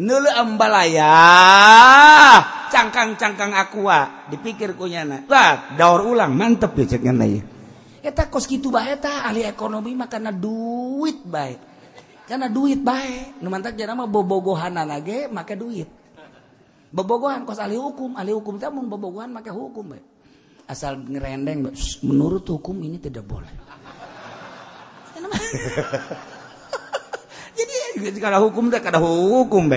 nele 0.00 0.30
embalaya 0.40 1.08
ah, 1.08 2.38
cangkang-cangkang 2.72 3.52
aqua 3.52 3.92
ah. 3.92 4.04
dipikir 4.32 4.72
kunyana 4.72 5.28
lah 5.28 5.76
daur 5.76 6.08
ulang. 6.08 6.32
Mantep 6.32 6.72
ya 6.80 6.96
cek 6.96 7.02
ngenai 7.04 7.52
eta 8.02 8.26
kos 8.26 8.50
gitu 8.50 8.68
bae 8.74 8.98
eta. 8.98 9.24
Ahli 9.24 9.46
ekonomi 9.46 9.94
mah 9.94 10.10
karena 10.10 10.34
duit 10.34 11.22
bae. 11.22 11.54
Karena 12.26 12.50
duit 12.50 12.82
bae. 12.82 13.38
Nu 13.40 13.48
mantak 13.48 13.78
jana 13.78 13.94
mah 13.94 14.10
bobogohanan 14.10 14.90
age 14.90 15.30
make 15.30 15.54
duit. 15.54 15.88
Bobogohan 16.92 17.48
kos 17.48 17.62
ahli 17.62 17.78
hukum. 17.78 18.18
Ahli 18.18 18.34
hukum 18.34 18.58
teh 18.60 18.68
mun 18.68 18.90
bobogohan 18.90 19.30
make 19.32 19.48
hukum 19.48 19.96
bae. 19.96 20.02
Asal 20.66 20.98
ngerendeng 20.98 21.72
menurut 22.04 22.44
hukum 22.50 22.76
ini 22.82 22.98
tidak 22.98 23.24
boleh. 23.24 23.50
jadi 27.52 28.40
hukum 28.40 28.72
ada 28.88 29.00
hukum 29.00 29.68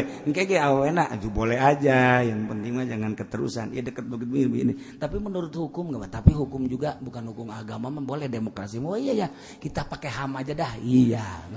boleh 1.28 1.60
aja. 1.60 2.24
Yang 2.24 2.48
penting 2.48 2.72
jangan 2.88 3.12
keterusan. 3.12 3.76
Ya 3.76 3.84
deket 3.84 4.08
begitu 4.08 4.56
ini 4.56 4.74
tapi 4.96 5.20
menurut 5.20 5.52
hukum 5.52 5.92
nggak 5.92 6.24
tapi 6.24 6.32
hukum 6.32 6.72
juga 6.72 6.96
bukan 7.04 7.36
hukum 7.36 7.52
agama 7.52 7.92
boleh 7.92 8.32
demokrasi 8.32 8.80
oh 8.80 8.96
iya 8.96 9.14
ya 9.14 9.28
kita 9.60 9.84
pakai 9.84 10.10
ham 10.10 10.40
aja 10.40 10.56
dah. 10.56 10.80
Iya 10.80 11.52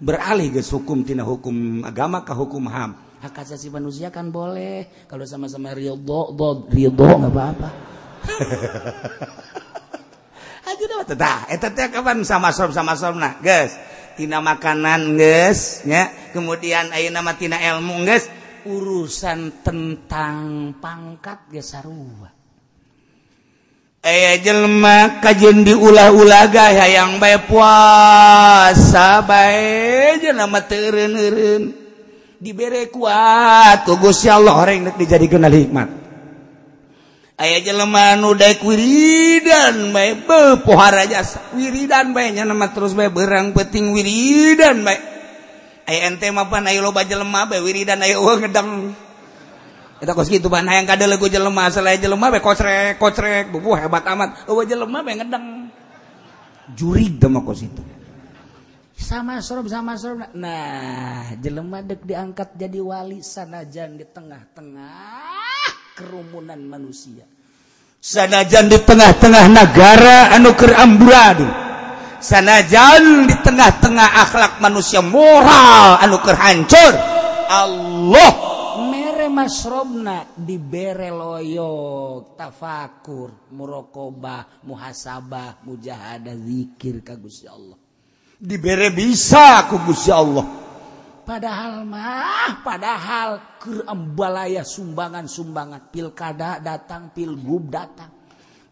beralih 0.00 0.56
guys 0.56 0.72
hukum 0.72 1.04
tina 1.04 1.22
hukum 1.22 1.86
agama 1.86 2.26
ke 2.26 2.34
hukum 2.34 2.66
ham. 2.66 2.98
Hak 3.20 3.44
asasi 3.44 3.68
manusia 3.68 4.08
kan 4.08 4.32
boleh. 4.32 4.88
Kalau 5.06 5.28
sama-sama 5.28 5.76
ridho 5.76 6.32
ridho 6.72 7.06
nggak 7.06 7.30
apa-apa. 7.30 7.68
Aja 10.70 10.84
dah 10.86 11.02
kapan 11.90 12.22
sama 12.22 12.54
som 12.54 12.70
sama 12.70 12.94
som 12.94 13.18
nah 13.18 13.42
guys 13.42 13.74
tina 14.20 14.44
makanan 14.44 15.16
guysnya 15.16 16.12
kemudian 16.36 16.92
ayo 16.92 17.08
nama 17.08 17.32
tina 17.40 17.56
elmu 17.56 18.04
guys 18.04 18.28
urusan 18.68 19.64
tentang 19.64 20.76
pangkat 20.76 21.48
gesarua 21.48 22.28
aya 24.04 24.36
jelma 24.44 25.24
di 25.64 25.72
ulah-ulaga 25.72 26.68
hayang 26.68 27.16
bae 27.16 27.40
puasa 27.48 29.24
bae 29.24 30.20
jelma 30.20 30.68
teureun 30.68 31.72
dibere 32.40 32.92
kuat 32.92 33.88
ku 33.88 33.96
Gusti 34.00 34.32
Allah 34.32 34.56
horeng 34.56 34.96
dijadikeun 34.96 35.44
hikmat. 35.44 35.99
aya 37.40 37.64
jelema 37.64 38.20
nu 38.20 38.36
daek 38.36 38.60
wiridan 38.60 39.96
bae 39.96 40.20
pohara 40.60 41.08
jasa. 41.08 41.40
Wiridan 41.56 42.12
bae 42.12 42.36
nama 42.36 42.68
terus 42.68 42.92
bae 42.92 43.08
berang 43.08 43.56
peting 43.56 43.96
wiridan 43.96 44.84
bae. 44.84 45.00
Aya 45.88 46.12
ente 46.12 46.28
mapan 46.28 46.68
ayo 46.68 46.84
loba 46.84 47.08
jelema 47.08 47.48
bae 47.48 47.64
wiridan 47.64 48.04
ayo 48.04 48.20
eueuh 48.20 48.44
ngedang 48.44 48.92
kita 50.00 50.16
kos 50.16 50.32
gitu 50.32 50.48
ban 50.48 50.64
hayang 50.64 50.88
kada 50.88 51.04
lagu 51.04 51.28
jelema 51.28 51.68
asal 51.68 51.84
aya 51.88 51.96
jelema 51.96 52.28
bae 52.28 52.44
kocrek 52.44 53.00
kocrek 53.00 53.48
bubuh 53.48 53.80
hebat 53.80 54.04
amat. 54.04 54.44
Eueuh 54.44 54.68
jelema 54.68 55.00
bae 55.00 55.16
ngedang 55.16 55.72
jurig 56.76 57.16
dama 57.16 57.40
kos 57.40 57.64
itu. 57.64 57.80
Sama 59.00 59.40
sorob 59.40 59.64
sama 59.64 59.96
sorob 59.96 60.28
nah 60.36 61.32
jelema 61.40 61.80
dek 61.80 62.04
diangkat 62.04 62.52
jadi 62.52 62.84
wali 62.84 63.24
sanajan 63.24 63.96
di 63.96 64.04
tengah-tengah. 64.04 65.39
kerumunan 66.00 66.56
manusia. 66.64 67.28
Sanajan 68.00 68.72
di 68.72 68.80
tengah-tengah 68.80 69.44
negara 69.52 70.32
anuker 70.32 70.72
amburadul. 70.72 71.52
Sanajan 72.16 73.28
di 73.28 73.36
tengah-tengah 73.44 74.08
akhlak 74.24 74.52
manusia 74.64 75.04
moral 75.04 76.00
anuker 76.00 76.32
hancur. 76.32 76.96
Allah. 77.52 78.32
Mere 78.80 79.28
masrobna 79.28 80.24
dibere 80.32 81.12
loyok 81.12 82.40
tafakur 82.40 83.52
murokobah 83.52 84.64
muhasabah 84.64 85.60
mujahadah 85.68 86.32
zikir 86.32 87.04
ka 87.04 87.20
Gusti 87.20 87.44
Allah. 87.44 87.76
Dibere 88.40 88.88
bisa 88.88 89.68
ku 89.68 89.76
Gusti 89.84 90.08
Allah. 90.08 90.69
Padahal 91.30 91.86
mah 91.86 92.58
padahal 92.66 93.38
keembalaya 93.62 94.66
sumbangan-sumbangan. 94.66 95.94
Pilkada 95.94 96.58
datang 96.58 97.14
pilgub 97.14 97.70
datang 97.70 98.10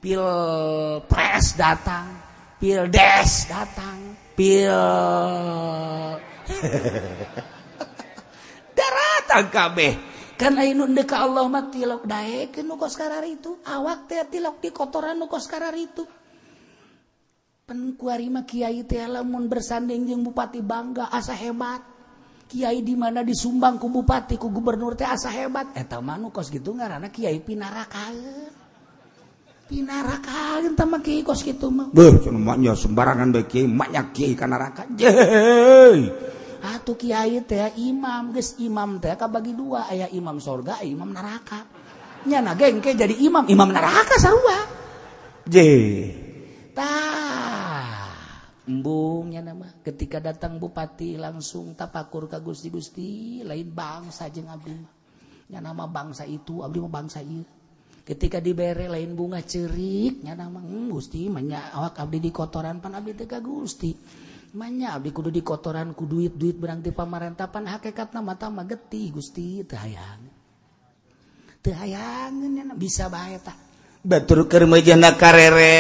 pil 0.03 0.27
pres 1.07 1.55
datang 1.55 2.19
pil 2.59 2.91
des 2.95 3.31
datang 3.47 3.99
pil 4.35 4.75
daratan 8.75 9.45
kabeh 9.55 9.93
karena 10.35 10.67
ini 10.67 10.83
deka 10.99 11.15
Allah 11.15 11.47
mah 11.47 11.71
tilok 11.71 12.07
daekeun 12.11 12.67
nu 12.67 12.75
kos 12.75 12.99
itu. 13.27 13.59
Awak 13.63 14.11
teh 14.11 14.23
tilok 14.27 14.59
di 14.59 14.75
kotoran 14.75 15.15
nu 15.15 15.31
kos 15.31 15.47
itu. 15.79 16.03
Penkuari 17.67 18.27
mah 18.31 18.43
kiai 18.43 18.83
teh 18.83 19.07
lamun 19.07 19.47
bersanding 19.47 20.11
jeung 20.11 20.27
bupati 20.27 20.63
bangga 20.63 21.11
asa 21.11 21.35
hebat 21.35 21.98
Kyai 22.49 22.81
di 22.81 22.97
mana? 22.97 23.21
Disumbang 23.21 23.77
ku 23.77 23.93
bupati 23.93 24.41
ku 24.41 24.49
gubernur 24.49 24.97
teh 24.97 25.05
asa 25.05 25.29
hebat. 25.29 25.77
Eta 25.77 26.01
manu 26.01 26.33
kos 26.33 26.49
gitu 26.49 26.73
ngaranna 26.73 27.13
Kyai 27.13 27.45
pinarakaeun 27.45 28.57
pinarakaeun 29.69 30.73
tah 30.73 30.89
mah 30.89 31.05
Kyai 31.05 31.21
kos 31.21 31.45
kitu 31.45 31.69
mah. 31.69 31.93
Beuh 31.93 32.17
cenah 32.25 32.41
maknya 32.41 32.73
sembarangan 32.73 33.29
bae 33.37 33.45
Kyai 33.45 33.69
maknya 33.69 34.09
Kyai 34.09 34.33
ka 34.33 34.49
neraka. 34.49 34.89
Jeuy 34.97 36.09
atuh 36.65 36.97
Kyai 36.97 37.45
teh 37.45 37.77
imam 37.85 38.33
geus 38.33 38.57
imam 38.65 38.97
teh 38.97 39.13
kabagi 39.13 39.53
dua. 39.53 39.85
Aya 39.93 40.09
imam 40.09 40.41
sorga 40.41 40.81
aya 40.81 40.89
imam 40.89 41.13
neraka. 41.13 41.69
Nya 42.25 42.41
na 42.41 42.57
gengke 42.57 42.97
jadi 42.97 43.13
imam 43.29 43.45
imam 43.45 43.69
neraka 43.69 44.17
sarua. 44.17 44.59
Je 45.45 45.69
tah 46.73 47.58
embungnya 48.69 49.41
nama. 49.41 49.67
Ketika 49.81 50.21
datang 50.21 50.61
bupati 50.61 51.17
langsung 51.17 51.73
tapakur 51.73 52.29
ka 52.29 52.39
Gusti 52.45 52.69
Gusti. 52.69 53.09
Lain 53.41 53.73
bangsa 53.73 54.29
jeung 54.29 54.53
abdi 54.53 54.77
nya 55.49 55.65
nama 55.65 55.89
bangsa 55.89 56.29
itu 56.29 56.61
abdi 56.61 56.79
mah 56.85 56.93
bangsa 56.93 57.25
ieu. 57.25 57.41
Ketika 58.05 58.41
dibere 58.41 58.89
lain 58.89 59.17
bunga 59.17 59.41
cerik 59.41 60.21
nya 60.21 60.37
nama 60.37 60.61
hmm, 60.61 60.93
Gusti 60.93 61.29
manya 61.33 61.73
awak 61.73 62.05
abdi 62.05 62.21
di 62.21 62.31
kotoran 62.33 62.85
pan 62.85 62.97
abdi 62.97 63.17
teh 63.17 63.25
ka 63.25 63.41
Gusti. 63.41 63.97
Manya 64.57 64.97
abdi 64.97 65.13
kudu 65.13 65.29
di 65.29 65.45
kotoran 65.45 65.93
ku 65.93 66.09
duit-duit 66.09 66.57
berang 66.57 66.81
ti 66.81 66.93
pamarentah 66.93 67.49
pan 67.49 67.69
hakikatna 67.69 68.21
mata 68.21 68.53
mah 68.53 68.65
getih 68.69 69.17
Gusti. 69.17 69.65
Teu 69.65 69.77
hayang. 69.77 70.21
Teu 71.61 71.73
hayang 71.73 72.37
bisa 72.77 73.09
bae 73.13 73.37
tah. 73.41 73.68
batur 73.99 74.47
kermejana 74.47 75.19
karere 75.19 75.75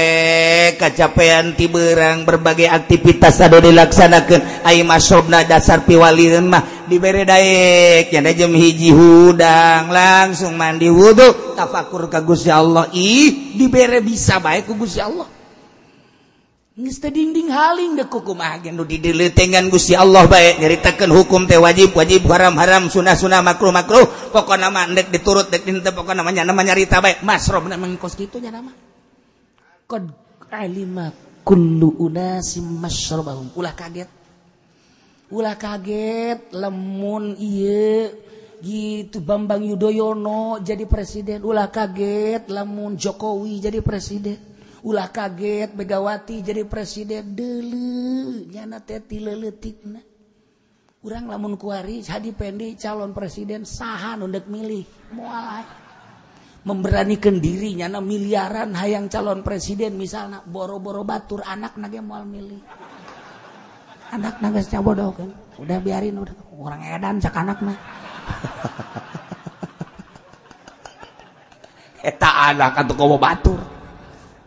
kacapean 0.74 1.54
tiberang 1.54 2.26
berbagai 2.26 2.66
aktivitas 2.66 3.38
ada 3.38 3.62
dilaksanakan 3.62 4.66
Ay 4.66 4.82
masobna 4.82 5.46
dasar 5.46 5.86
piwali 5.86 6.34
mah 6.42 6.90
dibere 6.90 7.22
daek. 7.22 8.10
Yang 8.10 8.44
jem 8.44 8.52
hiji 8.58 8.90
hudang 8.90 9.94
langsung 9.94 10.58
mandi 10.58 10.90
wudhu 10.90 11.54
tafakur 11.54 12.10
ke 12.10 12.18
Gusti 12.26 12.50
Allah. 12.50 12.90
Ih 12.90 13.54
dibere 13.54 14.02
bisa 14.02 14.42
baik 14.42 14.66
ke 14.66 14.74
Gusti 14.74 14.98
Allah. 14.98 15.37
dinding 16.78 17.50
Haling 17.50 17.98
digan 17.98 19.66
Gusti 19.66 19.98
Allah 19.98 20.30
baik 20.30 20.62
nyaritakan 20.62 21.10
hukum 21.10 21.50
teh 21.50 21.58
wajib 21.58 21.90
wajib 21.90 22.22
haram-haram 22.30 22.86
sunnah-sunnah 22.86 23.42
makruh-makruh 23.42 24.30
pokok 24.30 24.54
nama 24.54 24.86
ndek 24.86 25.10
diturut 25.10 25.50
dek 25.50 25.66
dinten 25.66 25.90
pokok 25.90 26.14
namanya 26.14 26.46
nama 26.46 26.62
nyarita 26.62 27.02
baik 27.02 27.26
Mas 27.26 27.50
Rob 27.50 27.66
namanya 27.66 27.98
kos 27.98 28.14
kitu 28.14 28.38
nya 28.38 28.54
nama. 28.54 28.70
Qad 29.90 30.06
alima 30.54 31.10
kullu 31.42 31.98
unasim 31.98 32.62
masyrabahum 32.78 33.50
ulah 33.58 33.74
kaget. 33.74 34.06
Ulah 35.34 35.58
kaget. 35.58 36.54
Lemun 36.54 37.34
ieu 37.42 38.06
gitu 38.62 39.18
Bambang 39.18 39.66
Yudhoyono 39.66 40.62
jadi 40.62 40.86
presiden. 40.86 41.42
Ulah 41.42 41.74
kaget. 41.74 42.46
Lemun 42.46 42.94
Jokowi 42.94 43.58
jadi 43.58 43.82
presiden. 43.82 44.57
ulah 44.84 45.08
kaget 45.10 45.74
Megawati 45.74 46.42
jadi 46.42 46.62
presiden. 46.68 47.34
Deletik 49.08 49.82
kurang 50.98 51.30
lamun 51.30 51.54
kuari 51.54 52.02
hadi 52.02 52.34
pendek 52.34 52.74
calon 52.76 53.14
presiden 53.14 53.62
sahan 53.62 54.18
undek 54.26 54.50
milih. 54.50 54.84
Mualah 55.14 55.64
memberanikan 56.66 57.40
dirinya 57.40 57.88
na 57.88 58.04
miliaran 58.04 58.74
hayang 58.76 59.08
calon 59.08 59.40
presiden. 59.46 59.96
Misalnya 59.96 60.42
boro-boro 60.44 61.06
batur 61.06 61.40
anak 61.46 61.78
nage 61.80 62.02
mual 62.02 62.26
milih. 62.28 62.60
Anak 64.12 64.40
nagasnya 64.44 64.80
bodoh 64.84 65.12
kan. 65.16 65.32
Udah 65.60 65.80
biarin 65.80 66.18
udah. 66.20 66.34
Orang 66.58 66.82
edan 66.84 67.20
cak 67.22 67.36
anak 67.36 67.62
mah. 67.62 67.78
Eta 72.08 72.30
anak 72.52 72.84
atau 72.84 72.94
kau 72.94 73.18
batur. 73.20 73.77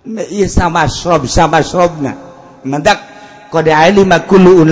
masrob 0.05 1.29
sama 1.29 1.61
masrobna 1.61 2.17
mendak 2.65 2.99
kode 3.53 3.69
ali 3.69 4.01
makulu 4.01 4.65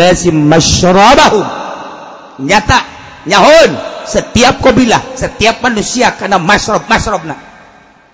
nyata 2.39 2.79
nyahun. 3.27 3.71
Setiap 4.09 4.57
kabilah 4.65 5.13
setiap 5.13 5.61
manusia 5.61 6.09
karena 6.17 6.41
masrob 6.41 6.81
masrobna 6.89 7.37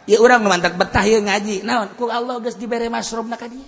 ya 0.03 0.19
orang 0.19 0.43
mantak 0.43 0.75
betah 0.75 1.07
ya 1.07 1.23
ngaji. 1.23 1.63
Naon? 1.63 1.95
Ku 1.95 2.11
Allah 2.11 2.35
geus 2.43 2.59
dibere 2.59 2.91
masrobna 2.91 3.39
ka 3.39 3.47
dia. 3.47 3.63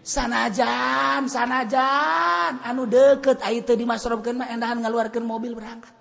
Sanajan 0.00 1.28
sanajan. 1.28 2.64
Anu 2.64 2.88
deket 2.88 3.44
ai 3.44 3.60
teu 3.60 3.76
dimasrobkeun 3.76 4.40
mah 4.40 4.48
endahan 4.48 4.80
ngaluarkeun 4.80 5.26
mobil 5.26 5.52
berangkat. 5.52 5.92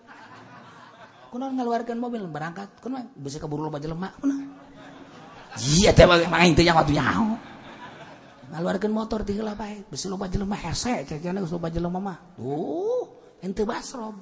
Kunaon 1.33 1.59
ngaluarkeun 1.59 1.99
mobil? 1.99 2.23
Berangkat. 2.23 2.71
Kunaon 2.79 3.11
bisa 3.19 3.41
keburu 3.43 3.67
loba 3.67 3.83
jelema 3.83 4.15
kunaon 4.21 4.64
ngaluarkan 8.55 8.91
motor 8.91 9.27
tiga 9.27 9.51
baik 9.51 9.91
besi 9.91 10.07
loba 10.07 10.31
jelema 10.31 10.55
hese 10.55 11.03
cacana 11.03 11.43
geus 11.43 11.51
loba 11.51 11.67
jelema 11.67 11.99
mah. 11.99 12.17
Tuh 12.39 13.03
ente 13.43 13.67
basrob 13.67 14.15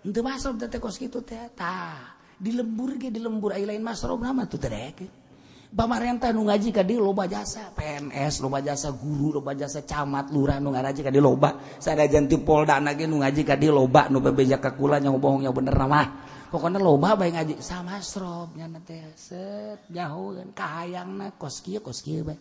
ente 0.00 0.20
basrob 0.24 0.56
teh 0.56 0.80
kos 0.80 0.96
kitu 0.96 1.20
teh 1.20 1.52
tah. 1.52 2.16
Di 2.34 2.50
lembur 2.50 2.98
ge 2.98 3.12
di 3.14 3.20
lembur 3.22 3.54
ai 3.54 3.68
lain 3.68 3.84
masrob 3.84 4.20
nama 4.20 4.48
tuh 4.48 4.58
terek 4.58 5.23
pamarentah 5.74 6.30
nu 6.30 6.46
ngaji 6.46 6.70
ka 6.70 6.86
dieu 6.86 7.02
loba 7.02 7.26
jasa 7.26 7.74
PNS 7.74 8.38
loba 8.40 8.62
jasa 8.62 8.94
guru 8.94 9.34
loba 9.42 9.58
jasa 9.58 9.82
camat 9.82 10.30
lurah 10.30 10.62
nu 10.62 10.70
ngaji 10.70 11.02
ka 11.02 11.10
dieu 11.10 11.20
loba. 11.20 11.58
Sadajan 11.82 12.30
ti 12.30 12.38
polda 12.38 12.78
na 12.78 12.94
ge 12.94 13.10
nu 13.10 13.18
ngaji 13.18 13.42
ka 13.42 13.58
dieu 13.58 13.74
loba 13.74 14.06
nu 14.06 14.22
bebeja 14.22 14.62
ka 14.62 14.78
kula 14.78 15.02
nya 15.02 15.10
bohong 15.10 15.42
nya 15.42 15.50
bener 15.50 15.74
mah 15.74 16.08
pokoknya 16.54 16.78
loba 16.78 17.18
bae 17.18 17.34
ngaji. 17.34 17.58
Sama 17.58 17.98
srob 17.98 18.54
nya 18.54 18.70
teh 18.86 19.02
set 19.18 19.90
jauheun 19.90 20.54
kahayangna 20.54 21.34
kos 21.34 21.58
kieu 21.60 21.82
kos 21.82 22.00
kieu 22.06 22.22
bae. 22.22 22.38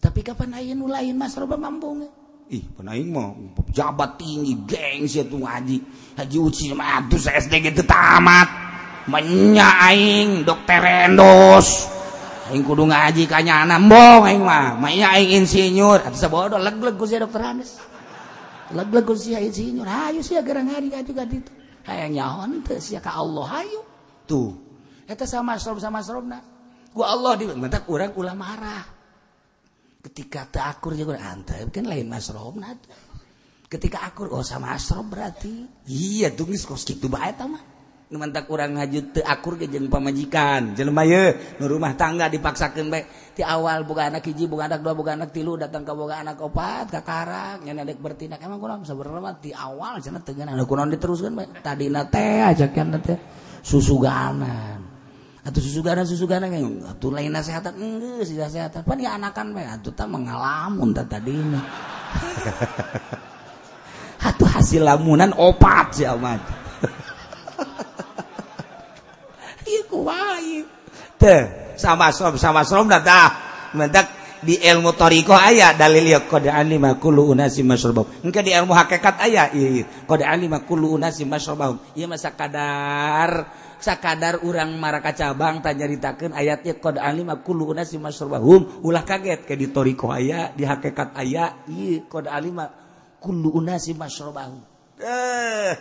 Tapi 0.00 0.20
kapan 0.20 0.60
aya 0.60 0.76
nu 0.76 0.84
lain 0.84 1.16
mas 1.16 1.32
roba 1.40 1.56
mambung 1.56 2.04
ih 2.50 2.64
pan 2.76 2.92
aing 2.92 3.08
mah 3.14 3.30
jabat 3.72 4.20
tinggi 4.20 4.58
geng 4.68 5.08
gengsi 5.08 5.24
tuh 5.24 5.40
ngaji. 5.40 5.76
Haji 6.20 6.36
uci 6.36 6.76
mah 6.76 7.00
atus 7.00 7.24
SD 7.24 7.72
gitu 7.72 7.82
tamat. 7.88 8.68
Menya 9.08 9.80
aing 9.90 10.44
dokter 10.44 11.08
endos 11.08 11.99
aing 12.50 12.66
kudu 12.66 12.84
ngaji 12.90 13.24
kanya 13.30 13.64
nambong 13.64 14.26
aing 14.26 14.42
mah. 14.42 14.74
Mainnya 14.76 15.14
aing 15.14 15.40
insinyur. 15.40 16.02
Atuh 16.02 16.18
sabodo 16.18 16.58
leg-leg 16.58 16.98
ku 16.98 17.06
sia 17.06 17.22
dokter 17.22 17.40
Andes 17.40 17.78
leg-leg 18.74 19.04
ku 19.06 19.14
sia 19.14 19.38
insinyur. 19.38 19.86
Hayu 19.86 20.20
sia 20.20 20.42
gerang 20.42 20.66
hari 20.68 20.90
ngaji 20.90 21.12
gadi 21.14 21.36
itu 21.40 21.52
hayang 21.86 22.12
nyaon 22.18 22.60
teu 22.66 22.82
sia 22.82 22.98
ka 22.98 23.14
Allah 23.14 23.46
hayu. 23.62 23.80
Tuh. 24.26 24.50
Eta 25.06 25.26
sama 25.26 25.58
sorob 25.58 25.78
sama 25.78 26.02
sorobna 26.02 26.42
ku 26.90 27.06
Allah 27.06 27.38
di 27.38 27.46
mentak 27.46 27.86
urang 27.86 28.10
ulah 28.18 28.34
marah. 28.34 28.84
Ketika 30.00 30.48
taakur 30.48 30.96
juga 30.96 31.20
antep 31.20 31.70
kan 31.70 31.84
lain 31.84 32.08
masrobna 32.08 32.72
ketika 33.70 34.02
akur 34.02 34.34
oh 34.34 34.42
sama 34.42 34.74
asrob 34.74 35.14
berarti. 35.14 35.86
Iya 35.86 36.34
tulis 36.34 36.66
kos 36.66 36.82
kitu 36.82 37.06
bae 37.06 37.30
mah? 37.38 37.62
mantap 38.10 38.50
kurang 38.50 38.74
hajut 38.74 39.22
akur 39.22 39.54
kejeng 39.54 39.86
pemajikan 39.86 40.74
jelmaye 40.74 41.54
nu 41.62 41.70
rumah 41.70 41.94
tangga 41.94 42.26
dipaksakan 42.26 42.90
baik 42.90 43.06
ti 43.38 43.46
awal 43.46 43.86
buka 43.86 44.10
anak 44.10 44.26
hiji 44.26 44.50
buka 44.50 44.66
anak 44.66 44.82
dua 44.82 44.98
buka 44.98 45.14
anak 45.14 45.30
tilu 45.30 45.54
datang 45.54 45.86
ke 45.86 45.94
buka 45.94 46.18
anak 46.18 46.42
opat 46.42 46.90
ke 46.90 47.00
karak 47.06 47.62
yang 47.62 47.78
anak 47.78 48.02
bertindak. 48.02 48.42
Emang 48.42 48.58
kurang 48.58 48.82
sebenarnya 48.82 49.38
ti 49.38 49.54
awal 49.54 50.02
sana 50.02 50.18
tegan 50.18 50.50
anak 50.50 50.66
kurang 50.66 50.90
diteruskan 50.90 51.38
baik 51.38 51.62
tadi 51.62 51.86
nate 51.86 52.42
aja 52.42 52.66
kan 52.74 52.90
nate 52.90 53.14
susu 53.62 54.02
ganan 54.02 54.82
atau 55.46 55.60
susu 55.62 55.78
ganan 55.78 56.02
susu 56.02 56.26
ganan 56.26 56.50
yang 56.50 56.82
atau 56.82 57.14
lain 57.14 57.30
nasehatan 57.30 57.78
enggak 57.78 58.26
sih 58.26 58.34
nasehatan. 58.34 58.82
Pan 58.82 58.98
ya 58.98 59.14
anakan 59.14 59.54
baik 59.54 59.78
atau 59.78 59.94
tak 59.94 60.10
mengalamun 60.10 60.90
tak 60.90 61.06
tadi 61.14 61.30
ini 61.30 61.60
atau 64.34 64.46
hasil 64.50 64.82
lamunan 64.82 65.30
opat 65.38 65.94
sih 65.94 66.10
amat 66.10 66.59
sama 71.76 72.12
som 72.12 72.34
sama 72.40 72.64
som 72.64 72.88
dah 72.88 73.28
mentak 73.76 74.20
di 74.40 74.56
ilmu 74.56 74.96
toriko 74.96 75.36
ayah 75.36 75.76
dalil 75.76 76.08
ya 76.08 76.24
kode 76.24 76.48
alima 76.48 76.96
kulu 76.96 77.36
unasi 77.36 77.60
masrobahum 77.60 78.24
engke 78.24 78.40
di 78.40 78.56
ilmu 78.56 78.72
hakikat 78.72 79.20
ayah 79.28 79.52
iya 79.52 79.84
kode 80.08 80.24
alima 80.24 80.64
kulu 80.64 80.96
unasi 80.96 81.28
masrobahum 81.28 81.76
iya 81.92 82.08
masa 82.08 82.32
kadar 82.32 83.52
sakadar 83.76 84.40
urang 84.44 84.80
maraka 84.80 85.12
cabang 85.12 85.60
tak 85.60 85.76
nyaritakan 85.76 86.32
ayatnya 86.32 86.80
kode 86.80 87.00
alima 87.04 87.44
kulu 87.44 87.76
unasi 87.76 88.00
masrobahum 88.00 88.80
ulah 88.80 89.04
kaget 89.04 89.44
ke 89.44 89.54
di 89.60 89.68
toriko 89.68 90.08
ayah 90.08 90.56
di 90.56 90.64
hakikat 90.64 91.12
ayah 91.20 91.60
iya 91.68 92.00
kode 92.08 92.32
alima 92.32 92.64
kulu 93.20 93.60
unasi 93.60 93.92
masrobahum 93.92 94.64
eh 94.96 95.72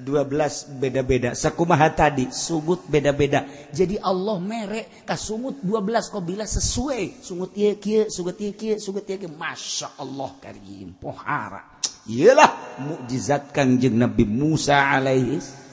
12 0.00 0.78
beda-beda. 0.78 1.34
Sakumaha 1.34 1.90
tadi 1.92 2.30
sumut 2.30 2.86
beda-beda. 2.86 3.44
Jadi 3.74 3.98
Allah 3.98 4.38
merek 4.38 5.04
ka 5.04 5.18
sumut 5.18 5.58
12 5.60 6.12
kok 6.14 6.24
bila 6.24 6.44
sesuai? 6.46 7.22
Sungut 7.22 7.52
ieu 7.58 7.76
kieu 7.76 8.06
sugut 8.08 8.38
ieu 8.38 8.54
kieu 8.54 8.78
sugut 8.78 9.04
ieu 9.10 9.28
Masya 9.28 9.98
Allah 9.98 10.30
karim. 10.38 10.94
Pohara. 10.96 11.78
Iyalah 12.08 12.80
mukjizatkan 12.80 13.76
jeng 13.76 14.00
Nabi 14.00 14.24
Musa 14.24 14.96
alaihi. 14.96 15.66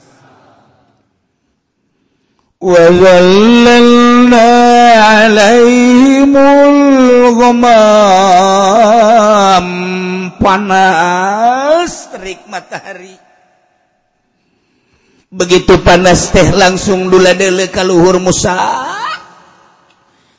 Panas 10.36 12.08
matahari 12.48 13.25
begitu 15.30 15.82
panas 15.82 16.30
teh 16.30 16.54
langsung 16.54 17.10
dula 17.10 17.34
dele 17.34 17.68
kaluhur 17.70 18.22
Musa. 18.22 18.54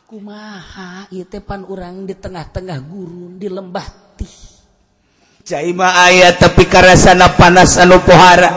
Kumaha 0.07 1.11
ieu 1.11 1.27
pan 1.43 1.67
urang 1.67 2.07
di 2.07 2.15
tengah-tengah 2.15 2.79
gurun 2.87 3.35
di 3.35 3.51
lembah 3.51 4.15
tih. 4.15 4.35
Cai 5.43 5.71
mah 5.75 6.07
aya 6.07 6.31
tapi 6.35 6.63
karasana 6.67 7.35
panas 7.35 7.75
anu 7.79 7.99
pohara. 8.03 8.51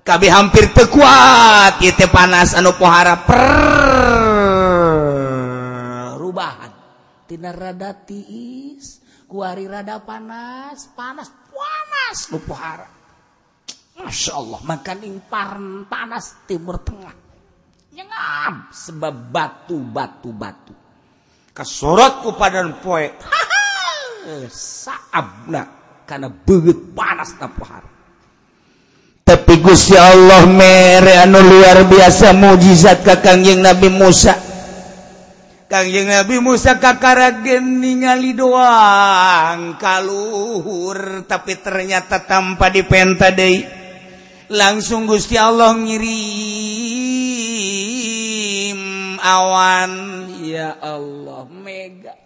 Kami 0.00 0.28
hampir 0.32 0.72
teu 0.72 0.88
kuat 0.88 1.76
panas 2.08 2.56
anu 2.56 2.72
pohara. 2.76 3.20
Per 3.24 3.40
rubahan. 6.16 6.72
Rada 7.30 7.94
tiis 7.94 9.00
kuari 9.30 9.70
rada 9.70 10.02
panas 10.02 10.90
panas 10.98 11.30
panas 11.30 12.18
nu 12.32 12.42
pohara. 12.42 12.99
Masya 14.00 14.32
Allah, 14.32 14.60
maka 14.64 14.96
limparan 14.96 15.84
panas 15.84 16.44
Timur 16.48 16.80
Tengah. 16.80 17.14
Nyengam 17.92 18.70
sebab 18.72 19.14
batu-batu-batu. 19.28 20.74
Kesorot 21.50 22.24
ku 22.24 22.32
padan 22.38 22.80
poe. 22.80 23.06
Eh, 24.20 24.46
saabna 24.52 25.64
karena 26.06 26.28
beut 26.30 26.94
panas 26.94 27.34
na 27.40 27.48
pohar. 27.50 27.84
Tapi 29.26 29.62
Gusti 29.62 29.94
Allah 29.94 30.42
mere 30.46 31.22
anu 31.22 31.38
luar 31.38 31.86
biasa 31.86 32.34
mujizat 32.34 33.06
ka 33.06 33.22
Kangjeng 33.22 33.62
Nabi 33.62 33.86
Musa. 33.86 34.34
Kangjeng 35.70 36.10
Nabi 36.10 36.42
Musa 36.42 36.82
kakaragen 36.82 37.78
ningali 37.78 38.34
doang 38.34 39.78
kaluhur 39.78 41.22
tapi 41.30 41.62
ternyata 41.62 42.26
tanpa 42.26 42.74
dipenta 42.74 43.30
deui. 43.30 43.79
langsung 44.50 45.06
Gusti 45.06 45.38
Allah 45.38 45.78
ngirim 45.78 46.10
awan. 49.22 49.92
Ya 50.42 50.74
Allah 50.82 51.46
mega. 51.46 52.18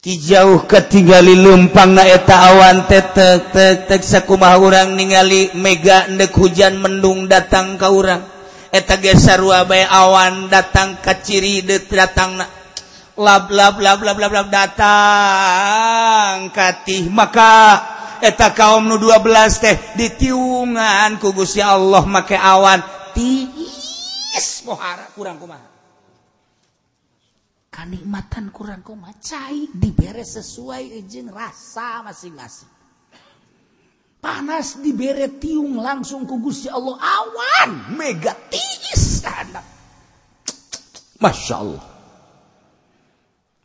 Jauh 0.00 0.64
ketinggali 0.64 1.36
lumpang 1.36 1.92
naeta 1.92 2.48
awan 2.54 2.88
tetetekumah 2.88 4.56
orang 4.56 4.96
ningali 4.96 5.52
mega 5.52 6.08
ndek 6.08 6.32
hujan 6.32 6.80
mendung 6.80 7.28
datang 7.28 7.76
ke 7.76 7.84
orang 7.84 8.24
eta 8.72 8.96
geser 8.96 9.44
bay 9.68 9.84
awan 9.84 10.48
datang 10.48 11.04
ka 11.04 11.20
ciri 11.20 11.60
de 11.66 11.84
datang 11.84 12.40
na. 12.40 12.48
Lab 13.20 13.52
lab 13.52 13.76
lab 13.76 14.00
lab 14.00 14.16
lab 14.16 14.32
lab 14.32 14.48
datang 14.48 16.48
katih 16.48 17.12
maka 17.12 17.84
eta 18.20 18.52
kaum 18.54 18.86
nu 18.86 18.96
12 19.00 19.64
teh 19.64 19.76
ditiungan 19.96 21.18
kugus 21.18 21.56
ya 21.56 21.74
Allah 21.74 22.04
make 22.06 22.36
awan. 22.36 22.80
Tihara 23.16 25.10
kurang 25.16 25.42
kuma 25.42 25.58
kenikmatan 27.70 28.52
kurang 28.52 28.84
koma 28.84 29.08
cair 29.18 29.72
dibere 29.72 30.20
sesuai 30.20 31.00
izin 31.00 31.32
rasa 31.32 32.04
masing-masing. 32.04 32.68
Panas 34.20 34.76
dibere 34.84 35.40
tiung 35.40 35.80
langsung 35.80 36.28
ku 36.28 36.36
Gusti 36.44 36.68
Allah. 36.68 37.00
Awan 37.00 37.96
mega 37.96 38.36
tinggi 38.52 39.24
anak 39.24 39.64
Masya 41.16 41.56
Allah. 41.56 41.86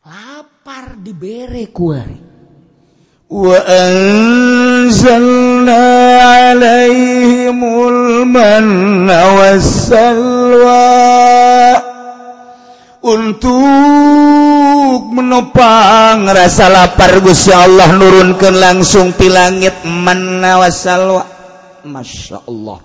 Lapar 0.06 0.96
dibere 0.96 1.68
kuari 1.68 2.25
وأنزلنا 3.30 4.94
عليهم 6.22 7.58
المن 7.88 9.10
والسلوى. 9.10 10.86
Untuk 13.06 13.62
menopang 15.14 16.26
rasa 16.26 16.66
lapar 16.66 17.22
Gusti 17.22 17.54
Allah 17.54 17.94
nurunkan 17.94 18.50
langsung 18.58 19.14
di 19.14 19.30
langit 19.30 19.86
mana 19.86 20.58
wasalwa 20.58 21.22
Masya 21.86 22.50
Allah. 22.50 22.82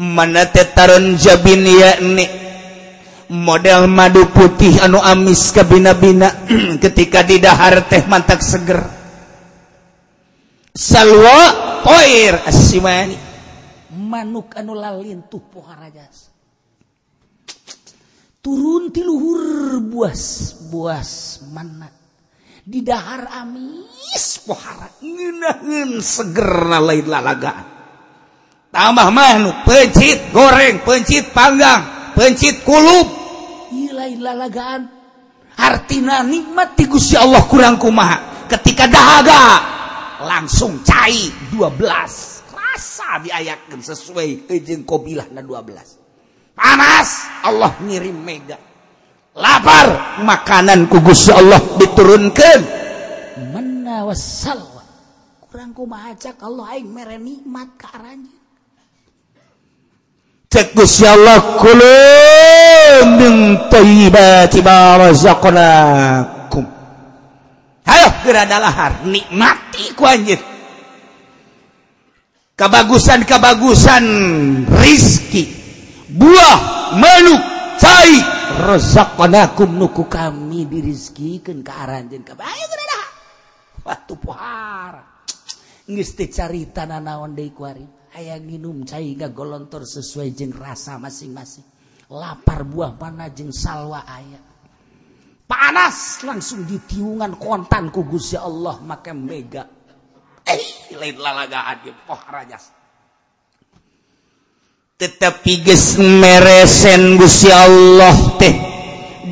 Mana 0.00 0.48
tetaran 0.48 1.12
jabin 1.20 1.68
yakni. 1.68 2.24
Model 3.28 3.84
madu 3.84 4.32
putih 4.32 4.80
anu 4.80 4.96
amis 4.96 5.52
kabina-bina 5.52 6.48
ketika 6.84 7.20
di 7.20 7.36
teh 7.84 8.00
mantak 8.08 8.40
seger. 8.40 8.95
salwa 10.76 11.40
toir 11.80 12.44
asimani. 12.44 13.16
Manuk 13.96 14.52
anu 14.60 14.76
lalin 14.76 15.24
tuh 15.24 15.40
poharajas 15.48 16.28
turun 18.44 18.94
tiluhur 18.94 19.82
buas 19.82 20.54
buas 20.70 21.42
mana 21.50 21.90
di 22.62 22.78
dahar 22.78 23.26
amis 23.42 24.46
pohara 24.46 24.86
ngeunaheun 25.02 25.98
segerna 25.98 26.78
lain 26.78 27.10
lalaga 27.10 27.66
tambah 28.70 29.08
manuk 29.10 29.66
pencit 29.66 30.30
goreng 30.30 30.78
pencit 30.86 31.34
panggang 31.34 32.14
pencit 32.14 32.62
kulub 32.62 33.26
lain 33.96 34.20
lalagaan. 34.20 34.82
Artina 35.56 36.20
nikmat 36.20 36.76
ti 36.76 36.84
Gusti 36.84 37.16
Allah 37.16 37.42
kurang 37.48 37.80
kumaha. 37.80 38.44
Ketika 38.46 38.84
dahaga 38.86 39.42
langsung 40.24 40.80
cair 40.86 41.32
12 41.52 41.76
rasa 42.56 43.20
diayakan 43.20 43.80
sesuai 43.80 44.48
izin 44.52 44.88
kobilah 44.88 45.28
na 45.32 45.44
12 45.44 46.56
panas. 46.56 47.08
Allah 47.44 47.76
ngirim 47.84 48.16
mega. 48.16 48.56
Lapar. 49.36 50.20
Makanan 50.24 50.88
kugus 50.88 51.28
Allah 51.28 51.60
diturunkan 51.76 52.86
menawasal 53.52 54.60
kurang 55.44 55.72
kumahajak 55.72 56.36
Allah 56.44 56.76
aing 56.76 56.88
mere 56.92 57.16
nikmat 57.16 57.68
ke 57.80 57.88
arahnya 57.88 58.32
cek 60.52 60.76
Gusti 60.76 61.08
Allah 61.08 61.40
kulun 61.60 63.06
min 63.16 63.34
thayyibati 63.72 64.60
ma 64.60 65.00
razaqnak 65.00 66.35
Ayo 67.86 68.08
gerada 68.26 68.58
lahar. 68.58 69.06
Nikmati 69.06 69.94
ku 69.94 70.02
anjir 70.02 70.42
kebagusan-kebagusan 72.56 74.04
rizki. 74.82 75.44
Buah 76.10 76.58
menu 76.98 77.34
cai. 77.78 78.36
Rezaqnakum 78.46 79.74
nuku 79.74 80.06
kami 80.06 80.70
dirizkikan 80.70 81.66
ke 81.66 81.72
aranjen 81.74 82.22
ayo 82.22 82.64
gerada 82.70 83.00
waktu 83.82 84.14
pohara 84.22 85.02
geus 85.82 86.14
teu 86.14 86.30
carita 86.30 86.86
naon 86.86 87.34
deui 87.34 87.50
kuari 87.50 87.82
aya 88.14 88.38
nginum 88.38 88.86
cai 88.86 89.18
golontor 89.18 89.82
sesuai 89.82 90.30
jeung 90.30 90.54
rasa 90.54 90.94
masing-masing. 90.94 91.66
Lapar 92.06 92.62
buah 92.62 92.94
mana 92.94 93.26
jeung 93.34 93.50
salwa 93.50 94.06
aya. 94.06 94.45
panas 95.46 96.20
langsung 96.26 96.66
ditiungan 96.66 97.38
kontan 97.38 97.88
ku 97.94 98.04
Gusti 98.04 98.34
Allah 98.34 98.82
make 98.82 99.14
mega. 99.14 99.64
Eh 100.46 100.94
lain 100.94 101.16
lalagaan 101.18 101.82
ge 101.82 101.94
poh 102.06 102.22
rajas. 102.30 102.70
Tetapi 104.96 105.52
geus 105.62 105.98
meresen 105.98 107.18
Gusti 107.18 107.50
Allah 107.50 108.14
teh 108.38 108.54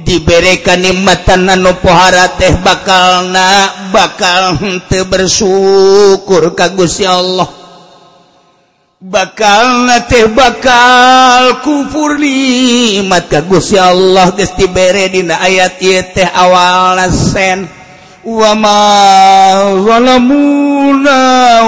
diberikan 0.05 0.83
nikmatan 0.83 1.49
anu 1.49 1.73
pohara 1.81 2.35
teh 2.37 2.53
bakal 2.61 3.31
na 3.33 3.73
bakal 3.89 4.59
teu 4.91 5.07
bersyukur 5.07 6.55
ka 6.55 6.71
Gusti 6.75 7.07
Allah. 7.07 7.64
bakal 9.05 9.85
teh 10.09 10.33
bakal 10.33 11.61
kufur 11.61 12.17
nikmat 12.17 13.29
kagusya 13.29 13.93
Allah 13.93 14.33
gesti 14.33 14.65
bere 14.65 15.13
dina 15.13 15.45
ayat 15.45 15.77
ieu 15.85 16.01
teh 16.17 16.25
awalna 16.25 17.13
sen. 17.13 17.69
Wa 18.25 18.57
ma 18.57 18.81
zalamuna 19.85 21.21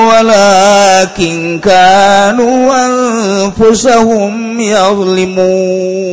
walakin 0.08 1.60
kanu 1.60 2.72
anfusahum 2.72 4.56
yadhlimun 4.56 6.08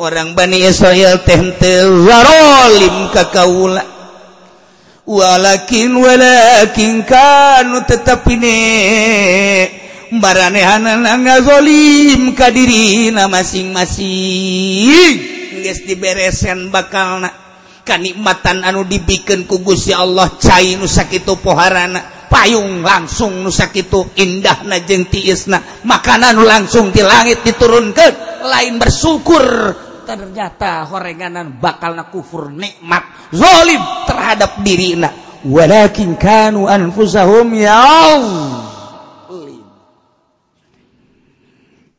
orang 0.00 0.32
Bani 0.32 0.64
Israel 0.64 1.20
teh 1.28 1.52
teu 1.60 2.08
zalim 2.08 3.12
ka 3.12 3.28
kaula. 3.28 3.95
walakin 5.06 5.94
walakin 5.94 7.06
kanu 7.06 7.86
tetepine 7.86 8.58
baranehanana 10.18 11.14
ngazolim 11.22 12.34
ka 12.34 12.50
dirina 12.50 13.30
masing-masing. 13.30 15.14
Geus 15.62 15.86
diberesen 15.86 16.74
bakalna. 16.74 17.30
Kanikmatan 17.86 18.66
anu 18.66 18.82
dibikeun 18.82 19.46
ku 19.46 19.62
Gusti 19.62 19.94
Allah 19.94 20.26
cai 20.42 20.74
nu 20.74 20.90
sakitu 20.90 21.38
poharana. 21.38 22.26
Payung 22.26 22.82
langsung 22.82 23.46
nu 23.46 23.54
sakitu 23.54 24.10
indahna 24.18 24.82
jeung 24.82 25.06
tiisna. 25.06 25.62
Makanan 25.86 26.42
langsung 26.42 26.90
di 26.90 26.98
langit 27.06 27.46
diturunkeun. 27.46 28.42
Lain 28.42 28.74
bersyukur 28.82 29.46
ternyata 30.06 30.86
horenganan 30.86 31.58
bakal 31.58 31.98
na 31.98 32.06
kufur 32.06 32.54
nikmat 32.54 33.02
zalim 33.34 33.82
terhadap 34.06 34.62
dirina. 34.62 35.10
Walakin 35.46 36.14
kanu 36.14 36.70
anfusahum 36.70 37.50
ya'lim 37.54 38.66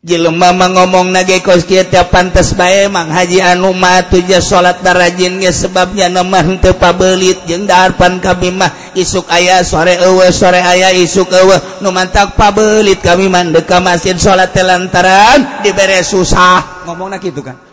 jelema 0.07 0.55
mah 0.55 0.71
ngomong 0.71 1.11
nage 1.11 1.43
kos 1.43 1.67
kieu 1.67 1.84
teh 1.84 1.99
pantes 2.07 2.55
bae 2.55 2.88
Mang 2.88 3.11
Haji 3.11 3.43
anu 3.43 3.75
matuh 3.75 4.23
ja 4.23 4.39
salat 4.39 4.79
darajin 4.79 5.43
ge 5.43 5.51
sebabnya 5.51 6.07
nemah 6.07 6.47
henteu 6.47 6.79
pabeulit 6.79 7.43
jeung 7.43 7.67
daharpan 7.67 8.23
kami 8.23 8.55
mah 8.55 8.71
isuk 8.95 9.27
aya 9.27 9.67
sore 9.67 9.99
eueuh 9.99 10.31
sore 10.31 10.63
aya 10.63 10.95
isuk 10.95 11.27
eueuh. 11.27 11.84
Nu 11.84 11.91
mantak 11.91 12.39
pabeulit 12.39 13.03
kami 13.03 13.27
mandek 13.27 13.67
ka 13.67 13.84
masjid 13.84 14.15
salat 14.15 14.55
teh 14.55 14.63
lantaran 14.63 15.59
dibere 15.59 15.99
susah. 15.99 16.88
Ngomongna 16.88 17.19
kitu 17.19 17.43
kan? 17.43 17.66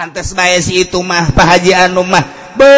pantas 0.00 0.32
bay 0.32 0.56
si 0.64 0.88
itu 0.88 0.96
mah 1.04 1.28
pahajian 1.36 1.92
rumah 1.92 2.24
be 2.56 2.72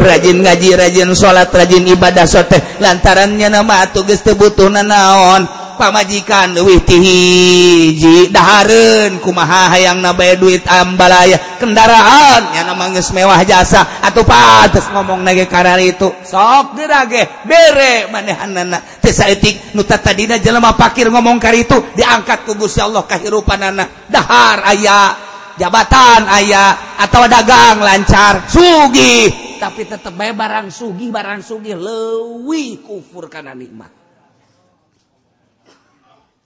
rajin 0.00 0.40
ngaji 0.40 0.72
rajin 0.72 1.12
salat 1.12 1.52
rajin 1.52 1.84
ibadah 1.84 2.24
sote. 2.24 2.56
Lantarannya 2.80 3.52
nama 3.52 3.84
atuh 3.84 4.08
geus 4.08 4.24
teu 4.24 4.32
butuh 4.32 4.72
naon 4.72 5.44
pamajikan 5.76 6.56
leuwih 6.56 6.80
ti 6.80 6.96
hiji 6.96 8.32
dahareun 8.32 9.20
kumaha 9.20 9.68
hayang 9.76 10.00
nabae 10.00 10.40
duit 10.40 10.64
ambalaya. 10.64 11.36
Kendaraan 11.60 12.56
nya 12.56 12.64
nama 12.64 12.88
geus 12.88 13.12
mewah 13.12 13.44
jasa. 13.44 13.84
Atuh 14.08 14.24
pantes 14.24 14.88
ngomong 14.96 15.20
nage 15.20 15.44
karar 15.52 15.76
itu. 15.76 16.08
Sok 16.24 16.80
geura 16.80 17.04
ge 17.04 17.28
bere 17.44 18.08
manehanna 18.08 18.80
teh 18.96 19.12
saeutik 19.12 19.76
nu 19.76 19.84
tadina 19.84 20.40
jelema 20.40 20.72
pakir 20.72 21.12
ngomong 21.12 21.36
kari 21.36 21.68
itu. 21.68 21.76
Diangkat 21.92 22.48
ku 22.48 22.56
Gusti 22.56 22.80
Allah 22.80 23.04
kahirupanana. 23.04 24.08
Dahar 24.08 24.64
aya. 24.64 25.31
jabatan 25.56 26.28
ayah 26.40 26.96
atau 27.00 27.26
dagang 27.26 27.82
lancar 27.82 28.46
sugi. 28.48 29.28
Tapi 29.58 29.86
tetap 29.86 30.14
bay 30.18 30.34
barang 30.34 30.74
sugi 30.74 31.06
barang 31.12 31.40
sugi 31.40 31.72
lewi 31.74 32.82
kufur 32.82 33.30
karena 33.30 33.54
nikmat. 33.54 34.02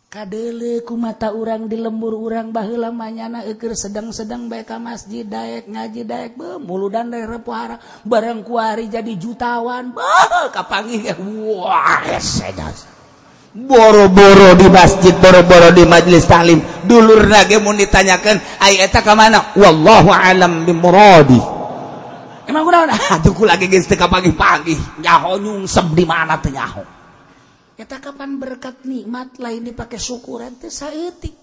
Kadele 0.06 0.80
ku 0.80 0.96
mata 0.96 1.34
urang 1.34 1.68
di 1.68 1.76
lembur 1.76 2.16
urang 2.16 2.48
baheula 2.48 2.88
manyana 2.88 3.44
eukeur 3.44 3.76
sedang-sedang 3.76 4.48
bae 4.48 4.64
ka 4.64 4.80
masjid 4.80 5.28
daek 5.28 5.68
ngaji 5.68 6.08
daek 6.08 6.40
be 6.40 6.56
muludan 6.56 7.12
dari 7.12 7.28
repohara 7.28 7.76
barang 8.00 8.40
kuari 8.40 8.88
jadi 8.88 9.12
jutawan 9.18 9.92
beuh 9.92 10.48
kapangi 10.54 11.10
wah 11.52 12.00
yes, 12.08 12.40
yes. 12.48 12.88
boro-boro 13.56 14.52
di 14.56 14.68
masjid 14.68 15.16
boro-boro 15.16 15.72
di 15.72 15.88
majelis 15.88 16.28
taklim. 16.28 16.60
dulur 16.86 17.26
nagemun 17.26 17.76
ditanyakan 17.76 18.38
ayaeta 18.62 19.02
ke 19.02 19.12
mana? 19.12 19.52
Wallahu 19.58 20.08
alam 20.08 20.64
bimuradi. 20.64 21.56
Emang 22.46 22.62
kunaon 22.62 22.94
aduhku 22.94 23.42
lagi 23.50 23.66
geus 23.66 23.90
teu 23.90 23.98
pagi-pagi. 23.98 25.02
Nyaho 25.02 25.42
nyungsep 25.42 25.92
di 25.92 26.04
mana 26.06 26.38
teh 26.38 26.54
nyaho? 26.54 26.82
Eta 27.76 28.00
kapan 28.00 28.40
berkat 28.40 28.86
nikmat 28.88 29.36
lain 29.42 29.66
dipakai 29.66 29.98
syukuran 29.98 30.54
teh 30.56 30.70
saeutik. 30.70 31.34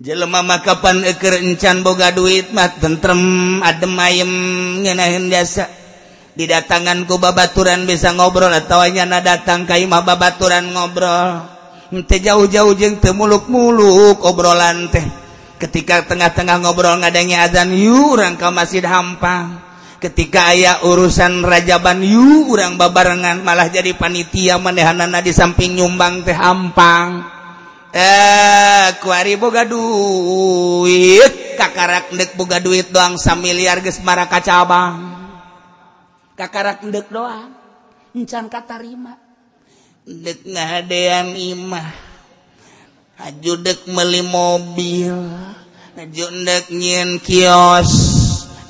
Jelema 0.00 0.40
mah 0.40 0.64
kapan 0.64 1.04
eukeur 1.04 1.44
encan 1.44 1.84
boga 1.84 2.08
duit 2.08 2.56
mah 2.56 2.72
tentrem 2.80 3.20
adem 3.60 3.92
ayem 4.00 4.32
ngeunaheun 4.80 5.28
jasa. 5.28 5.68
Didatangan 6.36 7.04
ku 7.04 7.20
babaturan 7.20 7.84
bisa 7.84 8.16
ngobrol 8.16 8.48
atau 8.48 8.80
hanya 8.80 9.04
datang 9.20 9.68
ka 9.68 9.76
imah 9.76 10.00
babaturan 10.00 10.72
ngobrol. 10.72 11.59
ente 11.90 12.16
jauh-jauh 12.22 12.74
jeng 12.78 13.02
temuluk-muluk 13.02 14.22
obrolan 14.22 14.90
teh. 14.90 15.04
Ketika 15.60 16.08
tengah-tengah 16.08 16.64
ngobrol 16.64 17.04
ngadangnya 17.04 17.44
adzan 17.44 17.76
yu 17.76 18.16
orang 18.16 18.40
ke 18.40 18.48
masjid 18.48 18.80
hampang. 18.86 19.60
Ketika 20.00 20.56
ayah 20.56 20.80
urusan 20.88 21.44
rajaban 21.44 22.00
yu 22.00 22.48
orang 22.48 22.80
babarengan 22.80 23.44
malah 23.44 23.68
jadi 23.68 23.92
panitia 23.92 24.56
manehanana 24.56 25.20
di 25.20 25.36
samping 25.36 25.76
nyumbang 25.76 26.24
teh 26.24 26.32
hampang. 26.32 27.20
Eh 27.92 28.96
kuari 29.02 29.36
boga 29.36 29.66
duit 29.68 31.50
kakarak 31.60 32.16
dek 32.16 32.32
boga 32.40 32.56
duit 32.56 32.88
doang 32.88 33.20
samiliar 33.20 33.84
geus 33.84 34.00
maraka 34.00 34.40
cabang 34.40 35.20
kakarak 36.40 36.80
ndek 36.88 37.12
doang 37.12 37.52
encan 38.16 38.48
katarima 38.48 39.12
ngadean 40.44 41.38
imah. 41.38 41.90
Aju 43.20 43.52
dek 43.62 43.86
meli 43.86 44.22
mobil. 44.26 45.14
Aju 45.94 46.26
dek 46.42 46.74
nyien 46.74 47.22
kios. 47.22 47.92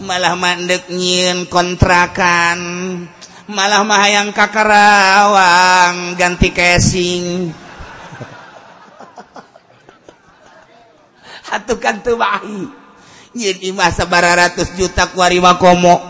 Malah 0.04 0.36
mandek 0.36 0.92
nyien 0.92 1.48
kontrakan. 1.48 2.60
Malah 3.50 3.82
mah 3.82 4.04
yang 4.06 4.30
kakarawang 4.36 6.14
ganti 6.14 6.52
casing. 6.52 7.50
Hatukan 11.50 12.04
tuh 12.04 12.14
wahi 12.20 12.80
nyin 13.34 13.74
imah 13.74 13.94
sabara 13.94 14.34
ratus 14.34 14.74
juta 14.74 15.06
kuarima 15.14 15.54
komo 15.54 16.02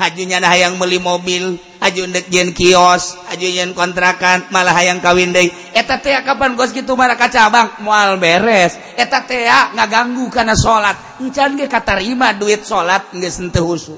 hajunya 0.00 0.40
nah 0.40 0.56
yang 0.56 0.80
meli 0.80 0.96
mobil 0.96 1.60
ajunjen 1.82 2.54
kios 2.54 3.18
ajuyen 3.34 3.74
kontrakan 3.74 4.46
malah 4.54 4.72
hayang 4.72 5.02
kawin 5.02 5.34
deh 5.34 5.50
eta 5.72 5.98
teh 5.98 6.14
kapan 6.22 6.54
gos 6.54 6.70
gitu 6.70 6.94
marah 6.94 7.16
kacabang 7.16 7.80
mual 7.80 8.20
beres. 8.20 8.76
Eta 8.94 9.24
teh 9.24 9.48
nggak 9.48 9.88
ganggu 9.88 10.28
karena 10.28 10.54
sholat. 10.54 11.20
Encan 11.20 11.56
ge 11.56 11.66
katarima 11.66 12.36
duit 12.36 12.62
sholat 12.62 13.10
nggak 13.12 13.32
sentuh 13.32 13.64
husu. 13.64 13.96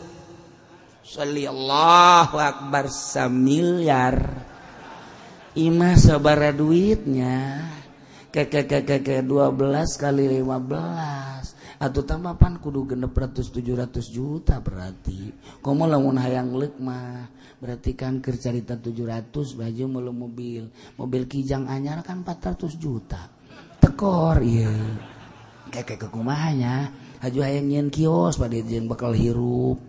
Sallallahu 1.04 2.36
akbar 2.38 2.88
samiliar. 2.88 4.16
Imah 5.54 5.94
sabara 5.94 6.50
duitnya. 6.50 7.70
Ke 8.34 8.50
ke 8.50 8.66
ke 8.66 8.82
ke 8.82 9.22
12 9.22 9.94
kali 9.94 10.42
15 10.42 11.43
atau 11.78 12.02
tamapan 12.06 12.58
kudu 12.62 12.94
genep 12.94 13.14
ratus 13.14 13.50
tujuh 13.50 13.74
ratus 13.74 14.10
juta 14.10 14.58
berarti. 14.62 15.32
Komo 15.58 15.86
lamun 15.86 16.18
hayang 16.18 16.54
leuk 16.54 16.78
mah 16.78 17.26
berarti 17.58 17.96
kan 17.98 18.22
kercarita 18.22 18.78
tujuh 18.78 19.06
ratus 19.06 19.58
baju 19.58 19.84
melu 19.88 20.12
mobil. 20.14 20.70
Mobil 20.98 21.26
kijang 21.26 21.66
anyar 21.66 22.02
kan 22.06 22.22
empat 22.22 22.54
ratus 22.54 22.78
juta. 22.78 23.30
Tekor 23.82 24.40
iya 24.40 24.70
kayak 25.74 26.06
kekumahnya 26.06 26.94
haju 27.18 27.40
hayang 27.42 27.66
nyen 27.66 27.88
kios 27.90 28.38
pada 28.38 28.54
jeng 28.54 28.86
bakal 28.86 29.10
hirup. 29.10 29.82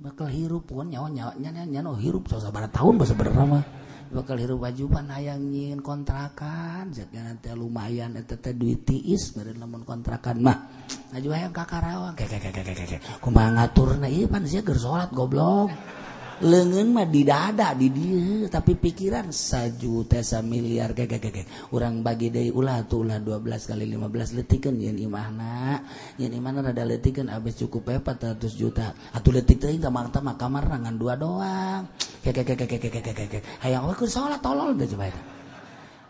Bakal 0.00 0.32
hirup 0.32 0.64
pun 0.64 0.88
nyawa 0.88 1.12
nyawa 1.12 1.32
nyawa 1.36 1.68
nyawa 1.68 2.00
hirup 2.00 2.24
sabar 2.32 2.64
tahun 2.72 2.96
bahasa 2.96 3.12
berapa 3.12 3.60
bakal 4.10 4.36
hirup 4.36 4.66
wajuban 4.66 5.06
hayang 5.10 5.50
nyin 5.50 5.78
kontrakan. 5.78 6.90
Jadi 6.90 7.16
nanti 7.22 7.48
lumayan 7.54 8.18
eta 8.18 8.34
teh 8.34 8.54
duit 8.54 8.82
tiis 8.82 9.30
bari 9.34 9.54
lamun 9.54 9.86
kontrakan 9.86 10.42
mah. 10.42 10.58
Aju 11.14 11.28
hayang 11.30 11.54
kakarawang 11.54 12.14
Karawang. 12.14 12.14
Kek 12.18 12.28
kek 12.28 12.52
kek 12.54 12.86
kek 12.86 13.00
kumaha 13.22 13.50
ngaturna? 13.54 14.06
Ieu 14.10 14.26
pan 14.26 14.46
sia 14.46 14.62
keur 14.66 14.78
salat 14.78 15.10
goblok. 15.14 15.70
lengan 16.40 16.88
mah 16.88 17.04
di 17.04 17.20
dada 17.20 17.76
di 17.76 17.92
dia 17.92 18.48
tapi 18.48 18.72
pikiran 18.72 19.28
saju 19.28 20.08
tesa 20.08 20.40
miliar 20.40 20.96
gagak 20.96 21.20
gagak 21.20 21.46
orang 21.76 22.00
bagi 22.00 22.32
dari 22.32 22.48
ulah 22.48 22.80
tuh 22.88 23.04
ulah 23.04 23.20
12 23.20 23.44
kali 23.68 23.84
15 23.84 24.40
letikan 24.40 24.74
yang 24.80 24.96
imahna. 24.96 25.84
Yang 26.16 26.40
imahna 26.40 26.72
rada 26.72 26.84
letikan 26.88 27.28
abis 27.28 27.60
cukup 27.60 27.92
ya 27.92 28.00
400 28.00 28.56
juta. 28.56 28.96
Atau 29.12 29.36
letik 29.36 29.60
teh 29.60 29.76
kamar 29.76 30.08
mah 30.08 30.36
kamar 30.40 30.64
rangan 30.64 30.96
dua 30.96 31.14
doang. 31.20 31.92
Gagak 32.24 32.56
gagak 32.56 32.68
gagak 32.68 32.88
gagak 32.88 33.14
gagak 33.16 33.42
hayang 33.60 33.84
aku 33.84 34.04
oh, 34.04 34.08
salat 34.08 34.40
tolol 34.40 34.76
deh 34.76 34.88
coba 34.88 35.12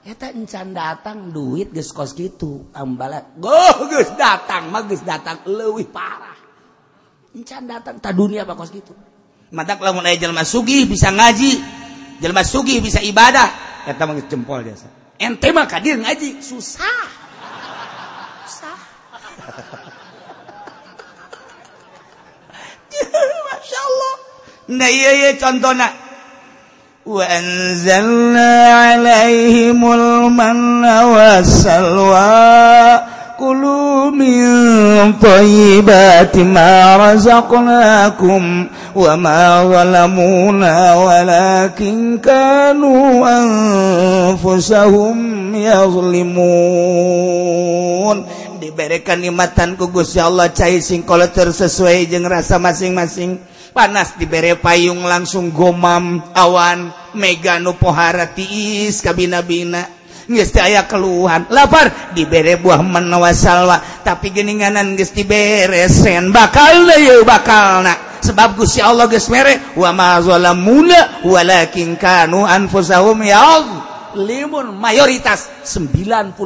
Eta 0.00 0.32
encan 0.32 0.72
datang 0.72 1.28
duit 1.28 1.76
geus 1.76 1.92
kos 1.92 2.16
gitu 2.16 2.70
ambalat 2.72 3.36
go 3.36 3.52
geus 3.90 4.14
datang 4.16 4.70
mah 4.70 4.86
geus 4.86 5.02
datang 5.02 5.42
leuwih 5.42 5.90
parah. 5.90 6.38
Encan 7.34 7.66
datang 7.66 7.98
ta 7.98 8.14
dunia 8.14 8.46
apa 8.46 8.54
kos 8.54 8.70
gitu 8.70 9.09
mata 9.50 9.74
lamun 9.78 10.06
aya 10.06 10.16
jelma 10.18 10.46
sugih 10.46 10.86
bisa 10.86 11.10
ngaji 11.10 11.58
jelma 12.22 12.42
sugih 12.46 12.80
bisa 12.82 13.02
ibadah. 13.02 13.68
Eta 13.86 14.06
mah 14.06 14.16
jempol 14.26 14.62
jasa 14.64 14.86
ente 15.20 15.52
mah 15.52 15.68
kadir 15.68 16.00
ngaji 16.00 16.40
susah. 16.40 17.00
Susah. 18.48 18.78
Masya 23.46 23.80
Allah. 23.84 24.14
Nah 24.70 24.88
iya 24.88 25.10
iya 25.18 25.30
contohnya. 25.36 26.10
وأنزلنا 27.06 28.52
عليهم 28.72 29.92
المن 29.92 30.84
والسلوى 30.84 32.40
وكلوا 33.40 34.12
من 34.12 35.16
طيبات 35.16 36.36
ما 36.36 36.96
رزقناكم 37.00 38.66
وما 38.94 39.64
ظلمونا 39.64 40.76
ولكن 40.94 42.18
كانوا 42.20 43.08
أنفسهم 43.40 45.16
يظلمون. 45.56 46.36
Diberikan 48.60 49.24
nikmatan 49.24 49.80
ku 49.80 49.88
Gusti 49.88 50.20
Allah 50.20 50.52
cai 50.52 50.84
singkol 50.84 51.24
tersesuai 51.32 52.12
jeung 52.12 52.28
rasa 52.28 52.60
masing-masing. 52.60 53.40
Panas 53.72 54.20
diberi 54.20 54.52
payung 54.52 55.00
langsung 55.08 55.48
gomam 55.48 56.20
awan 56.36 56.92
mega 57.16 57.56
nu 57.56 57.72
pohara 57.72 58.28
tiis 58.36 59.00
kabina-bina. 59.00 59.99
aya 60.38 60.86
keluhan. 60.86 61.50
Lapar 61.50 62.14
diberre 62.14 62.60
buah 62.60 62.78
menawa 62.84 63.34
Salwa. 63.34 63.82
Tapi 64.06 64.30
geninganan 64.30 64.94
gesti 64.94 65.26
beresen 65.26 66.30
bakal 66.30 66.86
bakal 67.26 67.82
sebab 68.20 68.54
Gu 68.54 68.64
si 68.68 68.78
Allah 68.84 69.08
gesmerek 69.08 69.74
wamazola 69.80 70.52
mulawala 70.52 71.66
kanu 71.72 72.44
limun 74.14 74.74
mayoritas 74.74 75.64
90,9 75.64 76.36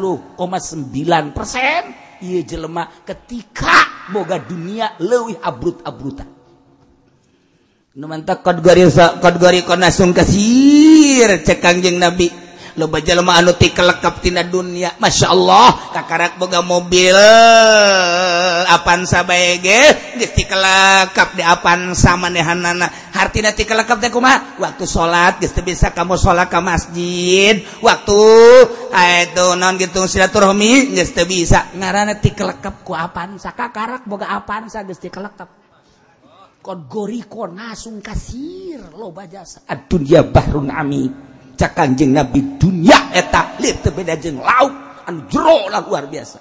persen 1.32 1.82
ia 2.24 2.40
jelemah 2.40 3.04
ketika 3.04 4.08
boga 4.12 4.40
dunia 4.40 4.96
lewih 5.00 5.36
abrut-abrutan. 5.40 6.28
Numantak 7.94 8.42
kategori 8.42 8.90
kategori 9.22 9.60
konasung 9.62 10.10
kasir 10.10 11.30
cekangjeng 11.46 12.00
nabi. 12.00 12.43
loba 12.74 12.98
anuti 12.98 13.70
kelekaptina 13.70 14.42
dunia. 14.46 14.98
Masya 14.98 15.26
Allah 15.30 15.94
kakarak 15.94 16.38
boga 16.38 16.58
mobil 16.62 17.14
Avanza 18.66 19.22
bae 19.22 19.62
gesti 19.62 20.42
kelekap 20.46 21.38
di 21.38 21.42
Avanza 21.46 22.18
manehanana 22.18 22.90
hartina 23.14 23.54
ti 23.54 23.62
kelekap 23.62 24.02
teh 24.02 24.10
kumaha? 24.10 24.58
Waktu 24.58 24.84
salat 24.86 25.38
geus 25.38 25.54
bisa 25.62 25.94
kamu 25.94 26.18
salat 26.18 26.50
ka 26.50 26.58
masjid. 26.58 27.62
Waktu 27.78 28.20
itu 28.90 29.46
non 29.54 29.78
gitu 29.78 30.10
silaturahmi 30.10 30.94
geus 30.94 31.14
bisa. 31.26 31.70
Ngaranna 31.78 32.18
ti 32.18 32.34
kelekap 32.34 32.82
ku 32.82 32.98
Avanza 32.98 33.54
kakarak 33.54 34.02
boga 34.06 34.34
Avanza 34.34 34.82
geus 34.82 34.98
ti 34.98 35.10
kelekap 35.12 35.62
kon 36.64 36.88
goriko 36.88 37.44
nasung 37.44 38.00
kasir 38.00 38.80
loba 38.96 39.28
jasa. 39.28 39.62
Ad 39.68 39.86
dunya 39.86 40.24
bahrun 40.24 40.72
amin 40.72 41.33
cakanjeng 41.56 42.12
nabi 42.12 42.58
dunia 42.60 43.14
eta 43.14 43.54
beda 43.94 44.14
jeng 44.18 44.42
laut 44.42 44.84
anu 45.06 45.28
jero 45.28 45.68
lah 45.70 45.84
luar 45.84 46.08
biasa. 46.08 46.38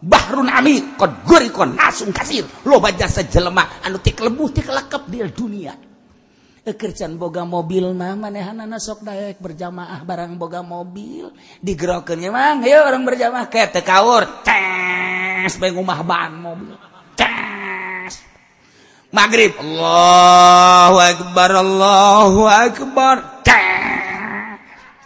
Bahrun 0.00 0.48
Ami 0.48 0.96
kod 0.96 1.28
gurikon 1.28 1.76
asung 1.76 2.12
kasir. 2.12 2.48
Loba 2.64 2.88
jasa 2.96 3.20
jelema 3.28 3.84
anu 3.84 4.00
tik 4.00 4.20
lebu 4.20 4.48
tik 4.48 4.68
lekep 4.68 5.02
di 5.08 5.20
dunia. 5.28 5.74
Kerjaan 6.70 7.18
boga 7.18 7.42
mobil 7.42 7.90
nah 7.90 8.14
manehanana 8.14 8.78
sok 8.78 9.02
daek 9.02 9.42
berjamaah 9.42 10.06
barang 10.06 10.38
boga 10.38 10.62
mobil. 10.62 11.34
Digerokeun 11.58 12.30
mang 12.30 12.62
ya 12.62 12.86
orang 12.86 13.02
berjamaah 13.02 13.50
ke 13.50 13.66
teu 13.74 13.82
kawur. 13.82 14.46
Tes 14.46 15.58
bae 15.58 15.74
ngumah 15.74 16.00
ban 16.06 16.32
mobil. 16.38 16.78
Tes 17.18 18.22
magrib 19.10 19.58
Allahu 19.58 20.96
akbar 21.02 21.50
Allahu 21.58 22.42
akbar. 22.46 23.16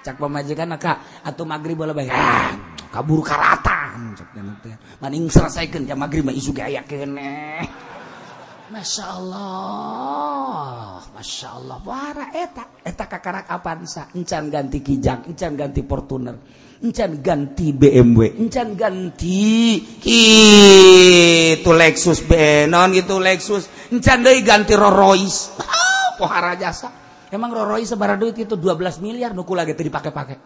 Cak 0.04 0.20
pemajikan 0.20 0.76
kak 0.76 1.24
atau 1.24 1.48
maghrib 1.48 1.80
bola 1.80 1.96
baik 1.96 2.12
ah, 2.12 2.52
kabur 2.92 3.24
karata 3.24 3.96
maning 5.00 5.32
selesaikan 5.32 5.88
jam 5.88 5.96
maghrib 5.96 6.28
mah 6.28 6.36
isu 6.36 6.52
gaya 6.52 6.84
kene. 6.84 7.64
Masya 8.64 9.06
Allah 9.06 11.04
Masya 11.12 11.48
Allah 11.52 11.78
Wara 11.84 12.32
eta 12.32 12.64
Eta 12.80 13.04
kakarak 13.04 13.44
sa? 13.84 14.08
Encan 14.16 14.48
ganti 14.48 14.80
kijang 14.80 15.28
Encan 15.28 15.52
ganti 15.52 15.84
Fortuner 15.84 16.32
Encan 16.80 17.20
ganti 17.20 17.76
BMW 17.76 18.40
Encan 18.40 18.72
ganti 18.72 19.76
Itu 20.00 21.70
Lexus 21.76 22.24
Benon 22.24 22.96
gitu 22.96 23.20
Lexus. 23.20 23.92
Encan 23.92 24.24
deh 24.24 24.40
ganti 24.40 24.72
Rolls 24.72 24.96
Royce. 24.96 25.40
Ah, 25.60 26.16
Pohara 26.16 26.56
jasa 26.56 27.03
Emang 27.32 27.50
Roroi 27.52 27.84
sebarang 27.84 28.18
duit 28.20 28.36
itu 28.36 28.54
12 28.56 29.04
miliar 29.04 29.32
nuku 29.32 29.52
lagi 29.56 29.72
tuh 29.72 29.86
dipakai-pakai. 29.86 30.36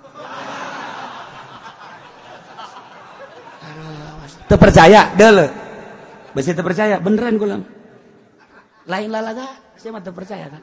Terpercaya, 4.49 5.13
dele. 5.13 5.47
Masih 6.33 6.57
terpercaya, 6.57 6.97
beneran 7.03 7.37
gue 7.37 7.45
bilang. 7.45 7.65
Lain 8.89 9.11
lalaga, 9.13 9.61
siapa 9.77 10.01
terpercaya 10.01 10.49
kan? 10.49 10.63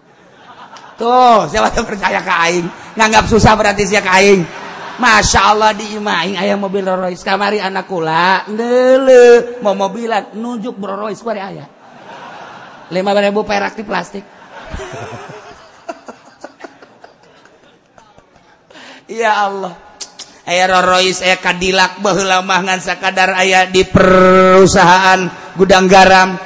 Tuh, 0.95 1.45
siapa 1.51 1.69
terpercaya 1.69 2.23
ke 2.23 2.33
aing? 2.49 2.65
Nganggap 2.97 3.29
susah 3.29 3.53
berarti 3.53 3.83
siapa 3.85 4.09
ke 4.09 4.11
aing. 4.17 4.41
Masya 4.95 5.41
Allah 5.51 5.75
di 5.75 5.91
imaing 5.99 6.39
ayah 6.39 6.55
mobil 6.55 6.87
Rolls 6.87 7.19
Royce 7.19 7.23
kamari 7.27 7.59
anak 7.59 7.83
kula 7.83 8.47
dele 8.47 9.59
mau 9.59 9.75
mobilan 9.75 10.31
nunjuk 10.39 10.79
Rolls 10.79 11.19
Royce 11.19 11.35
ayah 11.35 11.67
lima 12.95 13.11
ribu 13.11 13.43
perak 13.43 13.75
di 13.75 13.83
plastik 13.83 14.23
ya 19.09 19.47
Allah. 19.47 19.73
Rolls 20.85 21.25
saya 21.25 21.41
Kadilak 21.41 22.05
bahulamangan 22.05 22.77
sakadar 22.77 23.33
ayah 23.41 23.65
di 23.65 23.81
perusahaan 23.81 25.25
gudang 25.57 25.89
garam. 25.89 26.37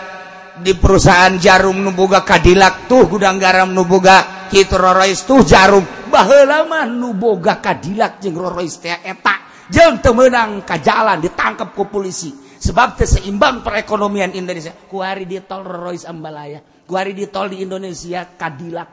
Di 0.60 0.76
perusahaan 0.76 1.40
jarum 1.40 1.80
nuboga 1.80 2.24
Kadilak 2.24 2.88
tuh 2.92 3.08
gudang 3.08 3.40
garam 3.40 3.72
nuboga 3.72 4.48
Kitrois 4.52 5.24
tuh 5.24 5.44
jarum. 5.44 5.84
Bahlama 6.12 6.84
nuboga 6.88 7.60
Kadilak 7.60 8.20
jeung 8.20 8.40
Rolls 8.40 8.80
etak 8.84 9.68
jangan 9.72 10.04
temenang 10.04 10.52
ke 10.68 10.76
jalan 10.84 11.20
ditangkap 11.20 11.72
ke 11.72 11.84
polisi. 11.88 12.32
Sebab 12.60 13.00
seimbang 13.00 13.64
perekonomian 13.64 14.36
Indonesia. 14.36 14.76
Kuari 14.76 15.24
di 15.24 15.40
tol 15.48 15.64
Rolls 15.64 16.04
Ambalaya. 16.04 16.60
Kuari 16.84 17.16
di 17.16 17.24
tol 17.32 17.56
di 17.56 17.64
Indonesia 17.64 18.28
Kadilak 18.36 18.90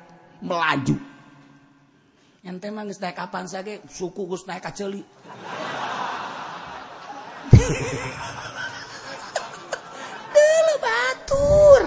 melaju. 0.46 1.15
Ente 2.46 2.70
mah 2.70 2.86
geus 2.86 3.02
naik 3.02 3.18
kapan 3.18 3.50
sage? 3.50 3.82
Suku 3.90 4.22
geus 4.30 4.46
naik 4.46 4.62
kaceli 4.62 5.02
dulu 10.34 10.74
batur. 10.84 11.82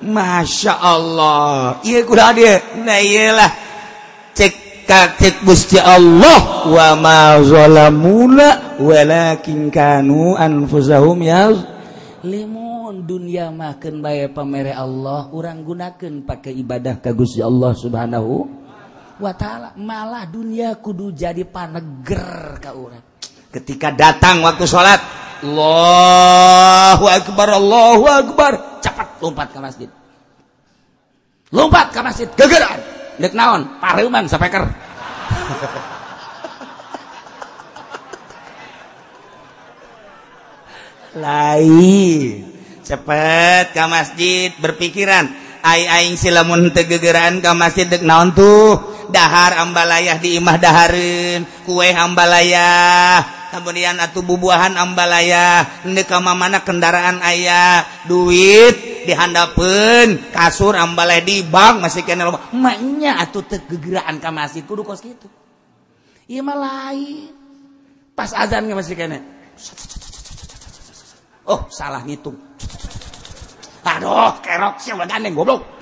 Masya 0.00 0.74
Allah. 0.80 1.76
Iya 1.84 2.00
kuda 2.08 2.32
dia 2.32 2.54
nah 2.80 2.96
iyalah. 2.96 3.50
Cek 4.32 4.88
cek 4.88 5.44
Gusti 5.44 5.76
Allah. 5.76 6.64
Wa 6.72 6.96
ma 6.96 7.36
zalamuna 7.44 8.80
walakin 8.80 9.68
kanu 9.68 10.40
anfusahum 10.40 11.20
ya. 11.20 11.52
Limun 12.24 13.04
dunia 13.04 13.52
makan 13.52 14.00
bayar 14.00 14.32
pamere 14.32 14.72
Allah. 14.72 15.28
Orang 15.36 15.68
gunakan 15.68 16.24
pakai 16.24 16.56
ibadah 16.56 16.96
ke 17.00 17.12
Gusti 17.12 17.44
Allah 17.44 17.76
subhanahu 17.76 18.59
wa 19.20 19.36
ta'ala 19.36 19.76
malah 19.76 20.24
dunia 20.24 20.80
kudu 20.80 21.12
jadi 21.12 21.44
paneger 21.44 22.56
ka 22.58 22.72
urang. 22.72 23.04
Ketika 23.52 23.92
datang 23.92 24.40
waktu 24.40 24.64
sholat 24.64 25.00
Allahu 25.40 27.08
Akbar 27.08 27.48
Allahu 27.56 28.04
Akbar. 28.08 28.52
Cepat 28.80 29.20
lompat 29.20 29.52
ke 29.52 29.60
masjid. 29.60 29.88
Lompat 31.52 31.92
ke 31.92 32.00
masjid 32.00 32.28
gegeran. 32.32 32.80
Dek 33.20 33.36
naon? 33.36 33.76
Pareuman 33.80 34.24
sapeker 34.24 34.64
lain. 41.24 42.48
Cepet 42.80 43.76
ke 43.76 43.84
masjid 43.90 44.48
berpikiran. 44.56 45.28
Aing 45.60 46.16
silamun 46.16 46.72
tegegeran 46.72 47.44
ke 47.44 47.50
masjid 47.52 47.84
dek 47.84 48.00
naon 48.06 48.32
tuh 48.32 48.89
dahar 49.10 49.60
ambalayah 49.60 50.16
di 50.22 50.38
imah 50.38 50.56
daharin 50.56 51.44
kue 51.66 51.90
ambalayah. 51.90 53.38
Kemudian 53.50 53.98
atau 53.98 54.22
bubuahan 54.22 54.78
ambalayah 54.78 55.82
ini 55.82 56.06
mana 56.22 56.62
kendaraan 56.62 57.18
ayah. 57.26 57.82
Duit 58.06 59.04
dihandapun 59.10 60.30
kasur 60.30 60.78
ambalay 60.78 61.26
di 61.26 61.42
bank 61.42 61.82
masih 61.82 62.06
kena 62.06 62.30
loba. 62.30 62.54
Maknya 62.54 63.18
atau 63.18 63.42
tegegeraan 63.42 64.22
ke 64.22 64.30
masjid 64.30 64.62
kudu 64.62 64.86
kos 64.86 65.02
gitu 65.02 65.26
iya 66.30 66.46
mah 66.46 66.54
lain. 66.54 67.34
Pas 68.14 68.30
azan 68.30 68.70
masih 68.70 68.94
kena. 68.94 69.18
Oh 71.50 71.66
salah 71.66 72.06
ngitung. 72.06 72.38
Aduh 73.82 74.38
kerok 74.38 74.78
siapa 74.78 75.10
gandeng 75.10 75.34
goblok. 75.34 75.79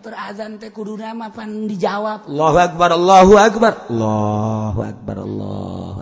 Terazan 0.00 0.56
teh 0.56 0.70
kudu 0.72 0.96
nama 0.96 1.30
pan 1.30 1.66
dijawab. 1.66 2.30
Allahu 2.30 2.58
akbar 2.58 2.90
Allahu 2.94 3.34
akbar. 3.36 3.72
Allahu 3.90 4.80
akbar 4.82 5.16
Allah 5.22 5.96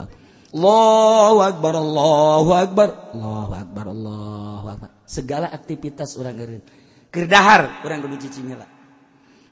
Allahu 0.57 1.39
akbar 1.45 1.73
Allahu 1.77 2.51
akbar. 2.55 2.89
Allahu 3.13 3.53
akbar 3.53 3.85
Allahu 3.93 4.67
akbar. 4.73 4.91
Segala 5.07 5.47
aktivitas 5.55 6.19
orang 6.19 6.35
gerin 6.35 6.63
Kirdahar 7.15 7.87
orang 7.87 8.03
kudu 8.03 8.27
cicing 8.27 8.51
lah 8.59 8.67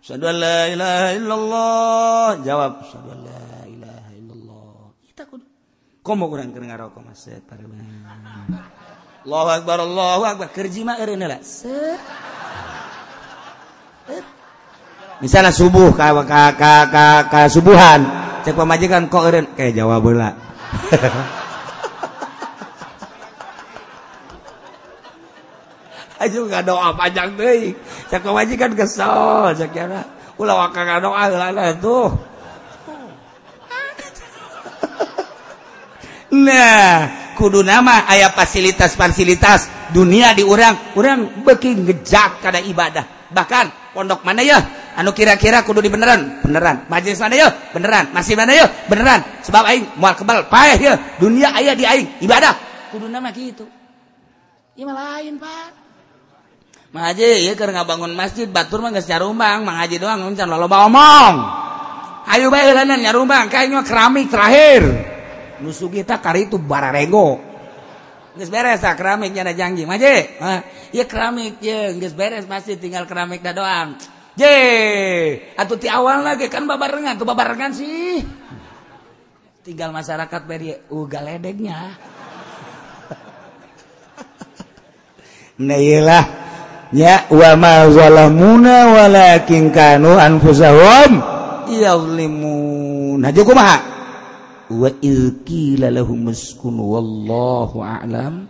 Asyhadu 0.05 0.29
an 0.29 0.37
la 0.37 0.61
ilaha 0.69 1.09
illallah. 1.17 2.29
Jawab 2.45 2.73
asyhadu 2.85 3.09
an 3.09 3.21
la 3.25 3.45
ilaha 3.65 4.11
illallah. 4.13 4.93
Kita 5.09 5.25
kudu. 5.25 5.45
Komo 6.05 6.29
urang 6.29 6.53
keur 6.53 6.61
ngarokok 6.69 7.01
mas? 7.01 7.25
Allahu 9.25 9.49
akbar 9.49 9.81
Allahu 9.81 10.23
akbar. 10.29 10.53
Kerji 10.53 10.85
mah 10.85 11.01
eureun 11.01 11.25
set 11.41 11.97
misalnya 15.23 15.55
subuh 15.55 15.95
ka, 15.95 16.11
ka, 16.27 16.43
ka, 16.59 16.75
ka, 16.91 17.07
ka 17.31 17.41
subuhan 17.47 18.25
cek 18.45 18.55
pemajikan 18.59 19.09
kok 19.09 19.25
eren 19.31 19.47
kayak 19.57 19.73
Jawa 19.79 19.99
bola 20.03 20.31
Ayo 26.19 26.45
nggak 26.49 26.65
doa 26.67 26.91
panjang 26.99 27.37
deh, 27.39 27.79
cek 28.11 28.27
pemajikan 28.27 28.75
kesel, 28.75 29.55
cek 29.55 29.71
kira 29.71 30.03
ulah 30.35 30.67
wakang 30.67 30.89
nggak 30.89 31.03
doa 31.05 31.25
lah 31.31 31.73
tuh. 31.79 32.11
Nah, 36.35 37.07
kudu 37.39 37.63
nama 37.63 38.11
ayaah 38.11 38.35
fasilitas-fasilitas 38.35 39.71
dunia 39.95 40.35
diurang 40.35 40.91
kurang 40.91 41.47
beki 41.47 41.87
ngejak 41.87 42.43
kepada 42.43 42.59
ibadah. 42.59 43.14
bahkan 43.33 43.73
pondok 43.95 44.27
mana 44.27 44.43
ya? 44.43 44.59
Anu 44.95 45.11
kira-kira 45.15 45.63
kudu 45.67 45.83
di 45.83 45.91
beneran? 45.91 46.45
Beneran. 46.45 46.87
Majelis 46.87 47.19
mana 47.19 47.35
ya? 47.35 47.49
Beneran. 47.73 48.11
Masih 48.15 48.35
mana 48.35 48.53
ya? 48.55 48.67
Beneran. 48.87 49.21
Sebab 49.43 49.63
aing 49.67 49.85
mual 49.99 50.15
kebal 50.15 50.47
paeh 50.51 50.79
ya. 50.79 50.95
Dunia 51.19 51.51
ayah 51.57 51.75
di 51.75 51.85
aing. 51.87 52.23
Ibadah. 52.23 52.55
Kudu 52.95 53.11
nama 53.11 53.31
gitu. 53.35 53.67
Iya 54.75 54.91
mah 54.91 54.95
lain 54.95 55.39
pak. 55.39 55.69
Mang 56.95 57.11
Haji 57.11 57.47
ya 57.47 57.59
keur 57.59 57.75
ngabangun 57.75 58.15
masjid 58.15 58.47
batur 58.47 58.79
mah 58.79 58.95
geus 58.95 59.11
nyarumbang 59.11 59.67
Mang 59.67 59.79
Haji 59.83 59.99
doang 59.99 60.31
can 60.35 60.47
loba 60.51 60.87
omong. 60.87 61.35
Ayo 62.31 62.51
bae 62.51 62.71
euleun 62.71 62.99
nyarumbang 63.03 63.51
kayak 63.51 63.71
mah 63.71 63.87
keramik 63.87 64.31
terakhir. 64.31 64.83
Nusu 65.63 65.91
kita 65.91 66.19
kari 66.19 66.51
itu 66.51 66.59
bararengo 66.59 67.54
Nggak 68.35 68.51
beres 68.51 68.83
lah 68.83 68.95
keramik 68.99 69.31
nyana 69.31 69.55
janji. 69.55 69.87
Maje 69.87 70.35
ya 70.91 71.07
keramik 71.07 71.63
ya 71.63 71.95
nggak 71.95 72.15
beres 72.19 72.45
masih 72.51 72.75
tinggal 72.83 73.07
keramik 73.07 73.39
dah 73.47 73.55
doang. 73.55 73.95
Je 74.35 74.59
atau 75.55 75.79
ti 75.79 75.87
awal 75.87 76.27
lagi 76.27 76.51
kan 76.51 76.67
babarengan 76.67 77.15
tuh 77.15 77.23
babarengan 77.23 77.71
sih. 77.71 78.19
Tinggal 79.63 79.95
masyarakat 79.95 80.41
beri 80.45 80.77
uga 80.93 81.25
ledegnya 81.25 81.97
nah 85.65 85.79
iyalah 85.81 86.25
ya 86.93 87.25
wa 87.33 87.57
ma 87.57 87.89
zalamuna 87.89 88.91
walakin 88.91 89.71
kanu 89.71 90.19
anfusahum. 90.19 91.23
Yaulimun. 91.71 93.25
Nah 93.25 93.31
kumaha 93.31 93.94
wa 94.71 94.89
ilqila 95.05 95.93
lahum 95.93 96.31
muskun 96.31 96.81
wallahu 96.81 97.85
a'lam. 97.85 98.49